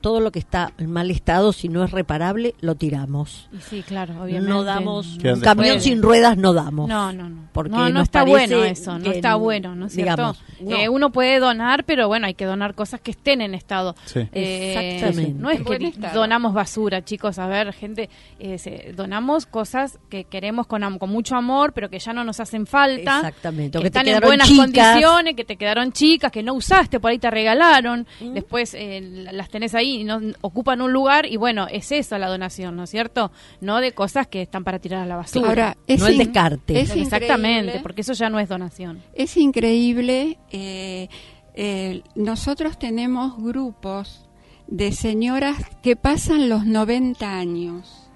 Todo 0.04 0.20
lo 0.20 0.32
que 0.32 0.40
está 0.40 0.74
en 0.78 0.92
mal 0.92 1.10
estado, 1.10 1.54
si 1.54 1.70
no 1.70 1.82
es 1.84 1.92
reparable, 1.92 2.56
lo 2.60 2.76
tiramos. 2.76 3.48
Y 3.54 3.62
sí, 3.62 3.82
claro, 3.88 4.22
obviamente. 4.22 4.50
No 4.50 4.64
damos, 4.66 5.18
un 5.18 5.40
camión 5.40 5.80
sin 5.80 6.02
ruedas 6.02 6.36
no 6.38 6.52
damos. 6.54 6.90
No, 6.90 7.14
no, 7.14 7.30
no. 7.30 7.44
Porque 7.54 7.70
no, 7.72 8.02
está 8.02 8.24
bueno 8.26 8.64
eso, 8.66 9.00
no 9.00 9.12
está 9.12 9.36
bueno, 9.36 9.76
¿no 9.76 9.86
es 9.86 9.94
cierto? 9.94 10.12
digamos, 10.14 10.44
no. 10.60 10.76
Eh, 10.76 10.90
uno 10.90 11.10
puede 11.12 11.40
donar, 11.40 11.86
pero 11.86 12.08
bueno, 12.10 12.28
hay 12.28 12.34
que 12.34 12.44
donar 12.46 12.76
cosas 12.76 13.00
que 13.00 13.12
estén 13.12 13.40
en 13.42 13.54
estado. 13.56 13.96
Sí. 14.04 14.28
Eh, 14.34 14.96
Exactamente. 14.96 15.40
No 15.42 15.50
es 15.50 15.62
que 15.62 15.94
donamos 16.14 16.54
basura, 16.54 17.06
chicos. 17.06 17.40
A 17.40 17.48
ver, 17.48 17.72
gente, 17.72 18.10
eh, 18.40 18.94
donamos 18.96 19.46
cosas 19.46 20.00
que 20.10 20.26
queremos 20.26 20.68
con, 20.68 20.84
am- 20.84 20.98
con 21.00 21.10
mucho 21.12 21.38
amor, 21.38 21.72
pero 21.72 21.90
que 21.90 22.00
ya 22.00 22.12
no 22.12 22.26
nos 22.26 22.42
hacen 22.42 22.66
falta. 22.68 23.18
Exactamente. 23.20 23.80
Que 23.80 23.88
están 23.88 24.08
en 24.08 24.20
buenas 24.20 24.50
chicas. 24.50 24.66
condiciones, 24.66 25.36
que 25.36 25.46
te 25.46 25.56
quedaron 25.56 25.94
chicas, 25.94 26.30
que 26.30 26.44
no 26.44 26.54
usaste, 26.56 27.00
por 27.00 27.12
ahí 27.12 27.20
te 27.20 27.32
regalaron, 27.32 28.06
Mm. 28.20 28.34
después 28.34 28.74
eh, 28.74 29.00
las 29.32 29.48
tenés 29.50 29.74
ahí 29.76 29.93
y 30.00 30.04
no 30.04 30.20
ocupan 30.42 30.82
un 30.82 30.92
lugar 30.94 31.26
y 31.26 31.38
bueno, 31.38 31.68
es 31.70 31.92
eso 31.92 32.18
la 32.18 32.28
donación, 32.28 32.76
¿no 32.76 32.84
es 32.84 32.90
cierto? 32.90 33.32
No 33.62 33.80
de 33.82 33.92
cosas 33.94 34.28
que 34.28 34.42
están 34.42 34.64
para 34.64 34.80
tirar 34.80 35.02
a 35.02 35.06
la 35.06 35.16
basura. 35.16 35.48
Ahora, 35.48 35.78
es 35.88 36.00
no 36.00 36.08
el 36.08 36.18
descarte. 36.18 36.80
es 36.80 36.96
Exactamente, 36.96 37.80
porque 37.82 38.02
eso 38.02 38.14
ya 38.14 38.30
no 38.30 38.40
es 38.40 38.50
donación. 38.50 39.02
Es 39.14 39.38
increíble. 39.38 40.38
eh, 40.52 41.08
eh, 41.56 42.02
nosotros 42.16 42.80
tenemos 42.80 43.38
grupos 43.38 44.26
de 44.68 44.92
señoras 44.92 45.58
que 45.84 45.96
pasan 45.96 46.50
los 46.50 46.66
90 46.66 47.38
años 47.38 48.08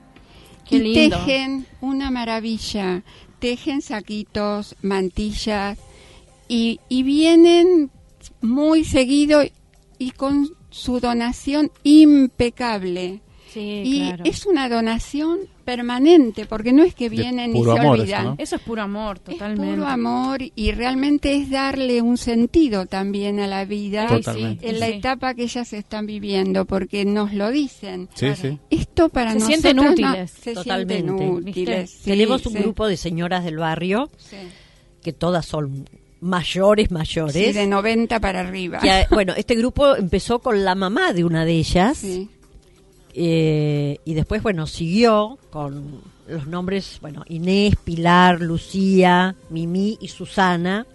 Qué 0.68 0.78
y 0.78 0.80
lindo. 0.80 1.18
tejen 1.20 1.68
una 1.82 2.10
maravilla. 2.10 3.04
Tejen 3.40 3.82
saquitos, 3.84 4.76
mantillas 4.82 5.78
y, 6.48 6.80
y 6.90 7.04
vienen 7.04 7.92
muy 8.42 8.84
seguido 8.84 9.42
y 10.00 10.12
con 10.12 10.50
su 10.78 11.00
donación 11.00 11.72
impecable. 11.84 13.22
Sí, 13.54 13.82
y 13.86 14.00
claro. 14.08 14.24
es 14.26 14.46
una 14.46 14.70
donación 14.70 15.40
permanente, 15.64 16.46
porque 16.46 16.74
no 16.74 16.84
es 16.84 16.94
que 16.94 17.10
vienen 17.10 17.56
y 17.56 17.64
se 17.64 17.72
amor 17.72 17.96
eso, 17.96 18.04
olvidan. 18.04 18.24
¿no? 18.26 18.36
Eso 18.38 18.56
es 18.58 18.62
puro 18.62 18.82
amor, 18.84 19.18
Es 19.18 19.24
totalmente. 19.34 19.74
puro 19.76 19.88
amor 19.88 20.40
y 20.54 20.72
realmente 20.74 21.34
es 21.36 21.50
darle 21.50 22.02
un 22.02 22.18
sentido 22.18 22.86
también 22.86 23.40
a 23.40 23.48
la 23.48 23.66
vida 23.66 24.08
Totalmente. 24.08 24.70
en 24.70 24.80
la 24.80 24.88
sí. 24.88 24.94
etapa 24.94 25.34
que 25.34 25.44
ellas 25.44 25.74
están 25.74 26.06
viviendo, 26.06 26.66
porque 26.66 27.04
nos 27.06 27.34
lo 27.34 27.50
dicen. 27.50 28.10
Sí, 28.14 28.28
sí. 28.36 28.60
Esto 28.70 29.10
para 29.10 29.32
Se 29.32 29.40
nosotros 29.40 29.62
sienten 29.62 29.76
no- 29.78 29.92
útiles. 29.92 30.32
se 30.32 30.54
Totalmente. 30.54 31.04
sienten 31.08 31.30
útiles. 31.50 32.02
Tenemos 32.04 32.46
un 32.46 32.54
sí, 32.54 32.60
grupo 32.60 32.86
de 32.88 32.98
señoras 32.98 33.44
del 33.46 33.58
barrio, 33.58 34.12
sí. 34.18 34.36
que 35.02 35.14
todas 35.14 35.46
son 35.46 35.88
mayores, 36.22 36.92
mayores. 36.92 37.34
Sí, 37.34 37.52
de 37.52 37.68
90 37.68 38.20
para 38.20 38.42
arriba. 38.42 38.80
que, 38.80 39.02
eh, 39.02 39.08
bueno, 39.12 39.34
este 39.36 39.56
grupo 39.56 39.96
empezó 39.96 40.40
con 40.40 40.64
la 40.64 40.76
mamá 40.76 41.14
de 41.14 41.24
una 41.24 41.46
de 41.46 41.54
ellas. 41.54 41.98
Sí. 41.98 42.30
Eh, 43.14 44.00
y 44.06 44.14
después, 44.14 44.44
bueno, 44.44 44.68
siguió 44.68 45.40
con 45.50 46.02
los 46.28 46.48
nombres, 46.48 47.00
bueno, 47.02 47.24
Inés, 47.28 47.76
Pilar, 47.84 48.42
Lucía, 48.42 49.36
Mimi 49.50 49.98
y 50.00 50.10
Susana. 50.10 50.86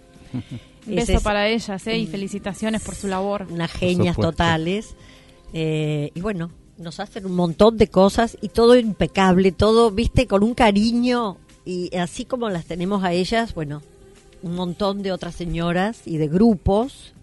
Un 0.85 0.95
beso 0.95 1.13
es 1.13 1.21
para 1.21 1.47
ellas, 1.47 1.85
¿eh? 1.87 1.97
Y 1.97 2.07
felicitaciones 2.07 2.81
por 2.81 2.95
su 2.95 3.07
labor. 3.07 3.47
unas 3.49 3.71
genias 3.71 4.15
totales. 4.15 4.95
Eh, 5.53 6.11
y 6.13 6.21
bueno, 6.21 6.51
nos 6.77 6.99
hacen 6.99 7.25
un 7.25 7.35
montón 7.35 7.77
de 7.77 7.87
cosas 7.87 8.37
y 8.41 8.49
todo 8.49 8.75
impecable, 8.75 9.51
todo, 9.51 9.91
viste, 9.91 10.27
con 10.27 10.43
un 10.43 10.53
cariño. 10.53 11.37
Y 11.65 11.95
así 11.95 12.25
como 12.25 12.49
las 12.49 12.65
tenemos 12.65 13.03
a 13.03 13.13
ellas, 13.13 13.53
bueno, 13.53 13.81
un 14.43 14.55
montón 14.55 15.01
de 15.01 15.11
otras 15.11 15.33
señoras 15.35 16.01
y 16.05 16.17
de 16.17 16.27
grupos 16.27 17.13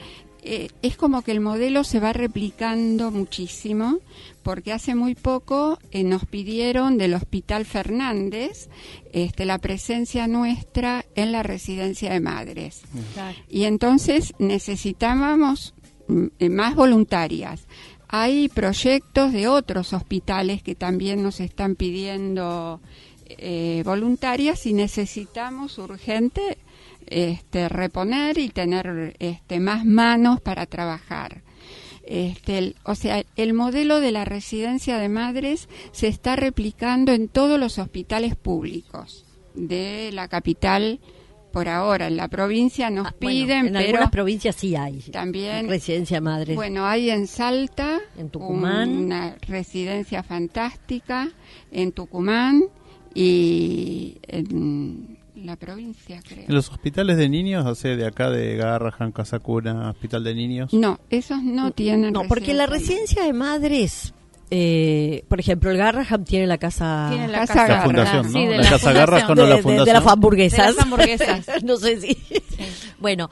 eh, 0.45 0.67
es 0.81 0.97
como 0.97 1.21
que 1.21 1.31
el 1.31 1.39
modelo 1.39 1.83
se 1.85 1.99
va 2.01 2.11
replicando 2.11 3.11
muchísimo, 3.11 3.99
porque 4.43 4.73
hace 4.73 4.93
muy 4.93 5.15
poco 5.15 5.79
eh, 5.91 6.03
nos 6.03 6.25
pidieron 6.25 6.97
del 6.97 7.13
Hospital 7.13 7.63
Fernández 7.65 8.67
este, 9.13 9.45
la 9.45 9.57
presencia 9.59 10.27
nuestra 10.27 11.05
en 11.15 11.31
la 11.31 11.43
residencia 11.43 12.11
de 12.11 12.19
madres. 12.19 12.81
Claro. 13.13 13.37
Y 13.49 13.63
entonces 13.63 14.33
necesitábamos 14.39 15.73
mm, 16.09 16.25
eh, 16.39 16.49
más 16.49 16.75
voluntarias. 16.75 17.65
Hay 18.15 18.47
proyectos 18.47 19.33
de 19.33 19.47
otros 19.47 19.91
hospitales 19.91 20.61
que 20.61 20.75
también 20.75 21.23
nos 21.23 21.39
están 21.39 21.73
pidiendo 21.73 22.79
eh, 23.25 23.81
voluntarias 23.83 24.67
y 24.67 24.73
necesitamos 24.73 25.79
urgente 25.79 26.59
este, 27.07 27.69
reponer 27.69 28.37
y 28.37 28.49
tener 28.49 29.15
este, 29.17 29.59
más 29.59 29.83
manos 29.83 30.39
para 30.41 30.67
trabajar. 30.67 31.41
Este, 32.05 32.75
o 32.83 32.93
sea, 32.93 33.23
el 33.35 33.55
modelo 33.55 33.99
de 33.99 34.11
la 34.11 34.25
residencia 34.25 34.99
de 34.99 35.09
madres 35.09 35.67
se 35.91 36.07
está 36.07 36.35
replicando 36.35 37.13
en 37.13 37.27
todos 37.27 37.59
los 37.59 37.79
hospitales 37.79 38.35
públicos 38.35 39.25
de 39.55 40.11
la 40.13 40.27
capital 40.27 40.99
por 41.53 41.69
ahora. 41.69 42.07
En 42.07 42.17
la 42.17 42.27
provincia 42.27 42.89
nos 42.89 43.07
Ah, 43.07 43.15
bueno, 43.21 43.31
piden, 43.45 43.67
en 43.67 43.73
pero 43.73 43.85
algunas 43.85 44.09
provincias 44.11 44.55
sí 44.57 44.75
hay. 44.75 44.99
también 45.11 45.69
Residencia 45.69 46.19
madre. 46.19 46.55
bueno, 46.55 46.85
hay 46.85 47.09
en 47.11 47.27
Salta, 47.27 47.99
En 48.17 48.29
Tucumán. 48.29 48.89
una 48.97 49.35
residencia 49.47 50.23
fantástica, 50.23 51.29
en 51.71 51.91
Tucumán 51.93 52.63
y 53.13 54.17
en 54.27 55.17
la 55.35 55.55
provincia, 55.55 56.21
creo. 56.27 56.45
En 56.47 56.53
los 56.55 56.69
hospitales 56.69 57.17
de 57.17 57.29
niños, 57.29 57.65
o 57.65 57.75
sea, 57.75 57.95
de 57.95 58.05
acá 58.05 58.29
de 58.29 58.55
Garrahan, 58.55 59.11
Casacuna, 59.11 59.91
Hospital 59.91 60.23
de 60.23 60.33
Niños. 60.35 60.73
No, 60.73 60.99
esos 61.09 61.43
no 61.43 61.71
tienen 61.71 62.13
no, 62.13 62.23
porque 62.27 62.53
la 62.53 62.65
residencia 62.65 63.23
de 63.23 63.33
madres, 63.33 64.13
eh, 64.51 65.23
por 65.27 65.39
ejemplo, 65.39 65.71
el 65.71 65.77
Garraham 65.77 66.23
tiene 66.25 66.45
la 66.47 66.57
casa, 66.57 67.07
Tiene 67.09 67.27
la 67.27 67.45
Casa 67.47 67.81
fundación, 67.83 68.25
Sí, 68.31 68.33
¿no? 68.45 68.51
de 68.51 68.57
La 68.57 68.57
la 68.57 68.63
Casa 68.63 68.77
fundación. 68.79 68.95
Garra 68.95 69.25
con 69.27 69.35
de, 69.35 69.41
la 69.43 69.49
de- 69.49 69.55
de 69.55 69.61
fundación. 69.63 69.93
las 69.95 70.07
hamburguesas. 70.07 70.67
De 70.67 70.73
las 70.73 70.83
hamburguesas. 70.83 71.45
no 71.63 71.77
sé 71.77 71.99
si. 72.01 72.17
Bueno, 72.99 73.29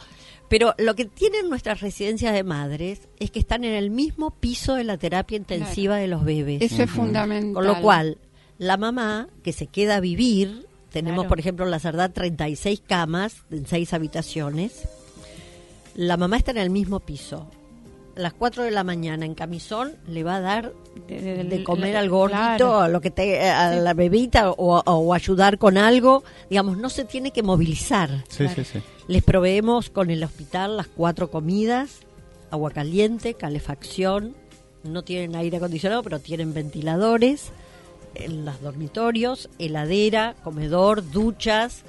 pero 0.50 0.74
lo 0.80 0.96
que 0.96 1.06
tienen 1.06 1.50
nuestras 1.50 1.80
residencias 1.82 2.34
de 2.34 2.44
madres 2.44 3.02
es 3.20 3.32
que 3.32 3.40
están 3.40 3.64
en 3.64 3.74
el 3.74 3.90
mismo 3.92 4.32
piso 4.32 4.76
de 4.76 4.84
la 4.84 4.98
terapia 4.98 5.38
intensiva 5.38 5.96
de 5.98 6.08
los 6.08 6.24
bebés. 6.26 6.62
Eso 6.62 6.84
es 6.84 6.90
fundamental. 6.90 7.54
Con 7.54 7.66
lo 7.66 7.80
cual, 7.82 8.18
la 8.58 8.78
mamá 8.78 9.28
que 9.44 9.54
se 9.54 9.68
queda 9.68 9.98
a 9.98 10.00
vivir, 10.00 10.66
tenemos 10.92 11.20
Claro. 11.20 11.30
por 11.30 11.40
ejemplo 11.40 11.66
en 11.66 11.72
la 11.72 11.80
Cerdá 11.80 12.10
36 12.10 12.82
camas 12.86 13.36
en 13.52 13.66
6 13.66 13.94
habitaciones, 13.94 14.88
la 15.96 16.18
mamá 16.18 16.38
está 16.38 16.52
en 16.52 16.58
el 16.58 16.70
mismo 16.70 17.00
piso. 17.00 17.48
A 18.16 18.20
las 18.20 18.34
4 18.34 18.64
de 18.64 18.72
la 18.72 18.84
mañana 18.84 19.26
en 19.26 19.36
camisón 19.36 19.96
le 20.08 20.24
va 20.24 20.36
a 20.38 20.42
dar 20.42 20.74
De- 21.08 21.22
de- 21.22 21.44
de 21.46 21.64
comer 21.64 21.94
la- 21.94 22.00
al 22.02 22.10
gordito, 22.10 22.38
claro. 22.38 22.80
a 22.82 22.88
lo 22.90 23.00
que 23.02 23.10
te, 23.12 23.50
a 23.50 23.74
la 23.76 23.94
bebita 23.94 24.52
o, 24.52 24.80
o 24.86 25.14
ayudar 25.14 25.58
con 25.58 25.78
algo, 25.78 26.24
digamos, 26.50 26.78
no 26.78 26.90
se 26.90 27.06
tiene 27.06 27.32
que 27.32 27.42
movilizar. 27.44 28.10
Sí, 28.28 28.48
sí, 28.50 28.64
sí. 28.66 28.80
Les 29.08 29.24
proveemos 29.24 29.90
con 29.90 30.10
el 30.10 30.24
hospital 30.24 30.76
las 30.78 30.88
cuatro 30.88 31.32
comidas, 31.32 32.00
agua 32.50 32.72
caliente, 32.72 33.34
calefacción, 33.34 34.36
no 34.84 35.04
tienen 35.04 35.36
aire 35.36 35.58
acondicionado, 35.58 36.04
pero 36.04 36.20
tienen 36.20 36.54
ventiladores 36.54 37.52
en 38.16 38.44
los 38.44 38.60
dormitorios, 38.62 39.50
heladera, 39.58 40.36
comedor, 40.44 41.10
duchas. 41.12 41.84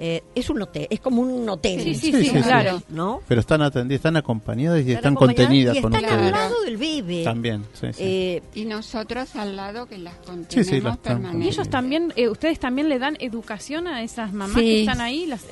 Eh, 0.00 0.22
es 0.34 0.48
un 0.48 0.62
hotel, 0.62 0.86
es 0.90 1.00
como 1.00 1.22
un 1.22 1.48
hotel. 1.48 1.80
Sí, 1.82 1.94
sí, 1.94 2.12
Sí, 2.12 2.12
sí, 2.12 2.22
sí, 2.30 2.36
sí. 2.36 2.42
claro. 2.42 2.80
¿No? 2.88 3.20
Pero 3.26 3.40
están 3.40 3.62
atendidas, 3.62 3.98
están 3.98 4.16
acompañadas 4.16 4.84
y 4.86 4.92
están 4.92 5.14
contenidas 5.16 5.76
y 5.76 5.80
con 5.82 5.92
están 5.94 6.10
al 6.18 6.30
lado 6.30 6.60
del 6.62 6.76
bebé. 6.76 7.24
También, 7.24 7.64
sí, 7.72 7.88
sí. 7.92 8.02
Eh, 8.04 8.42
Y 8.54 8.64
nosotros 8.64 9.34
al 9.34 9.56
lado 9.56 9.86
que 9.86 9.98
las 9.98 10.14
contenemos 10.24 10.72
están- 10.72 10.76
Y 10.78 10.98
permanentemente. 11.00 11.48
ellos 11.48 11.68
también, 11.68 12.12
eh, 12.16 12.28
ustedes 12.28 12.60
también 12.60 12.88
le 12.88 12.98
dan 13.00 13.16
educación 13.18 13.88
a 13.88 14.02
esas 14.02 14.32
mamás 14.32 14.54
Sí. 14.56 14.60
que 14.62 14.80
están 14.82 15.00
ahí, 15.00 15.26
las, 15.26 15.40
Sí, 15.40 15.48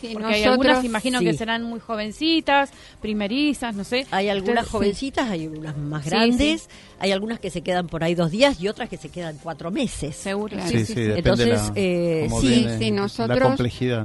sí, 0.00 0.10
porque 0.12 0.26
hay 0.26 0.42
nosotros- 0.42 0.46
algunas, 0.46 0.84
imagino 0.84 1.18
sí. 1.20 1.24
que 1.26 1.34
serán 1.34 1.62
muy 1.62 1.78
jovencitas, 1.78 2.70
primerizas, 3.00 3.74
no 3.76 3.84
sé. 3.84 4.06
Hay 4.10 4.28
algunas 4.28 4.64
Ustedes- 4.64 4.70
jovencitas, 4.72 5.30
hay 5.30 5.46
unas 5.46 5.76
más 5.76 6.02
Sí, 6.04 6.10
grandes, 6.10 6.68
hay 6.98 7.12
algunas 7.12 7.38
que 7.38 7.50
se 7.50 7.60
quedan 7.62 7.86
por 7.86 8.02
ahí 8.02 8.14
dos 8.14 8.30
días 8.30 8.60
y 8.60 8.66
otras 8.68 8.88
que 8.88 8.96
se 8.96 9.08
quedan 9.10 9.38
cuatro 9.42 9.70
meses. 9.70 10.16
Seguro, 10.16 10.54
Claro. 10.56 10.68
sí, 10.68 10.78
sí, 10.80 10.84
sí, 10.86 10.94
sí. 10.94 11.00
depende 11.02 11.18
Entonces, 11.30 11.48
la, 11.68 11.72
eh, 11.76 12.28
sí, 12.40 12.66
sí, 12.78 12.90
la 12.90 12.96
nosotros, 12.96 13.56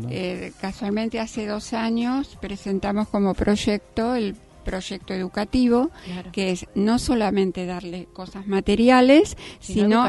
Eh, 0.09 0.51
casualmente 0.61 1.19
hace 1.19 1.45
dos 1.47 1.73
años 1.73 2.37
presentamos 2.41 3.07
como 3.07 3.33
proyecto 3.33 4.15
el 4.15 4.35
proyecto 4.65 5.13
educativo, 5.15 5.89
Claro. 6.05 6.31
que 6.31 6.51
es 6.51 6.67
no 6.75 6.99
solamente 6.99 7.65
darle 7.65 8.05
cosas 8.13 8.45
materiales, 8.45 9.35
Sino 9.59 10.03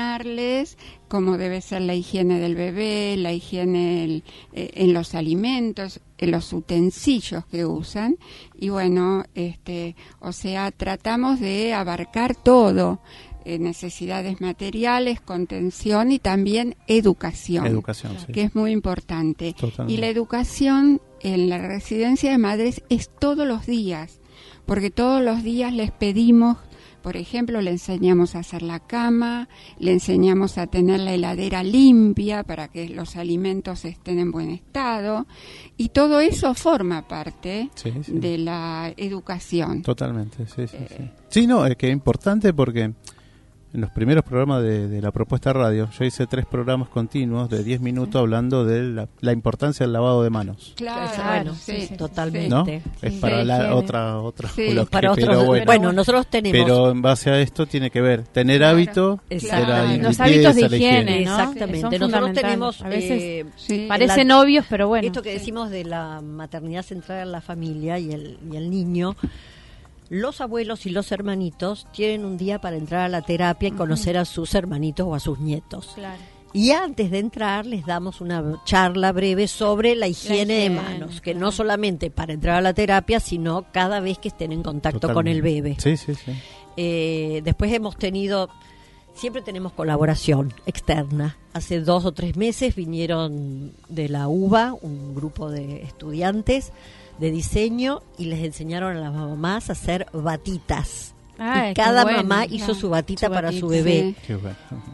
enseñarles 0.00 0.76
cómo 1.08 1.38
debe 1.38 1.60
ser 1.60 1.82
la 1.82 1.94
higiene 1.94 2.40
del 2.40 2.56
bebé, 2.56 3.16
la 3.16 3.32
higiene 3.32 4.02
el- 4.04 4.24
eh, 4.54 4.70
en 4.74 4.92
los 4.92 5.14
alimentos, 5.14 6.00
en 6.18 6.30
los 6.32 6.52
utensilios 6.52 7.44
que 7.46 7.64
usan. 7.64 8.16
Y 8.58 8.70
bueno, 8.70 9.24
este, 9.36 9.94
o 10.18 10.32
sea, 10.32 10.72
tratamos 10.72 11.38
de 11.38 11.72
abarcar 11.74 12.34
todo. 12.34 13.00
Eh, 13.48 13.58
necesidades 13.60 14.40
materiales, 14.40 15.20
contención 15.20 16.10
y 16.10 16.18
también 16.18 16.74
educación 16.88 17.64
Educación, 17.66 18.16
sí. 18.26 18.32
que 18.32 18.42
es 18.42 18.54
muy 18.56 18.72
importante. 18.72 19.52
Totalmente. 19.52 19.94
Y 19.94 19.96
la 19.98 20.08
educación 20.08 21.00
en 21.20 21.48
la 21.48 21.58
residencia 21.58 22.30
de 22.32 22.38
madres 22.38 22.82
es 22.88 23.08
todos 23.08 23.46
los 23.46 23.64
días, 23.66 24.18
porque 24.66 24.90
todos 24.90 25.22
los 25.22 25.42
días 25.44 25.72
les 25.72 25.92
pedimos, 25.92 26.56
por 27.02 27.16
ejemplo, 27.16 27.62
le 27.62 27.70
enseñamos 27.70 28.34
a 28.34 28.40
hacer 28.40 28.62
la 28.62 28.80
cama, 28.80 29.48
le 29.78 29.92
enseñamos 29.92 30.58
a 30.58 30.66
tener 30.66 30.98
la 30.98 31.14
heladera 31.14 31.62
limpia 31.62 32.42
para 32.42 32.66
que 32.66 32.88
los 32.88 33.14
alimentos 33.14 33.84
estén 33.84 34.18
en 34.18 34.32
buen 34.32 34.50
estado, 34.50 35.24
y 35.76 35.90
todo 35.90 36.18
eso 36.18 36.52
forma 36.54 37.06
parte 37.06 37.70
Sí, 37.76 37.92
sí. 38.02 38.12
de 38.12 38.38
la 38.38 38.92
educación. 38.96 39.82
Totalmente, 39.82 40.46
sí, 40.46 40.66
sí, 40.66 40.76
Eh, 40.80 40.88
sí. 40.98 41.04
Sí, 41.28 41.46
no, 41.46 41.64
es 41.64 41.76
que 41.76 41.86
es 41.86 41.92
importante 41.92 42.52
porque 42.52 42.92
en 43.74 43.80
los 43.82 43.90
primeros 43.90 44.24
programas 44.24 44.62
de, 44.62 44.88
de 44.88 45.02
la 45.02 45.10
propuesta 45.12 45.52
radio, 45.52 45.88
yo 45.98 46.04
hice 46.04 46.26
tres 46.26 46.46
programas 46.46 46.88
continuos 46.88 47.50
de 47.50 47.62
10 47.62 47.80
minutos 47.82 48.18
hablando 48.20 48.64
de 48.64 48.82
la, 48.84 49.08
la 49.20 49.32
importancia 49.32 49.84
del 49.84 49.92
lavado 49.92 50.22
de 50.22 50.30
manos. 50.30 50.72
Claro, 50.76 51.12
Claro, 51.14 51.54
sí, 51.54 51.72
sí, 51.80 51.86
sí. 51.88 51.96
Totalmente. 51.96 52.48
¿No? 52.48 52.64
Sí. 52.64 52.80
Es 53.02 53.12
para 53.14 53.40
sí, 53.40 53.46
la 53.46 53.56
higiene. 53.58 53.74
otra 53.74 54.18
otra 54.20 54.48
Sí, 54.48 54.70
bloque, 54.72 54.90
Para 54.90 55.14
pero 55.14 55.44
bueno. 55.44 55.64
bueno, 55.66 55.92
nosotros 55.92 56.26
tenemos 56.28 56.56
Pero 56.58 56.90
en 56.90 57.02
base 57.02 57.30
a 57.30 57.38
esto 57.40 57.66
tiene 57.66 57.90
que 57.90 58.00
ver 58.00 58.22
tener 58.22 58.58
Claro. 58.58 58.76
hábito 58.76 59.20
de 59.28 59.40
la 59.42 59.96
Los 59.98 60.20
hábitos 60.20 60.54
de 60.54 60.68
la 60.70 60.76
higiene, 60.76 61.24
¿no? 61.24 61.38
Exactamente. 61.38 61.98
Nosotros 61.98 62.32
tenemos 62.32 62.82
A 62.82 62.88
veces 62.88 63.22
eh, 63.22 63.46
Sí. 63.56 63.86
Parecen 63.88 64.28
la- 64.28 64.40
obvios, 64.40 64.64
pero 64.70 64.88
bueno. 64.88 65.06
esto 65.06 65.22
que 65.22 65.32
decimos 65.32 65.68
de 65.70 65.84
la 65.84 66.22
maternidad 66.22 66.82
centrada 66.82 67.22
en 67.22 67.32
la 67.32 67.40
familia 67.42 67.98
y 67.98 68.12
el, 68.12 68.38
y 68.50 68.56
el 68.56 68.70
niño. 68.70 69.16
Los 70.08 70.40
abuelos 70.40 70.86
y 70.86 70.90
los 70.90 71.10
hermanitos 71.12 71.86
tienen 71.92 72.24
un 72.24 72.36
día 72.36 72.60
para 72.60 72.76
entrar 72.76 73.02
a 73.02 73.08
la 73.08 73.22
terapia 73.22 73.68
y 73.68 73.72
conocer 73.72 74.16
a 74.16 74.24
sus 74.24 74.54
hermanitos 74.54 75.06
o 75.06 75.14
a 75.14 75.20
sus 75.20 75.38
nietos. 75.40 75.92
Claro. 75.94 76.20
Y 76.52 76.70
antes 76.70 77.10
de 77.10 77.18
entrar 77.18 77.66
les 77.66 77.84
damos 77.84 78.22
una 78.22 78.62
charla 78.64 79.12
breve 79.12 79.46
sobre 79.46 79.94
la 79.94 80.08
higiene, 80.08 80.54
de 80.54 80.64
higiene, 80.64 80.80
manos, 80.80 81.20
que 81.20 81.34
no 81.34 81.52
solamente 81.52 82.10
para 82.10 82.32
entrar 82.32 82.56
a 82.56 82.60
la 82.62 82.72
terapia, 82.72 83.20
sino 83.20 83.66
cada 83.72 84.00
vez 84.00 84.18
que 84.18 84.28
estén 84.28 84.52
en 84.52 84.62
contacto 84.62 85.12
con 85.12 85.28
el 85.28 85.42
bebé. 85.42 85.76
Sí, 85.78 85.98
sí, 85.98 86.14
sí. 86.14 86.32
Eh, 86.78 87.42
después 87.44 87.72
hemos 87.72 87.96
tenido, 87.96 88.48
siempre 89.16 89.42
tenemos 89.42 89.72
colaboración 89.72 90.54
externa. 90.66 91.36
Hace 91.52 91.80
dos 91.80 92.04
o 92.04 92.12
tres 92.12 92.36
meses 92.36 92.76
vinieron 92.76 93.72
de 93.88 94.08
la 94.08 94.28
UBA 94.28 94.74
un 94.80 95.14
grupo 95.14 95.50
de 95.50 95.82
estudiantes 95.82 96.72
de 97.18 97.30
diseño 97.30 98.02
y 98.18 98.26
les 98.26 98.44
enseñaron 98.44 98.96
a 98.96 99.00
las 99.00 99.12
mamás 99.12 99.70
a 99.70 99.72
hacer 99.72 100.06
batitas. 100.12 101.15
Ay, 101.38 101.72
y 101.72 101.74
cada 101.74 102.02
bueno, 102.04 102.18
mamá 102.18 102.46
hizo 102.46 102.74
su 102.74 102.88
batita 102.88 103.26
Su 103.26 103.32
para 103.32 103.48
batita, 103.48 103.60
su 103.60 103.68
bebé. 103.68 104.14
sí. 104.26 104.34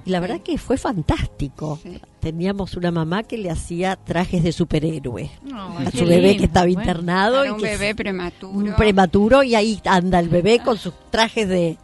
Y 0.04 0.10
la 0.10 0.20
verdad 0.20 0.40
que 0.40 0.58
fue 0.58 0.76
fantástico. 0.76 1.78
Sí. 1.82 2.00
Teníamos 2.20 2.74
una 2.76 2.90
mamá 2.92 3.24
que 3.24 3.36
le 3.36 3.50
hacía 3.50 3.96
trajes 3.96 4.44
de 4.44 4.52
superhéroe 4.52 5.28
No, 5.42 5.76
a 5.78 5.90
su 5.90 6.04
bebé 6.04 6.20
lindo, 6.28 6.38
que 6.38 6.44
estaba 6.44 6.66
bueno. 6.66 6.80
internado 6.80 7.44
y 7.44 7.48
un 7.50 7.56
que 7.58 7.64
bebé 7.64 7.94
prematuro. 7.96 8.52
un 8.52 8.74
prematuro 8.76 9.42
y 9.42 9.54
ahí 9.56 9.80
anda 9.84 10.20
el 10.20 10.28
bebé 10.28 10.60
con 10.60 10.78
sus 10.78 10.92
trajes 11.10 11.48
de, 11.48 11.76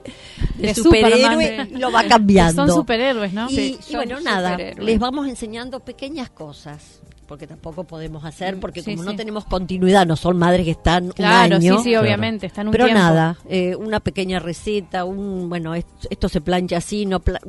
de 0.56 0.68
De 0.68 0.74
superhéroe 0.74 1.68
y 1.72 1.76
lo 1.78 1.90
va 1.90 2.04
cambiando. 2.04 2.66
Son 2.66 2.74
superhéroes, 2.76 3.32
¿no? 3.32 3.50
Y, 3.50 3.54
Sí, 3.54 3.78
y 3.90 3.94
bueno, 3.96 4.20
nada, 4.20 4.56
les 4.56 4.98
vamos 5.00 5.26
enseñando 5.28 5.80
pequeñas 5.80 6.30
cosas, 6.30 7.00
porque 7.28 7.46
tampoco 7.46 7.84
podemos 7.84 8.24
hacer, 8.24 8.58
porque 8.58 8.82
Sí, 8.82 8.92
como 8.92 9.04
no 9.04 9.10
sí. 9.12 9.16
tenemos 9.18 9.44
continuidad, 9.44 10.06
no 10.06 10.16
son 10.16 10.38
madres 10.38 10.64
que 10.64 10.70
están 10.72 11.10
Claro, 11.10 11.56
un 11.56 11.62
sí, 11.62 11.68
año. 11.68 11.82
sí, 11.82 11.94
obviamente. 11.96 12.46
Está 12.46 12.62
en 12.62 12.68
un 12.68 12.72
Pero 12.72 12.86
tiempo. 12.86 13.00
nada, 13.02 13.36
eh, 13.48 13.76
una 13.76 14.00
pequeña 14.00 14.38
receta, 14.40 15.04
un 15.04 15.48
bueno, 15.48 15.74
es- 15.74 15.84
esto 16.10 16.28
se 16.28 16.40
plancha 16.40 16.78
así, 16.78 17.04
no 17.06 17.20
pla- 17.20 17.40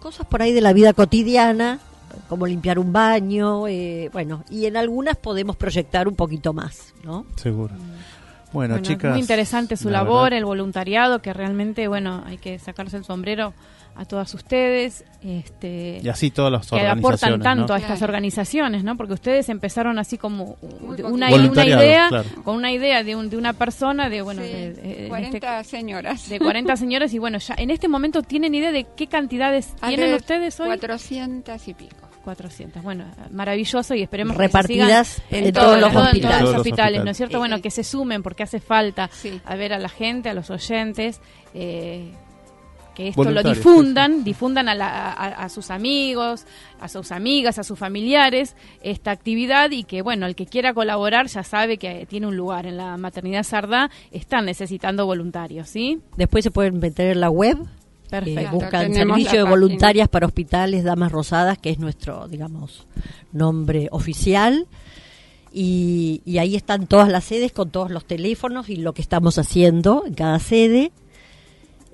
cosas 0.00 0.26
por 0.26 0.40
ahí 0.40 0.52
de 0.52 0.60
la 0.60 0.72
vida 0.72 0.92
cotidiana, 0.92 1.80
como 2.28 2.46
limpiar 2.46 2.78
un 2.78 2.92
baño, 2.92 3.66
eh, 3.68 4.08
bueno, 4.12 4.44
y 4.50 4.66
en 4.66 4.76
algunas 4.76 5.16
podemos 5.16 5.56
proyectar 5.56 6.06
un 6.08 6.14
poquito 6.14 6.52
más, 6.52 6.94
¿no? 7.04 7.26
Seguro. 7.36 7.74
Bueno, 8.52 8.74
Bueno, 8.74 8.86
chicas. 8.86 9.12
muy 9.12 9.20
interesante 9.20 9.76
su 9.76 9.88
la 9.90 9.98
labor, 10.02 10.24
verdad, 10.24 10.38
el 10.38 10.44
voluntariado, 10.44 11.20
que 11.22 11.32
realmente, 11.32 11.88
bueno, 11.88 12.22
hay 12.26 12.38
que 12.38 12.58
sacarse 12.58 12.96
el 12.96 13.04
sombrero 13.04 13.54
a 13.94 14.06
todas 14.06 14.32
ustedes, 14.32 15.04
este, 15.22 16.00
Y 16.02 16.08
así 16.08 16.30
todas 16.30 16.50
las 16.50 16.66
que 16.70 16.76
aportan 16.76 17.34
organizaciones. 17.34 17.42
tanto 17.44 17.66
¿no? 17.68 17.74
a 17.74 17.76
estas 17.78 17.98
Claro. 17.98 18.10
organizaciones, 18.10 18.84
¿no? 18.84 18.96
Porque 18.96 19.12
ustedes 19.12 19.48
empezaron 19.50 19.98
así 19.98 20.16
como 20.16 20.56
una, 20.62 21.28
una 21.28 21.66
idea, 21.66 22.08
claro. 22.08 22.28
con 22.42 22.56
una 22.56 22.72
idea 22.72 23.02
de, 23.04 23.16
un, 23.16 23.28
de 23.28 23.36
una 23.36 23.52
persona, 23.52 24.08
de 24.08 24.22
bueno, 24.22 24.40
Sí, 24.42 24.48
de, 24.48 24.72
de- 24.72 25.02
en 25.04 25.08
40 25.08 25.60
este- 25.60 25.76
señoras. 25.76 26.26
de 26.28 26.38
40 26.38 26.74
señores 26.76 27.12
y 27.12 27.18
bueno, 27.18 27.36
ya 27.36 27.54
en 27.58 27.70
este 27.70 27.86
momento 27.88 28.22
tienen 28.22 28.54
idea 28.54 28.72
de 28.72 28.86
qué 28.96 29.08
cantidades 29.08 29.74
Hay 29.82 29.94
tienen 29.94 30.10
de 30.12 30.16
ustedes 30.16 30.58
hoy. 30.60 30.68
400 30.68 31.68
y 31.68 31.74
pico. 31.74 31.96
400. 32.22 32.82
Bueno, 32.82 33.04
maravilloso 33.30 33.94
y 33.94 34.02
esperemos 34.02 34.36
Repartidas 34.36 35.14
que 35.14 35.20
se 35.22 35.28
sigan 35.28 35.44
en 35.46 35.52
todos 35.52 35.80
los 35.80 35.90
en 35.92 35.96
hospitales. 35.98 36.22
los 36.22 36.40
Todos 36.40 36.42
los 36.52 36.60
hospitales, 36.60 37.04
¿no 37.04 37.10
es 37.10 37.16
cierto? 37.16 37.38
Bueno, 37.38 37.60
que 37.60 37.70
se 37.70 37.84
sumen 37.84 38.22
porque 38.22 38.42
hace 38.44 38.60
falta 38.60 39.08
Sí. 39.12 39.40
a 39.44 39.54
ver 39.56 39.72
a 39.72 39.78
la 39.78 39.88
gente, 39.88 40.28
a 40.28 40.34
los 40.34 40.50
oyentes, 40.50 41.20
eh, 41.54 42.12
que 42.94 43.08
esto 43.08 43.24
lo 43.30 43.42
difundan, 43.42 44.22
difundan 44.22 44.68
a, 44.68 44.74
la- 44.74 45.10
a- 45.12 45.44
a 45.44 45.48
sus 45.48 45.70
amigos, 45.70 46.44
a 46.78 46.88
sus 46.88 47.10
amigas, 47.10 47.58
a 47.58 47.64
sus 47.64 47.78
familiares 47.78 48.54
esta 48.82 49.10
actividad 49.12 49.70
y 49.70 49.84
que, 49.84 50.02
bueno, 50.02 50.26
el 50.26 50.34
que 50.34 50.44
quiera 50.44 50.74
colaborar 50.74 51.26
ya 51.28 51.42
sabe 51.42 51.78
que 51.78 52.04
tiene 52.04 52.26
un 52.26 52.36
lugar 52.36 52.66
en 52.66 52.76
la 52.76 52.98
maternidad 52.98 53.44
Sardá, 53.44 53.90
están 54.10 54.44
necesitando 54.44 55.06
voluntarios, 55.06 55.70
¿sí? 55.70 56.00
Después 56.18 56.44
se 56.44 56.50
pueden 56.50 56.80
meter 56.80 57.12
en 57.12 57.20
la 57.20 57.30
web, 57.30 57.56
eh, 58.12 58.20
Perfecto. 58.20 58.50
buscan 58.52 58.92
tenemos 58.92 59.16
servicio 59.16 59.44
de 59.44 59.50
voluntarias 59.50 60.08
para 60.08 60.26
hospitales 60.26 60.84
Damas 60.84 61.12
Rosadas, 61.12 61.58
que 61.58 61.70
es 61.70 61.78
nuestro, 61.78 62.28
digamos, 62.28 62.86
nombre 63.32 63.88
oficial. 63.90 64.66
Y, 65.54 66.22
y 66.24 66.38
ahí 66.38 66.56
están 66.56 66.86
todas 66.86 67.08
las 67.08 67.24
sedes 67.24 67.52
con 67.52 67.70
todos 67.70 67.90
los 67.90 68.06
teléfonos 68.06 68.70
y 68.70 68.76
lo 68.76 68.94
que 68.94 69.02
estamos 69.02 69.38
haciendo 69.38 70.04
en 70.06 70.14
cada 70.14 70.38
sede. 70.38 70.92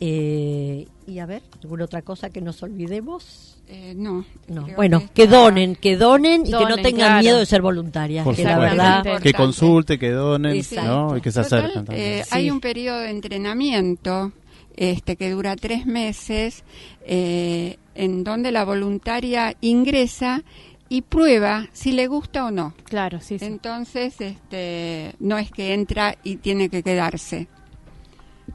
Eh, 0.00 0.86
y 1.06 1.18
a 1.18 1.26
ver, 1.26 1.42
¿alguna 1.62 1.84
otra 1.84 2.02
cosa 2.02 2.30
que 2.30 2.40
nos 2.40 2.62
olvidemos? 2.62 3.56
Eh, 3.66 3.94
no. 3.96 4.24
No. 4.46 4.66
Bueno, 4.76 5.02
que 5.12 5.26
donen, 5.26 5.74
que 5.74 5.96
donen 5.96 6.46
y 6.46 6.50
que 6.50 6.64
no 6.64 6.76
tengan 6.76 6.94
claro. 6.94 7.20
miedo 7.20 7.38
de 7.38 7.46
ser 7.46 7.62
voluntarias. 7.62 8.24
Por 8.24 8.36
que 8.36 8.44
la 8.44 8.58
verdad. 8.58 9.20
Que 9.20 9.32
consulte, 9.32 9.98
que 9.98 10.10
donen. 10.10 10.62
¿no? 10.84 11.16
Y 11.16 11.20
que 11.20 11.32
se 11.32 11.40
acerquen 11.40 11.84
eh, 11.90 12.22
Sí. 12.24 12.30
Hay 12.32 12.50
un 12.50 12.60
periodo 12.60 13.00
de 13.00 13.10
entrenamiento 13.10 14.32
este, 14.80 15.16
que 15.16 15.30
dura 15.30 15.56
tres 15.56 15.84
meses, 15.86 16.62
eh, 17.04 17.76
en 17.96 18.22
donde 18.22 18.52
la 18.52 18.64
voluntaria 18.64 19.54
ingresa 19.60 20.42
y 20.88 21.02
prueba 21.02 21.66
si 21.72 21.90
le 21.92 22.06
gusta 22.06 22.46
o 22.46 22.50
no. 22.52 22.72
Claro, 22.84 23.20
sí, 23.20 23.38
sí. 23.38 23.44
Entonces, 23.44 24.20
este, 24.20 25.14
no 25.18 25.36
es 25.36 25.50
que 25.50 25.74
entra 25.74 26.16
y 26.22 26.36
tiene 26.36 26.68
que 26.68 26.82
quedarse. 26.82 27.48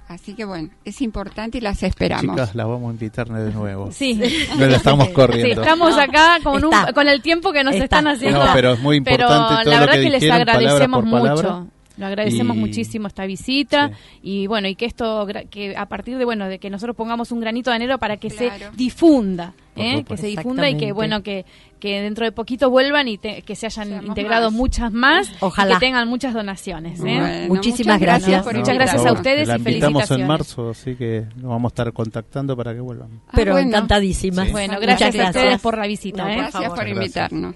Así 0.07 0.33
que 0.33 0.43
bueno, 0.45 0.69
es 0.85 1.01
importante 1.01 1.57
y 1.57 1.61
las 1.61 1.81
esperamos. 1.83 2.35
Chicas, 2.35 2.55
las 2.55 2.67
vamos 2.67 2.89
a 2.89 2.93
invitar 2.93 3.27
de 3.27 3.51
nuevo. 3.51 3.91
Sí. 3.91 4.19
No 4.57 4.65
la 4.65 4.77
estamos 4.77 5.07
Sí, 5.07 5.13
corriendo. 5.13 5.61
estamos 5.61 5.95
No, 5.95 6.01
acá 6.01 6.39
con, 6.43 6.63
un- 6.65 6.71
con 6.93 7.07
el 7.07 7.21
tiempo 7.21 7.51
que 7.51 7.63
nos 7.63 7.73
Está. 7.73 7.83
están 7.85 8.07
haciendo. 8.07 8.43
No, 8.45 8.53
pero 8.53 8.73
es 8.73 8.79
muy 8.79 9.01
Pero 9.01 9.23
importante 9.23 9.63
todo 9.63 9.71
la 9.71 9.75
lo 9.75 9.79
verdad 9.81 9.93
que 9.95 10.01
que, 10.03 10.09
les 10.09 10.21
dijeron, 10.21 10.45
palabra 10.45 10.53
agradecemos 10.69 11.03
palabra. 11.11 11.65
Lo 11.97 12.07
agradecemos 12.07 12.55
Y- 12.57 12.59
muchísimo 12.59 13.07
esta 13.07 13.25
visita 13.25 13.89
Sí. 13.89 14.19
y 14.23 14.47
bueno, 14.47 14.67
y 14.67 14.75
que 14.75 14.85
esto, 14.85 15.27
que 15.51 15.75
a 15.77 15.85
partir 15.87 16.17
de 16.17 16.25
bueno, 16.25 16.47
de 16.47 16.57
que 16.57 16.69
nosotros 16.71 16.95
pongamos 16.95 17.31
un 17.31 17.39
granito 17.39 17.69
de 17.69 17.75
enero 17.77 17.99
para 17.99 18.17
que 18.17 18.29
Claro. 18.29 18.71
se 18.71 18.75
difunda, 18.75 19.53
¿eh? 19.75 20.03
que 20.03 20.17
se 20.17 20.25
difunda 20.27 20.67
y 20.69 20.75
que 20.77 20.91
bueno, 20.91 21.21
que, 21.21 21.45
que 21.79 22.01
dentro 22.01 22.25
de 22.25 22.31
poquito 22.31 22.69
vuelvan 22.71 23.07
y 23.07 23.17
te- 23.19 23.43
que 23.43 23.55
se 23.55 23.67
hayan 23.67 23.87
Seamos 23.89 24.05
integrado 24.07 24.49
más. 24.49 24.57
muchas 24.57 24.91
más 24.91 25.31
Ojalá. 25.39 25.71
y 25.71 25.73
que 25.75 25.79
tengan 25.81 26.07
muchas 26.07 26.33
donaciones. 26.33 26.99
¿eh? 26.99 27.03
Bueno, 27.03 27.27
Muchísimas 27.53 27.99
muchas 27.99 28.01
gracias. 28.01 28.27
gracias. 28.29 28.43
por 28.43 28.53
Muchas 28.55 28.67
No, 28.69 28.79
gracias 28.79 29.05
a 29.05 29.13
ustedes 29.13 29.47
La 29.47 29.53
y 29.53 29.57
invitamos 29.57 29.83
en 29.83 30.07
felicitaciones. 30.07 30.27
marzo, 30.27 30.69
así 30.71 30.95
que 30.95 31.25
nos 31.35 31.49
vamos 31.51 31.69
a 31.69 31.73
estar 31.73 31.93
contactando 31.93 32.57
para 32.57 32.73
que 32.73 32.79
vuelvan. 32.79 33.09
Ah, 33.27 33.31
pero 33.35 33.51
bueno. 33.51 33.67
encantadísimas. 33.67 34.47
Sí. 34.47 34.51
Bueno, 34.51 34.79
gracias, 34.81 35.09
a 35.13 35.17
gracias. 35.17 35.35
ustedes 35.43 35.61
por 35.61 35.77
la 35.77 35.85
visita. 35.85 36.23
No, 36.23 36.29
¿eh? 36.29 36.33
por 36.33 36.41
Gracias 36.41 36.69
por 36.69 36.77
gracias. 36.79 36.97
invitarnos. 36.97 37.55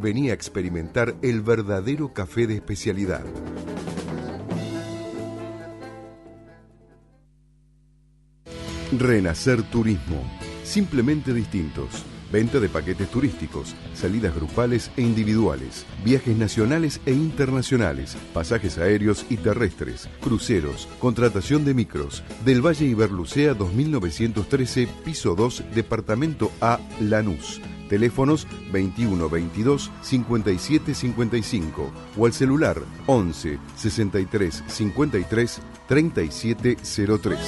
venía 0.00 0.32
a 0.32 0.34
experimentar 0.34 1.16
el 1.22 1.42
verdadero 1.42 2.12
café 2.12 2.46
de 2.46 2.54
especialidad. 2.54 3.24
Renacer 8.96 9.62
Turismo. 9.64 10.22
Simplemente 10.64 11.34
distintos. 11.34 12.04
Venta 12.32 12.60
de 12.60 12.68
paquetes 12.68 13.10
turísticos, 13.10 13.74
salidas 13.94 14.34
grupales 14.34 14.90
e 14.98 15.02
individuales, 15.02 15.86
viajes 16.04 16.36
nacionales 16.36 17.00
e 17.06 17.12
internacionales, 17.12 18.16
pasajes 18.34 18.76
aéreos 18.76 19.24
y 19.30 19.38
terrestres, 19.38 20.08
cruceros, 20.20 20.88
contratación 21.00 21.64
de 21.64 21.72
micros. 21.72 22.22
Del 22.44 22.64
Valle 22.64 22.84
Iberlucea 22.84 23.54
2913, 23.54 24.88
piso 25.04 25.34
2, 25.34 25.64
departamento 25.74 26.50
A, 26.60 26.80
Lanús. 27.00 27.62
Teléfonos 27.88 28.46
21 28.72 29.28
22 29.28 29.90
57 30.02 30.94
55 30.94 31.92
o 32.16 32.26
al 32.26 32.32
celular 32.32 32.82
11 33.06 33.58
63 33.76 34.64
53 34.66 35.60
3703. 35.86 37.38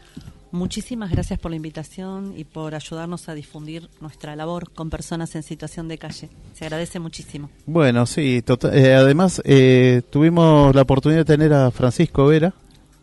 Muchísimas 0.52 1.12
gracias 1.12 1.40
por 1.40 1.52
la 1.52 1.58
invitación 1.58 2.34
y 2.38 2.46
por 2.46 2.74
ayudarnos 2.74 3.28
a 3.30 3.34
difundir 3.34 3.90
nuestra 4.00 4.36
labor 4.36 4.72
con 4.72 4.90
personas 4.90 5.36
en 5.36 5.44
situación 5.44 5.88
de 5.88 5.98
calle. 5.98 6.30
Se 6.54 6.66
agradece 6.66 7.00
muchísimo. 7.00 7.50
Bueno, 7.66 8.06
sí, 8.06 8.42
tota- 8.42 8.74
eh, 8.76 8.96
además 8.96 9.42
eh, 9.46 10.02
tuvimos 10.10 10.74
la 10.74 10.84
oportunidad 10.84 11.22
de 11.22 11.26
tener 11.26 11.54
a 11.54 11.70
Francisco 11.72 12.26
Vera, 12.28 12.54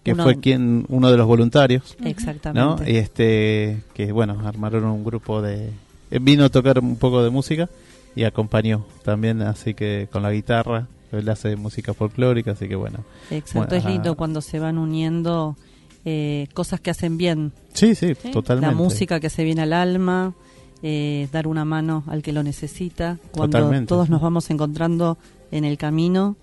que 0.03 0.13
Uno- 0.13 0.23
fue 0.25 0.41
quien 0.41 0.87
uno 0.89 1.11
de 1.11 1.17
los 1.19 1.27
voluntarios, 1.27 1.97
¿no? 2.01 2.09
Exactamente. 2.09 2.91
Y 2.91 2.97
este 2.97 3.83
que 3.93 4.11
bueno, 4.13 4.41
armaron 4.47 4.85
un 4.85 5.05
grupo 5.05 5.43
de 5.43 5.71
eh, 6.11 6.19
vino 6.21 6.45
a 6.45 6.49
tocar 6.49 6.79
un 6.79 6.97
poco 6.97 7.23
de 7.23 7.31
música 7.31 7.69
y 8.17 8.25
acompañó 8.25 8.87
también, 9.03 9.43
así 9.43 9.75
que 9.75 10.09
con 10.11 10.23
la 10.23 10.31
guitarra, 10.31 10.87
él 11.13 11.29
hace 11.29 11.57
música 11.57 11.93
folclórica, 11.95 12.53
así 12.53 12.69
que 12.69 12.75
bueno. 12.77 13.01
Exacto, 13.31 13.59
Bueno, 13.71 13.75
es 13.77 13.85
lindo 13.85 14.15
cuando 14.17 14.41
se 14.41 14.59
van 14.59 14.79
uniendo 14.79 15.57
eh, 16.05 16.49
cosas 16.55 16.81
que 16.81 16.91
hacen 16.91 17.17
bien. 17.17 17.53
Sí, 17.73 17.95
sí, 17.95 18.15
Sí. 18.21 18.31
totalmente. 18.31 18.75
La 18.75 18.77
música 18.77 19.21
que 19.21 19.29
hace 19.29 19.45
bien 19.45 19.59
al 19.61 19.73
alma, 19.73 20.35
eh, 20.83 21.29
dar 21.33 21.47
una 21.47 21.65
mano 21.65 22.05
al 22.07 22.23
que 22.23 22.33
lo 22.33 22.43
necesita. 22.43 23.19
Cuando 23.33 23.59
Totalmente, 23.59 23.87
todos 23.89 24.11
nos 24.11 24.21
vamos 24.21 24.51
encontrando 24.51 25.17
en 25.51 25.65
el 25.65 25.79
camino, 25.79 26.37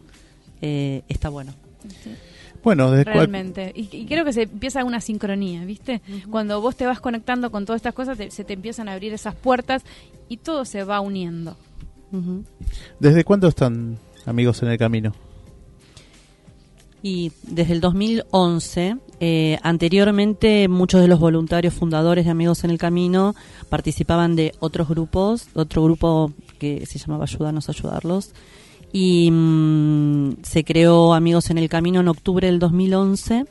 eh, 0.62 1.04
está 1.10 1.30
bueno. 1.30 1.54
Bueno, 2.64 2.92
desde 2.92 3.06
cual- 3.06 3.16
Realmente. 3.18 3.72
Y, 3.76 3.90
y 3.96 4.06
creo 4.06 4.24
que 4.24 4.34
se 4.34 4.44
empieza 4.44 4.84
una 4.84 5.02
sincronía, 5.02 5.66
¿viste? 5.66 6.02
Cuando 6.30 6.62
vos 6.62 6.76
te 6.76 6.86
vas 6.86 7.00
conectando 7.00 7.50
con 7.52 7.66
todas 7.66 7.80
estas 7.80 7.94
cosas, 7.96 8.18
te- 8.18 8.30
se 8.30 8.44
te 8.44 8.54
empiezan 8.54 8.88
a 8.88 8.94
abrir 8.94 9.14
esas 9.14 9.34
puertas 9.36 9.84
y 10.30 10.38
todo 10.38 10.64
se 10.66 10.84
va 10.84 11.00
uniendo. 11.02 11.56
¿Desde 13.00 13.24
cuándo 13.24 13.48
están 13.48 13.98
amigos 14.26 14.62
en 14.64 14.70
el 14.70 14.78
camino? 14.78 15.14
Y 17.02 17.32
desde 17.44 17.74
el 17.74 17.82
2011, 17.82 18.98
eh, 19.24 19.60
anteriormente 19.62 20.68
muchos 20.68 21.00
de 21.00 21.08
los 21.08 21.20
voluntarios 21.20 21.76
fundadores 21.76 22.26
de 22.26 22.32
Amigos 22.32 22.64
en 22.64 22.72
el 22.72 22.80
Camino 22.80 23.36
participaban 23.70 24.36
de 24.36 24.56
otros 24.60 24.90
grupos, 24.90 25.48
otro 25.54 25.84
grupo 25.84 26.34
que 26.58 26.88
se 26.88 26.98
llamaba 26.98 27.26
Ayúdanos 27.26 27.70
a 27.70 27.72
Ayudarlos, 27.72 28.32
y 28.92 29.30
mm, 29.30 30.38
se 30.42 30.64
creó 30.64 31.14
Amigos 31.14 31.52
en 31.52 31.60
el 31.60 31.70
Camino 31.70 32.00
en 32.00 32.08
octubre 32.08 32.48
del 32.48 32.58
2011, 32.58 33.46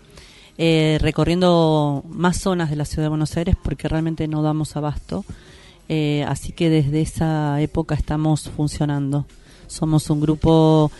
eh, 0.59 0.99
recorriendo 1.01 2.03
más 2.09 2.39
zonas 2.39 2.69
de 2.69 2.75
la 2.75 2.85
ciudad 2.85 3.05
de 3.05 3.11
Buenos 3.11 3.37
Aires 3.37 3.55
porque 3.63 3.87
realmente 3.87 4.27
no 4.27 4.43
damos 4.43 4.75
abasto. 4.75 5.25
Eh, 5.89 6.25
así 6.27 6.51
que 6.51 6.69
desde 6.69 7.01
esa 7.01 7.61
época 7.61 7.95
estamos 7.95 8.51
funcionando. 8.51 9.25
Somos 9.69 10.11
un 10.11 10.21
grupo 10.21 10.91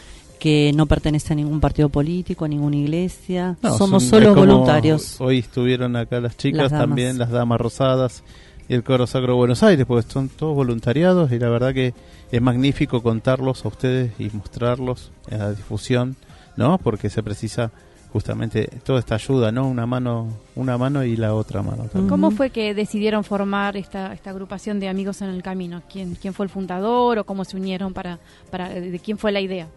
que 0.41 0.73
no 0.75 0.87
pertenece 0.87 1.33
a 1.35 1.37
ningún 1.37 1.61
partido 1.61 1.89
político, 1.91 2.45
a 2.45 2.49
ninguna 2.49 2.75
iglesia. 2.77 3.57
No, 3.63 3.77
Somos 3.79 4.03
son- 4.03 4.11
solo 4.23 4.35
voluntarios. 4.35 5.21
Hoy 5.21 5.39
estuvieron 5.39 5.95
acá 5.95 6.19
las 6.21 6.37
chicas 6.37 6.73
Las 6.73 6.81
también, 6.81 7.19
las 7.19 7.31
damas 7.31 7.61
rosadas 7.61 8.25
y 8.69 8.75
el 8.75 8.83
coro 8.83 9.07
sacro 9.07 9.37
Buenos 9.37 9.63
Aires, 9.63 9.85
porque 9.87 10.11
son 10.11 10.29
todos 10.29 10.55
voluntariados 10.57 11.31
y 11.31 11.39
la 11.39 11.49
verdad 11.51 11.75
que 11.75 11.93
es 12.33 12.41
magnífico 12.43 13.03
contarlos 13.03 13.65
a 13.65 13.69
ustedes 13.69 14.13
y 14.19 14.31
mostrarlos 14.33 15.13
a 15.31 15.37
la 15.37 15.51
difusión, 15.53 16.17
¿no? 16.57 16.79
Porque 16.79 17.11
se 17.11 17.23
precisa 17.23 17.71
justamente 18.13 18.69
toda 18.85 18.99
esta 19.01 19.15
ayuda, 19.17 19.53
¿no? 19.53 19.69
Una 19.69 19.87
mano, 19.87 20.29
una 20.57 20.77
mano 20.79 21.05
y 21.05 21.17
la 21.17 21.35
otra 21.35 21.63
mano. 21.63 21.85
también. 21.85 22.09
¿Cómo 22.09 22.31
fue 22.31 22.51
que 22.51 22.75
decidieron 22.75 23.25
formar 23.25 23.77
esta, 23.77 24.13
esta 24.15 24.31
agrupación 24.31 24.81
de 24.81 24.89
amigos 24.89 25.21
en 25.23 25.29
el 25.29 25.43
camino? 25.43 25.83
¿Quién, 25.93 26.17
quién 26.21 26.33
fue 26.35 26.45
el 26.47 26.51
fundador 26.51 27.19
o 27.19 27.25
cómo 27.25 27.45
se 27.45 27.57
unieron 27.57 27.93
para, 27.93 28.19
para 28.51 28.69
de 28.71 28.99
quién 28.99 29.19
fue 29.19 29.33
la 29.33 29.41
idea? 29.41 29.69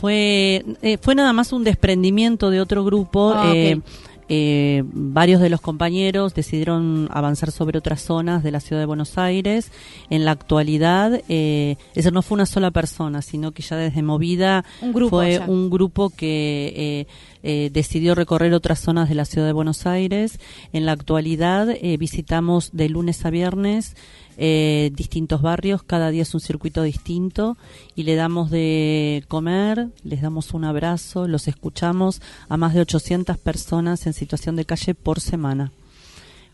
Fue, 0.00 0.64
eh, 0.82 0.98
fue 1.00 1.14
nada 1.14 1.32
más 1.32 1.52
un 1.52 1.64
desprendimiento 1.64 2.50
de 2.50 2.60
otro 2.60 2.84
grupo. 2.84 3.32
Ah, 3.34 3.52
eh, 3.54 3.80
eh, 4.28 4.82
varios 4.86 5.40
de 5.40 5.50
los 5.50 5.60
compañeros 5.60 6.34
decidieron 6.34 7.08
avanzar 7.12 7.52
sobre 7.52 7.78
otras 7.78 8.02
zonas 8.02 8.42
de 8.42 8.50
la 8.50 8.58
ciudad 8.60 8.82
de 8.82 8.86
Buenos 8.86 9.18
Aires. 9.18 9.70
En 10.10 10.24
la 10.24 10.32
actualidad, 10.32 11.20
eh, 11.28 11.76
eso 11.94 12.10
no 12.10 12.22
fue 12.22 12.34
una 12.34 12.46
sola 12.46 12.72
persona, 12.72 13.22
sino 13.22 13.52
que 13.52 13.62
ya 13.62 13.76
desde 13.76 14.02
Movida 14.02 14.64
Un 14.82 14.92
grupo 14.92 15.18
fue 15.18 15.34
ya. 15.34 15.44
un 15.46 15.70
grupo 15.70 16.10
que 16.10 16.72
eh, 16.76 17.06
eh, 17.48 17.70
decidió 17.72 18.16
recorrer 18.16 18.52
otras 18.54 18.80
zonas 18.80 19.08
de 19.08 19.14
la 19.14 19.24
ciudad 19.24 19.46
de 19.46 19.52
Buenos 19.52 19.86
Aires. 19.86 20.40
En 20.72 20.84
la 20.84 20.90
actualidad 20.90 21.70
eh, 21.70 21.96
visitamos 21.96 22.70
de 22.72 22.88
lunes 22.88 23.24
a 23.24 23.30
viernes 23.30 23.94
eh, 24.36 24.90
distintos 24.94 25.40
barrios, 25.40 25.84
cada 25.84 26.10
día 26.10 26.22
es 26.22 26.34
un 26.34 26.40
circuito 26.40 26.82
distinto 26.82 27.56
y 27.94 28.02
le 28.02 28.16
damos 28.16 28.50
de 28.50 29.24
comer, 29.28 29.88
les 30.02 30.20
damos 30.20 30.52
un 30.54 30.64
abrazo, 30.64 31.26
los 31.26 31.48
escuchamos 31.48 32.20
a 32.48 32.56
más 32.56 32.74
de 32.74 32.80
800 32.80 33.38
personas 33.38 34.06
en 34.06 34.12
situación 34.12 34.56
de 34.56 34.66
calle 34.66 34.94
por 34.94 35.20
semana. 35.20 35.70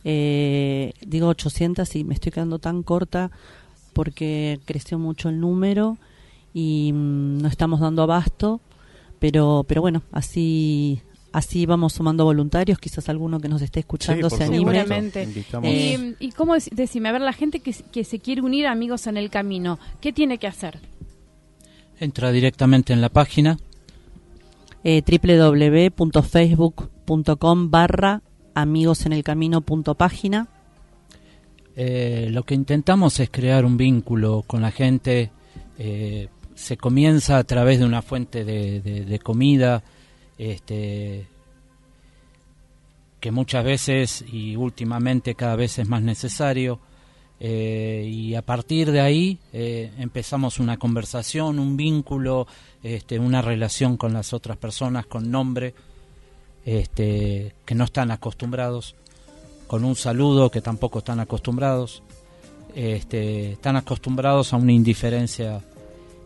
Eh, 0.05 0.93
digo 1.01 1.29
800 1.29 1.97
y 1.97 2.05
me 2.05 2.13
estoy 2.15 2.33
quedando 2.33 2.59
tan 2.59 2.83
corta 2.83 3.31
porque 3.95 4.61
creció 4.65 4.99
mucho 4.99 5.31
el 5.31 5.41
número 5.41 5.97
y 6.55 6.93
mm, 6.93 7.39
no 7.39 7.49
estamos 7.49 7.81
dando 7.81 8.03
abasto, 8.03 8.61
pero 9.23 9.65
pero 9.69 9.81
bueno, 9.81 10.03
así 10.11 11.01
así 11.33 11.65
vamos 11.65 11.93
sumando 11.95 12.25
voluntarios, 12.25 12.79
quizás 12.79 13.09
alguno 13.09 13.39
que 13.41 13.49
nos 13.49 13.63
esté 13.63 13.81
escuchando 13.81 14.29
Sí, 14.29 14.37
se 14.37 14.45
anime. 14.45 15.11
Eh, 15.63 16.15
y, 16.21 16.27
y 16.27 16.33
cómo 16.33 16.55
dec- 16.57 16.73
decime, 16.73 17.09
a 17.09 17.13
ver, 17.13 17.21
la 17.23 17.33
gente 17.33 17.61
que, 17.61 17.73
que 17.93 18.03
se 18.05 18.19
quiere 18.19 18.43
unir 18.43 18.67
a 18.67 18.73
amigos 18.73 19.07
en 19.07 19.17
el 19.17 19.31
camino, 19.31 19.79
¿qué 20.01 20.13
tiene 20.13 20.37
que 20.39 20.47
hacer? 20.49 20.81
Entra 22.01 22.33
directamente 22.33 22.93
en 22.93 23.01
la 23.01 23.09
página 23.09 23.57
eh, 24.85 25.01
www.facebook.com 25.07 27.71
barra 27.71 28.21
amigos 28.55 29.07
en 29.07 29.13
el 29.13 29.23
camino 29.23 29.61
punto 29.61 29.95
página 29.95 30.49
Eh, 31.77 32.29
lo 32.31 32.43
que 32.43 32.55
intentamos 32.55 33.19
es 33.21 33.31
crear 33.31 33.65
un 33.65 33.77
vínculo 33.79 34.43
con 34.47 34.61
la 34.61 34.71
gente. 34.71 35.31
Se 36.63 36.77
comienza 36.77 37.39
a 37.39 37.45
través 37.45 37.81
de 37.81 37.85
una 37.85 38.03
fuente 38.03 38.45
de 38.45 39.19
comida, 39.19 39.83
este, 40.39 41.27
que 43.23 43.31
muchas 43.31 43.65
veces 43.65 44.25
y 44.33 44.57
últimamente 44.57 45.37
cada 45.37 45.55
vez 45.55 45.79
es 45.79 45.89
más 45.89 46.03
necesario. 46.03 46.81
eh, 47.39 48.07
y 48.09 48.35
a 48.35 48.43
partir 48.43 48.93
de 48.93 49.01
ahí 49.01 49.39
eh, 49.53 49.93
empezamos 49.99 50.59
una 50.59 50.77
conversación, 50.77 51.59
un 51.59 51.77
vínculo, 51.77 52.47
este, 52.83 53.19
una 53.19 53.41
relación 53.41 53.97
con 53.97 54.13
las 54.13 54.33
otras 54.33 54.57
personas, 54.59 55.07
con 55.07 55.31
nombre, 55.31 55.75
este, 56.65 57.55
que 57.65 57.75
no 57.75 57.85
están 57.85 58.11
acostumbrados 58.11 58.97
con 59.69 59.85
un 59.85 59.97
saludo 59.97 60.51
que 60.51 60.61
tampoco 60.61 60.99
están 60.99 61.21
acostumbrados. 61.21 62.03
Este, 62.75 63.53
están 63.53 63.77
acostumbrados 63.77 64.53
a 64.53 64.57
una 64.57 64.73
indiferencia 64.73 65.61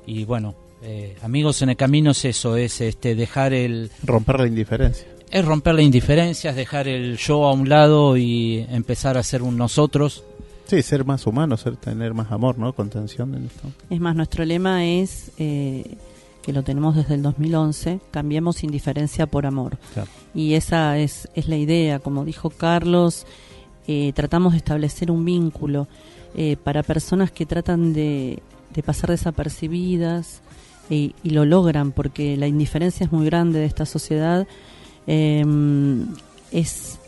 y 0.07 0.25
bueno, 0.25 0.55
eh, 0.83 1.17
amigos 1.23 1.63
en 1.63 1.71
el 1.71 1.77
camino 1.77 2.13
es 2.13 2.25
eso, 2.25 2.57
es 2.57 2.81
este 2.81 3.15
dejar 3.15 3.53
el 3.53 3.91
Romper 4.05 4.41
la 4.41 4.47
indiferencia. 4.47 5.07
es 5.31 5.45
romper 5.45 5.75
la 5.75 5.83
indiferencia, 5.83 6.51
es 6.51 6.57
dejar 6.57 6.89
el 6.89 7.17
yo 7.17 7.45
a 7.45 7.53
un 7.53 7.69
lado 7.69 8.17
y 8.17 8.67
empezar 8.71 9.19
a 9.19 9.23
ser 9.23 9.43
un 9.43 9.57
nosotros. 9.57 10.23
Sí, 10.67 10.83
ser 10.83 11.05
más 11.05 11.27
humano, 11.27 11.57
ser 11.57 11.77
tener 11.77 12.13
más 12.15 12.31
amor, 12.33 12.59
¿no? 12.59 12.73
Contención 12.73 13.35
en 13.35 13.47
esto. 13.47 13.69
es 13.89 14.01
más 14.01 14.17
nuestro 14.17 14.45
lema 14.45 14.85
es 14.85 15.31
eh, 15.39 15.85
que 16.43 16.53
lo 16.53 16.63
tenemos 16.63 16.97
desde 16.97 17.15
el 17.15 17.23
2011, 17.23 18.01
cambiemos 18.11 18.63
indiferencia 18.65 19.27
por 19.27 19.47
amor. 19.47 19.79
Claro. 19.95 20.09
Y 20.35 20.55
esa 20.55 20.99
es, 20.99 21.29
es 21.35 21.49
la 21.49 21.57
idea, 21.57 21.99
como 22.01 22.25
dijo 22.25 22.51
Carlos, 22.51 23.27
eh, 23.89 24.13
tratamos 24.15 24.53
de 24.53 24.59
establecer 24.59 25.11
un 25.11 25.25
vínculo 25.25 25.87
eh, 26.35 26.57
para 26.63 26.83
personas 26.83 27.31
que 27.31 27.47
tratan 27.47 27.93
de, 27.93 28.41
de 28.75 28.83
pasar 28.83 29.11
desapercibidas 29.11 30.43
y, 30.89 31.15
y 31.23 31.31
lo 31.31 31.45
logran, 31.45 31.93
porque 31.93 32.37
la 32.37 32.47
indiferencia 32.47 33.05
es 33.05 33.13
muy 33.13 33.27
grande 33.27 33.61
de 33.61 33.67
esta 33.67 33.87
sociedad. 33.87 34.47
Eh, 35.07 35.45
es, 36.51 36.99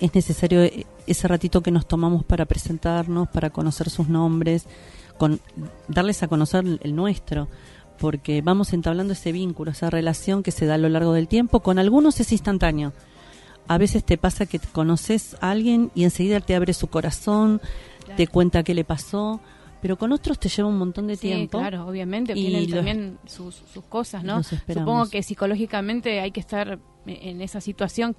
es 0.00 0.14
necesario 0.14 0.62
ese 1.06 1.28
ratito 1.28 1.60
que 1.62 1.70
nos 1.70 1.86
tomamos 1.86 2.24
para 2.24 2.44
presentarnos, 2.44 3.28
para 3.28 3.50
conocer 3.50 3.90
sus 3.90 4.08
nombres, 4.08 4.66
con, 5.18 5.40
darles 5.88 6.22
a 6.22 6.28
conocer 6.28 6.64
el 6.82 6.96
nuestro, 6.96 7.48
porque 7.98 8.42
vamos 8.42 8.72
entablando 8.72 9.12
ese 9.12 9.32
vínculo, 9.32 9.70
esa 9.70 9.90
relación 9.90 10.42
que 10.42 10.50
se 10.50 10.66
da 10.66 10.74
a 10.74 10.78
lo 10.78 10.88
largo 10.88 11.12
del 11.12 11.28
tiempo. 11.28 11.60
Con 11.60 11.78
algunos 11.78 12.18
es 12.20 12.32
instantáneo. 12.32 12.92
A 13.66 13.78
veces 13.78 14.04
te 14.04 14.18
pasa 14.18 14.46
que 14.46 14.58
conoces 14.58 15.36
a 15.40 15.50
alguien 15.50 15.90
y 15.94 16.04
enseguida 16.04 16.40
te 16.40 16.54
abre 16.54 16.74
su 16.74 16.88
corazón, 16.88 17.62
te 18.16 18.26
cuenta 18.26 18.62
qué 18.62 18.74
le 18.74 18.84
pasó, 18.84 19.40
pero 19.84 19.98
con 19.98 20.12
otros 20.12 20.38
te 20.38 20.48
lleva 20.48 20.66
un 20.66 20.78
montón 20.78 21.06
de 21.08 21.14
Sí, 21.16 21.28
tiempo. 21.28 21.58
claro, 21.58 21.86
obviamente, 21.86 22.32
Y 22.32 22.36
tienen 22.36 22.62
los- 22.62 22.70
también 22.70 23.18
sus, 23.26 23.54
sus 23.70 23.84
cosas, 23.84 24.24
¿no? 24.24 24.42
Supongo 24.42 25.10
que 25.10 25.22
psicológicamente 25.22 26.20
hay 26.20 26.30
que 26.30 26.40
estar 26.40 26.78
en 27.04 27.42
esa 27.42 27.60
situación, 27.60 28.16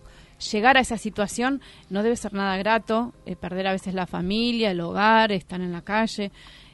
llegar 0.51 0.78
a 0.78 0.82
esa 0.82 0.99
situación 0.99 1.61
no 1.89 2.03
debe 2.03 2.18
ser 2.18 2.34
nada 2.34 2.55
grato, 2.57 3.13
eh, 3.26 3.36
perder 3.36 3.66
a 3.66 3.72
veces 3.72 3.95
la 3.95 4.05
familia, 4.05 4.70
el 4.70 4.80
hogar, 4.80 5.32
estar 5.32 5.59
en 5.59 5.72
la 5.72 5.82
calle, 5.82 6.32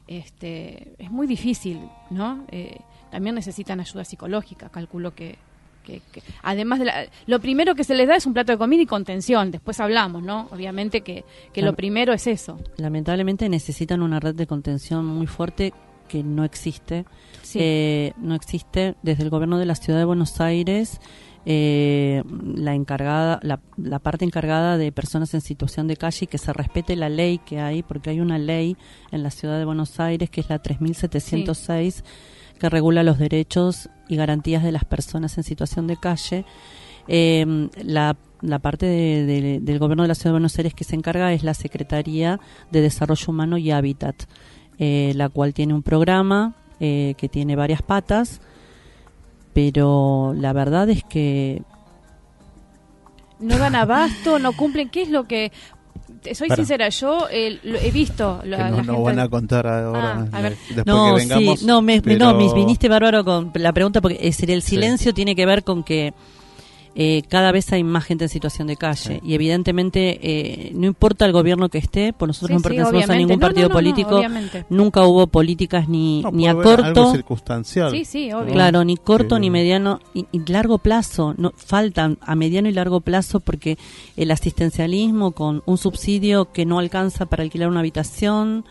este, 0.07 0.93
es 0.99 1.09
muy 1.09 1.25
difícil, 1.25 1.79
¿no? 2.09 2.45
Eh, 2.51 2.77
también 3.11 3.35
necesitan 3.35 3.79
ayuda 3.79 4.03
psicológica, 4.03 4.67
calculo 4.67 5.15
que, 5.15 5.37
que- 5.83 6.01
que- 6.11 6.21
además 6.43 6.79
de 6.79 6.85
la, 6.85 7.05
lo 7.27 7.39
primero 7.39 7.75
que 7.75 7.83
se 7.83 7.95
les 7.95 8.07
da 8.07 8.15
es 8.15 8.25
un 8.25 8.33
plato 8.33 8.51
de 8.51 8.57
comida 8.57 8.81
y 8.81 8.85
contención, 8.85 9.51
después 9.51 9.79
hablamos, 9.79 10.23
¿no? 10.23 10.47
Obviamente 10.51 11.01
que, 11.01 11.23
que 11.53 11.61
lo 11.61 11.73
primero 11.75 12.13
es 12.13 12.27
eso. 12.27 12.59
Lamentablemente 12.77 13.47
necesitan 13.49 14.01
una 14.01 14.19
red 14.19 14.35
de 14.35 14.47
contención 14.47 15.05
muy 15.05 15.27
fuerte 15.27 15.73
que 16.07 16.23
no 16.23 16.43
existe. 16.43 17.05
Sí. 17.41 17.59
Eh, 17.61 18.13
no 18.17 18.35
existe 18.35 18.95
desde 19.01 19.23
el 19.23 19.29
gobierno 19.29 19.57
de 19.57 19.65
la 19.65 19.75
ciudad 19.75 19.99
de 19.99 20.05
Buenos 20.05 20.39
Aires. 20.41 20.99
eh, 21.45 22.21
la 22.55 22.75
encargada, 22.75 23.39
la, 23.41 23.59
la 23.75 23.97
parte 23.97 24.25
encargada 24.25 24.77
de 24.77 24.91
personas 24.91 25.33
en 25.33 25.41
situación 25.41 25.87
de 25.87 25.97
calle 25.97 26.25
y 26.25 26.27
que 26.27 26.37
se 26.37 26.53
respete 26.53 26.95
la 26.95 27.09
ley 27.09 27.39
que 27.39 27.59
hay, 27.59 27.81
porque 27.81 28.11
hay 28.11 28.19
una 28.19 28.37
ley 28.37 28.77
en 29.11 29.23
la 29.23 29.31
ciudad 29.31 29.57
de 29.57 29.65
Buenos 29.65 29.99
Aires 29.99 30.29
que 30.29 30.41
es 30.41 30.49
la 30.49 30.59
3706 30.59 32.03
que 32.59 32.69
regula 32.69 33.01
los 33.01 33.17
derechos 33.17 33.89
y 34.11 34.15
garantías 34.17 34.61
de 34.63 34.71
las 34.71 34.83
personas 34.85 35.37
en 35.37 35.43
situación 35.43 35.87
de 35.87 35.97
calle. 35.97 36.45
Eh, 37.07 37.69
la, 37.83 38.15
la 38.41 38.59
parte 38.59 38.85
de- 38.85 39.25
de- 39.25 39.59
del 39.59 39.79
gobierno 39.79 40.03
de 40.03 40.07
la 40.09 40.15
Ciudad 40.15 40.29
de 40.31 40.33
Buenos 40.33 40.57
Aires 40.59 40.73
que 40.75 40.83
se 40.83 40.95
encarga 40.95 41.33
es 41.33 41.43
la 41.43 41.53
Secretaría 41.53 42.39
de 42.71 42.81
Desarrollo 42.81 43.25
Humano 43.29 43.57
y 43.57 43.71
Hábitat, 43.71 44.15
eh, 44.77 45.13
la 45.15 45.29
cual 45.29 45.53
tiene 45.53 45.73
un 45.73 45.81
programa 45.83 46.53
eh, 46.79 47.13
que 47.17 47.29
tiene 47.29 47.55
varias 47.55 47.81
patas, 47.81 48.41
pero 49.53 50.33
la 50.35 50.53
verdad 50.53 50.89
es 50.89 51.03
que 51.03 51.61
no 53.39 53.57
dan 53.57 53.75
abasto, 53.75 54.39
no 54.39 54.53
cumplen. 54.53 54.89
¿Qué 54.89 55.01
es 55.03 55.09
lo 55.09 55.23
que.? 55.25 55.51
Te- 56.21 56.35
Soy 56.35 56.47
Para. 56.47 56.57
sincera, 56.57 56.89
yo 56.89 57.27
eh, 57.31 57.59
lo 57.63 57.77
he 57.79 57.91
visto. 57.91 58.41
La, 58.45 58.69
no 58.69 58.77
la 58.77 58.83
gente- 58.83 59.01
van 59.01 59.19
a 59.19 59.27
contar 59.29 59.67
ahora, 59.67 60.27
Ah, 60.31 60.37
a 60.37 60.41
ver. 60.41 60.57
después 60.69 60.85
no, 60.85 61.15
que 61.15 61.21
vengamos. 61.21 61.59
sí, 61.59 61.65
no, 61.65 61.81
me, 61.81 62.01
pero- 62.01 62.25
no, 62.25 62.33
me 62.35 62.53
viniste 62.53 62.87
bárbaro 62.89 63.23
con 63.25 63.51
la 63.55 63.73
pregunta 63.73 64.01
porque 64.01 64.15
es 64.21 64.37
decir, 64.37 64.51
el 64.51 64.61
Sí. 64.61 64.71
silencio 64.71 65.13
tiene 65.13 65.35
que 65.35 65.45
ver 65.45 65.63
con 65.63 65.83
que 65.83 66.13
eh, 66.93 67.21
cada 67.29 67.51
vez 67.51 67.71
hay 67.71 67.83
más 67.83 68.03
gente 68.03 68.25
en 68.25 68.29
situación 68.29 68.67
de 68.67 68.75
calle 68.75 68.91
Sí. 69.01 69.19
y 69.23 69.33
evidentemente 69.33 70.19
eh, 70.21 70.71
no 70.75 70.87
importa 70.87 71.25
el 71.25 71.31
gobierno 71.31 71.69
que 71.69 71.77
esté, 71.77 72.11
por 72.11 72.27
nosotros 72.27 72.49
Sí, 72.49 72.53
no 72.53 72.59
sí, 72.59 72.63
pertenecemos 72.63 73.09
a 73.09 73.15
ningún 73.15 73.35
No, 73.35 73.39
partido 73.39 73.69
no, 73.69 73.73
no, 73.73 73.73
no, 73.73 73.79
político, 73.79 74.21
nunca 74.69 75.05
hubo 75.05 75.27
políticas 75.27 75.87
ni, 75.87 76.21
No, 76.21 76.31
ni 76.31 76.47
a 76.47 76.51
haber 76.51 76.67
algo 76.67 76.93
corto, 76.93 77.11
circunstancial. 77.13 77.91
Sí, 77.91 78.03
sí, 78.05 78.31
obvio. 78.33 78.53
Claro, 78.53 78.83
ni 78.83 78.97
corto 78.97 79.39
ni 79.39 79.49
mediano 79.49 79.99
y, 80.13 80.25
y 80.31 80.39
largo 80.51 80.79
plazo. 80.79 81.33
No 81.37 81.53
faltan 81.55 82.17
a 82.21 82.35
mediano 82.35 82.67
y 82.67 82.73
largo 82.73 82.99
plazo 83.01 83.39
porque 83.39 83.77
el 84.17 84.29
asistencialismo 84.31 85.31
con 85.31 85.63
un 85.65 85.77
subsidio 85.77 86.51
que 86.51 86.65
no 86.65 86.79
alcanza 86.79 87.25
para 87.25 87.43
alquilar 87.43 87.69
una 87.69 87.79
habitación, 87.79 88.65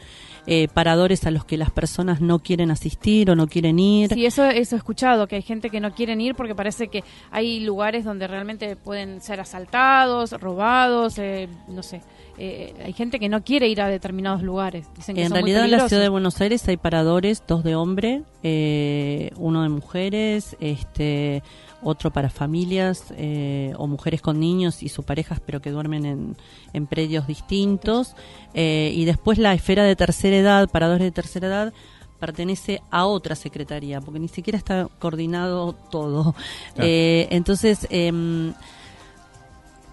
eh, 0.47 0.69
paradores 0.73 1.27
a 1.27 1.31
los 1.31 1.45
que 1.45 1.57
las 1.57 1.71
personas 1.71 2.21
no 2.21 2.39
quieren 2.39 2.71
asistir 2.71 3.31
o 3.31 3.37
no 3.37 3.47
quieren 3.47 3.79
ir. 3.79 4.13
Sí, 4.15 4.27
eso, 4.27 4.45
eso 4.45 4.77
he 4.77 4.79
escuchado, 4.79 5.27
que 5.27 5.37
hay 5.37 5.43
gente 5.43 5.71
que 5.71 5.81
no 5.81 5.95
quieren 5.95 6.21
ir 6.21 6.35
porque 6.35 6.55
parece 6.55 6.89
que 6.89 7.05
hay 7.31 7.61
lugares 7.61 8.05
donde 8.05 8.27
realmente 8.27 8.77
pueden 8.77 9.21
ser 9.21 9.41
asaltados, 9.41 10.33
robados, 10.33 11.19
eh, 11.19 11.49
no 11.69 11.83
sé. 11.83 12.01
Eh, 12.43 12.73
hay 12.83 12.95
gente 12.95 13.19
que 13.19 13.29
no 13.29 13.45
quiere 13.45 13.69
ir 13.69 13.83
a 13.83 13.89
determinados 13.89 14.43
lugares. 14.43 14.87
Dicen 14.97 15.15
que 15.15 15.23
En 15.23 15.29
son 15.29 15.41
muy 15.41 15.53
realidad 15.53 15.65
en 15.67 15.71
la 15.83 15.89
ciudad 15.89 16.03
de 16.03 16.09
Buenos 16.09 16.41
Aires 16.41 16.67
hay 16.69 16.79
paradores, 16.79 17.43
dos 17.47 17.63
de 17.63 17.75
hombre, 17.75 18.23
eh, 18.43 19.31
uno 19.37 19.63
de 19.63 19.69
mujeres, 19.69 20.57
este, 20.59 21.43
otro 21.83 22.11
para 22.11 22.31
familias 22.31 23.07
eh, 23.17 23.73
o 23.77 23.87
mujeres 23.87 24.21
con 24.21 24.39
niños 24.39 24.83
y 24.83 24.89
sus 24.89 25.05
parejas, 25.05 25.41
pero 25.45 25.61
que 25.61 25.71
duermen 25.71 26.05
en, 26.05 26.37
en 26.73 26.87
predios 26.87 27.27
distintos. 27.27 28.15
Eh, 28.55 28.93
y 28.95 29.05
después 29.05 29.39
la 29.39 29.55
esfera 29.55 29.85
de 29.85 29.97
tercera 29.97 30.37
edad, 30.37 30.69
paradores 30.71 31.05
de 31.05 31.13
tercera 31.13 31.49
edad, 31.49 31.73
pertenece 32.19 32.83
a 32.91 33.07
otra 33.07 33.35
secretaría, 33.35 34.01
porque 34.01 34.21
ni 34.21 34.29
siquiera 34.29 34.59
está 34.59 34.89
coordinado 34.99 35.73
todo. 35.73 36.35
Claro. 36.75 36.89
Eh, 36.89 37.29
entonces, 37.31 37.87
em, 37.91 38.53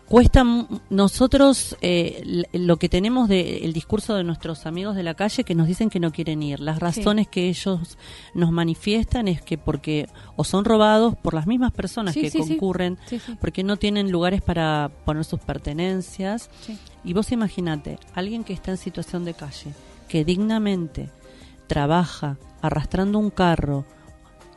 cuesta 0.07 0.45
nosotros 0.89 1.75
eh, 1.81 2.43
lo 2.53 2.77
que 2.77 2.89
tenemos 2.89 3.27
del 3.29 3.63
el 3.63 3.73
discurso 3.73 4.15
de 4.15 4.23
nuestros 4.23 4.65
amigos 4.65 4.95
de 4.95 5.03
la 5.03 5.13
calle 5.13 5.43
que 5.43 5.55
nos 5.55 5.67
dicen 5.67 5.89
que 5.89 5.99
no 5.99 6.11
quieren 6.11 6.41
ir. 6.43 6.59
Las 6.59 6.79
razones 6.79 7.27
que 7.27 7.47
ellos 7.49 7.97
nos 8.33 8.51
manifiestan 8.51 9.27
es 9.27 9.41
que 9.41 9.57
porque 9.57 10.07
o 10.35 10.43
son 10.43 10.65
robados 10.65 11.15
por 11.15 11.33
las 11.33 11.47
mismas 11.47 11.71
personas 11.71 12.13
Sí, 12.13 12.21
que 12.21 12.29
sí, 12.29 12.39
concurren 12.39 12.97
porque 13.39 13.63
no 13.63 13.77
tienen 13.77 14.11
lugares 14.11 14.41
para 14.41 14.91
poner 15.05 15.25
sus 15.25 15.39
pertenencias. 15.39 16.49
Y 17.03 17.13
vos 17.13 17.31
imagínate 17.31 17.99
alguien 18.13 18.43
que 18.43 18.53
está 18.53 18.71
en 18.71 18.77
situación 18.77 19.25
de 19.25 19.33
calle 19.33 19.73
que 20.07 20.23
dignamente 20.23 21.09
trabaja 21.67 22.37
arrastrando 22.61 23.19
un 23.19 23.29
carro 23.29 23.85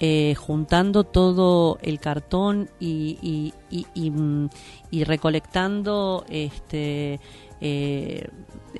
eh, 0.01 0.34
juntando 0.34 1.05
todo 1.05 1.78
el 1.82 2.01
cartón 2.01 2.70
y, 2.80 3.18
y, 3.20 3.53
y, 3.70 3.86
y, 3.94 4.11
mm, 4.11 4.48
y 4.90 5.05
recolectando 5.05 6.24
este 6.30 7.20
eh, 7.61 8.26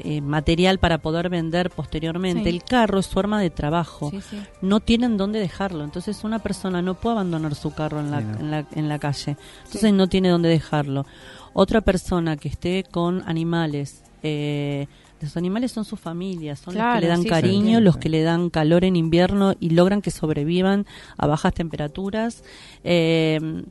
eh, 0.03 0.21
material 0.23 0.79
para 0.79 0.99
poder 0.99 1.29
vender 1.29 1.69
posteriormente. 1.71 2.45
Sí. 2.45 2.49
El 2.49 2.65
carro 2.65 2.99
es 3.01 3.07
su 3.07 3.19
arma 3.19 3.41
de 3.41 3.51
trabajo. 3.51 4.09
Sí, 4.11 4.21
sí. 4.23 4.41
No 4.63 4.81
tienen 4.81 5.19
dónde 5.19 5.39
dejarlo. 5.41 5.85
Entonces 5.85 6.25
una 6.25 6.39
persona 6.39 6.81
no 6.81 6.95
puede 6.95 7.17
abandonar 7.17 7.55
su 7.55 7.73
carro 7.75 8.01
en 8.01 8.11
la, 8.11 8.21
Sí, 8.21 8.27
no. 8.27 8.39
en 8.41 8.51
la, 8.51 8.67
en 8.73 8.89
la 8.89 8.99
calle. 8.99 9.37
Entonces 9.59 9.81
Sí. 9.83 9.93
no 9.93 10.09
tiene 10.09 10.31
dónde 10.31 10.49
dejarlo. 10.49 11.05
Otra 11.53 11.83
persona 11.83 12.37
que 12.39 12.49
esté 12.49 12.85
con 12.91 13.23
animales. 13.29 14.05
Eh, 14.23 14.87
los 15.21 15.37
animales 15.37 15.73
son 15.73 15.85
sus 15.85 16.01
familias, 16.01 16.61
son 16.61 16.75
los 16.75 16.95
que 16.95 17.01
le 17.01 17.07
dan 17.07 17.23
sí, 17.23 17.29
cariño, 17.29 17.81
los 17.81 17.99
que 17.99 18.09
le 18.09 18.23
dan 18.23 18.49
calor 18.49 18.85
en 18.85 18.97
invierno 18.97 19.55
y 19.61 19.71
logran 19.71 20.01
que 20.01 20.11
sobrevivan 20.11 20.87
a 21.19 21.27
bajas 21.27 21.53
temperaturas. 21.53 22.43
Eh, 22.85 23.63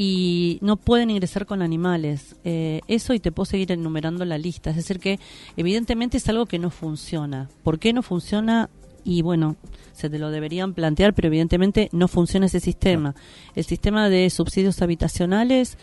y 0.00 0.58
no 0.60 0.76
pueden 0.76 1.10
ingresar 1.10 1.44
con 1.44 1.60
animales. 1.60 2.36
Eh, 2.44 2.82
eso 2.86 3.14
y 3.14 3.18
te 3.18 3.32
puedo 3.32 3.46
seguir 3.46 3.72
enumerando 3.72 4.24
la 4.24 4.38
lista. 4.38 4.70
Es 4.70 4.76
decir, 4.76 5.00
que 5.00 5.18
evidentemente 5.56 6.18
es 6.18 6.28
algo 6.28 6.46
que 6.46 6.60
no 6.60 6.70
funciona. 6.70 7.48
¿Por 7.64 7.80
qué 7.80 7.92
no 7.92 8.04
funciona? 8.04 8.70
Y 9.02 9.22
bueno, 9.22 9.56
se 9.92 10.08
te 10.08 10.20
lo 10.20 10.30
deberían 10.30 10.72
plantear, 10.72 11.14
pero 11.14 11.26
evidentemente 11.26 11.88
no 11.90 12.06
funciona 12.06 12.46
ese 12.46 12.60
sistema. 12.60 13.16
El 13.56 13.64
sistema 13.64 14.08
de 14.08 14.30
subsidios 14.30 14.82
habitacionales, 14.82 15.78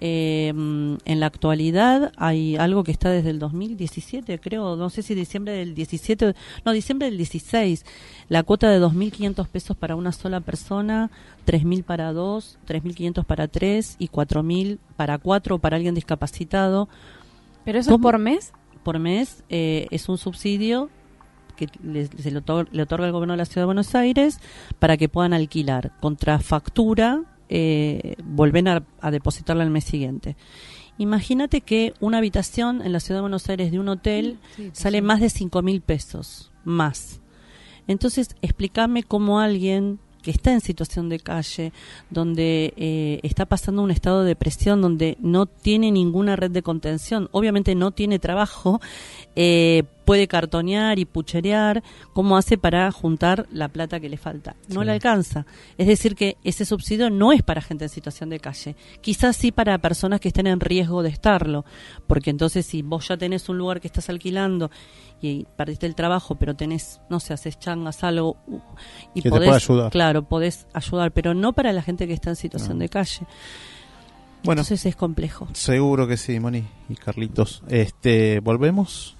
eh, 0.00 0.48
en 0.48 1.20
la 1.20 1.26
actualidad 1.26 2.12
hay 2.16 2.56
algo 2.56 2.84
que 2.84 2.90
está 2.92 3.10
desde 3.10 3.30
el 3.30 3.38
2017, 3.38 4.38
creo, 4.38 4.76
no 4.76 4.88
sé 4.90 5.02
si 5.02 5.14
diciembre 5.14 5.52
del 5.52 5.74
17, 5.74 6.34
no, 6.64 6.72
diciembre 6.72 7.06
del 7.08 7.18
16, 7.18 7.84
la 8.28 8.42
cuota 8.42 8.70
de 8.70 8.80
2.500 8.80 9.46
pesos 9.48 9.76
para 9.76 9.96
una 9.96 10.12
sola 10.12 10.40
persona, 10.40 11.10
3.000 11.46 11.84
para 11.84 12.12
dos, 12.12 12.58
3.500 12.66 13.24
para 13.24 13.48
tres 13.48 13.96
y 13.98 14.08
4.000 14.08 14.78
para 14.96 15.18
cuatro 15.18 15.58
para 15.58 15.76
alguien 15.76 15.94
discapacitado 15.94 16.88
¿Pero 17.64 17.78
eso 17.78 17.94
es 17.94 18.00
por 18.00 18.18
mes? 18.18 18.52
por 18.82 18.98
mes. 18.98 19.42
eh, 19.50 19.86
es 19.90 20.08
un 20.08 20.16
subsidio 20.16 20.88
que 21.56 21.68
le, 21.82 22.06
se 22.06 22.30
le 22.30 22.40
otor- 22.40 22.68
le 22.72 22.82
otorga 22.82 23.04
el 23.06 23.12
gobierno 23.12 23.34
de 23.34 23.38
la 23.38 23.44
Ciudad 23.44 23.62
de 23.62 23.66
Buenos 23.66 23.94
Aires 23.94 24.40
para 24.78 24.96
que 24.96 25.10
puedan 25.10 25.34
alquilar 25.34 25.92
contra 26.00 26.38
factura, 26.38 27.22
eh, 27.50 28.14
volver 28.24 28.66
a, 28.68 28.82
a 29.00 29.10
depositarla 29.10 29.64
al 29.64 29.70
mes 29.70 29.84
siguiente. 29.84 30.36
Imagínate 30.96 31.60
que 31.60 31.94
una 32.00 32.18
habitación 32.18 32.82
en 32.82 32.92
la 32.92 33.00
Ciudad 33.00 33.18
de 33.18 33.22
Buenos 33.22 33.48
Aires 33.48 33.70
de 33.70 33.78
un 33.78 33.88
hotel 33.88 34.38
sale 34.72 34.98
sí. 34.98 35.02
más 35.02 35.20
de 35.20 35.30
cinco 35.30 35.62
mil 35.62 35.80
pesos, 35.80 36.50
más. 36.64 37.20
Entonces, 37.86 38.36
explícame 38.42 39.02
cómo 39.02 39.40
alguien 39.40 39.98
que 40.22 40.30
está 40.30 40.52
en 40.52 40.60
situación 40.60 41.08
de 41.08 41.18
calle, 41.20 41.72
donde 42.10 42.72
eh, 42.76 43.20
está 43.22 43.46
pasando 43.46 43.82
un 43.82 43.90
estado 43.90 44.22
de 44.22 44.28
depresión, 44.28 44.80
donde 44.82 45.16
no 45.20 45.46
tiene 45.46 45.90
ninguna 45.90 46.36
red 46.36 46.50
de 46.50 46.62
contención, 46.62 47.28
obviamente 47.32 47.74
no 47.74 47.90
tiene 47.90 48.18
trabajo, 48.18 48.80
eh, 49.36 49.84
puede 50.04 50.26
cartonear 50.26 50.98
y 50.98 51.04
pucherear, 51.04 51.84
¿cómo 52.12 52.36
hace 52.36 52.58
para 52.58 52.90
juntar 52.90 53.46
la 53.52 53.68
plata 53.68 54.00
que 54.00 54.08
le 54.08 54.16
falta? 54.16 54.56
No 54.68 54.80
Sí. 54.80 54.86
le 54.86 54.92
alcanza. 54.92 55.46
Es 55.78 55.86
decir, 55.86 56.16
que 56.16 56.36
ese 56.42 56.64
subsidio 56.64 57.10
no 57.10 57.32
es 57.32 57.42
para 57.44 57.60
gente 57.60 57.84
en 57.84 57.90
situación 57.90 58.28
de 58.30 58.40
calle, 58.40 58.74
quizás 59.02 59.36
sí 59.36 59.52
para 59.52 59.78
personas 59.78 60.20
que 60.20 60.28
estén 60.28 60.48
en 60.48 60.58
riesgo 60.58 61.02
de 61.04 61.10
estarlo, 61.10 61.64
porque 62.08 62.30
entonces 62.30 62.66
si 62.66 62.82
vos 62.82 63.06
ya 63.08 63.16
tenés 63.16 63.48
un 63.48 63.58
lugar 63.58 63.80
que 63.80 63.86
estás 63.86 64.08
alquilando 64.10 64.70
y 65.22 65.46
perdiste 65.56 65.86
el 65.86 65.94
trabajo, 65.94 66.34
pero 66.36 66.54
tenés, 66.56 67.00
no 67.10 67.20
sé, 67.20 67.32
haces 67.34 67.58
changas, 67.58 68.02
algo, 68.04 68.36
y 69.14 69.22
Que 69.22 69.30
te 69.30 69.30
podés, 69.30 69.46
pueda 69.48 69.56
ayudar. 69.56 69.90
claro, 69.92 70.22
podés 70.28 70.66
ayudar, 70.72 71.12
pero 71.12 71.34
no 71.34 71.52
para 71.52 71.72
la 71.72 71.82
gente 71.82 72.06
que 72.06 72.12
está 72.14 72.30
en 72.30 72.36
situación 72.36 72.78
No. 72.78 72.82
de 72.82 72.88
calle. 72.88 73.26
Bueno, 74.42 74.62
Entonces 74.62 74.86
es 74.86 74.96
complejo. 74.96 75.48
seguro 75.52 76.06
que 76.08 76.16
sí, 76.16 76.40
Moni 76.40 76.64
y 76.88 76.94
Carlitos. 76.94 77.62
Este, 77.68 78.40
volvemos 78.40 79.16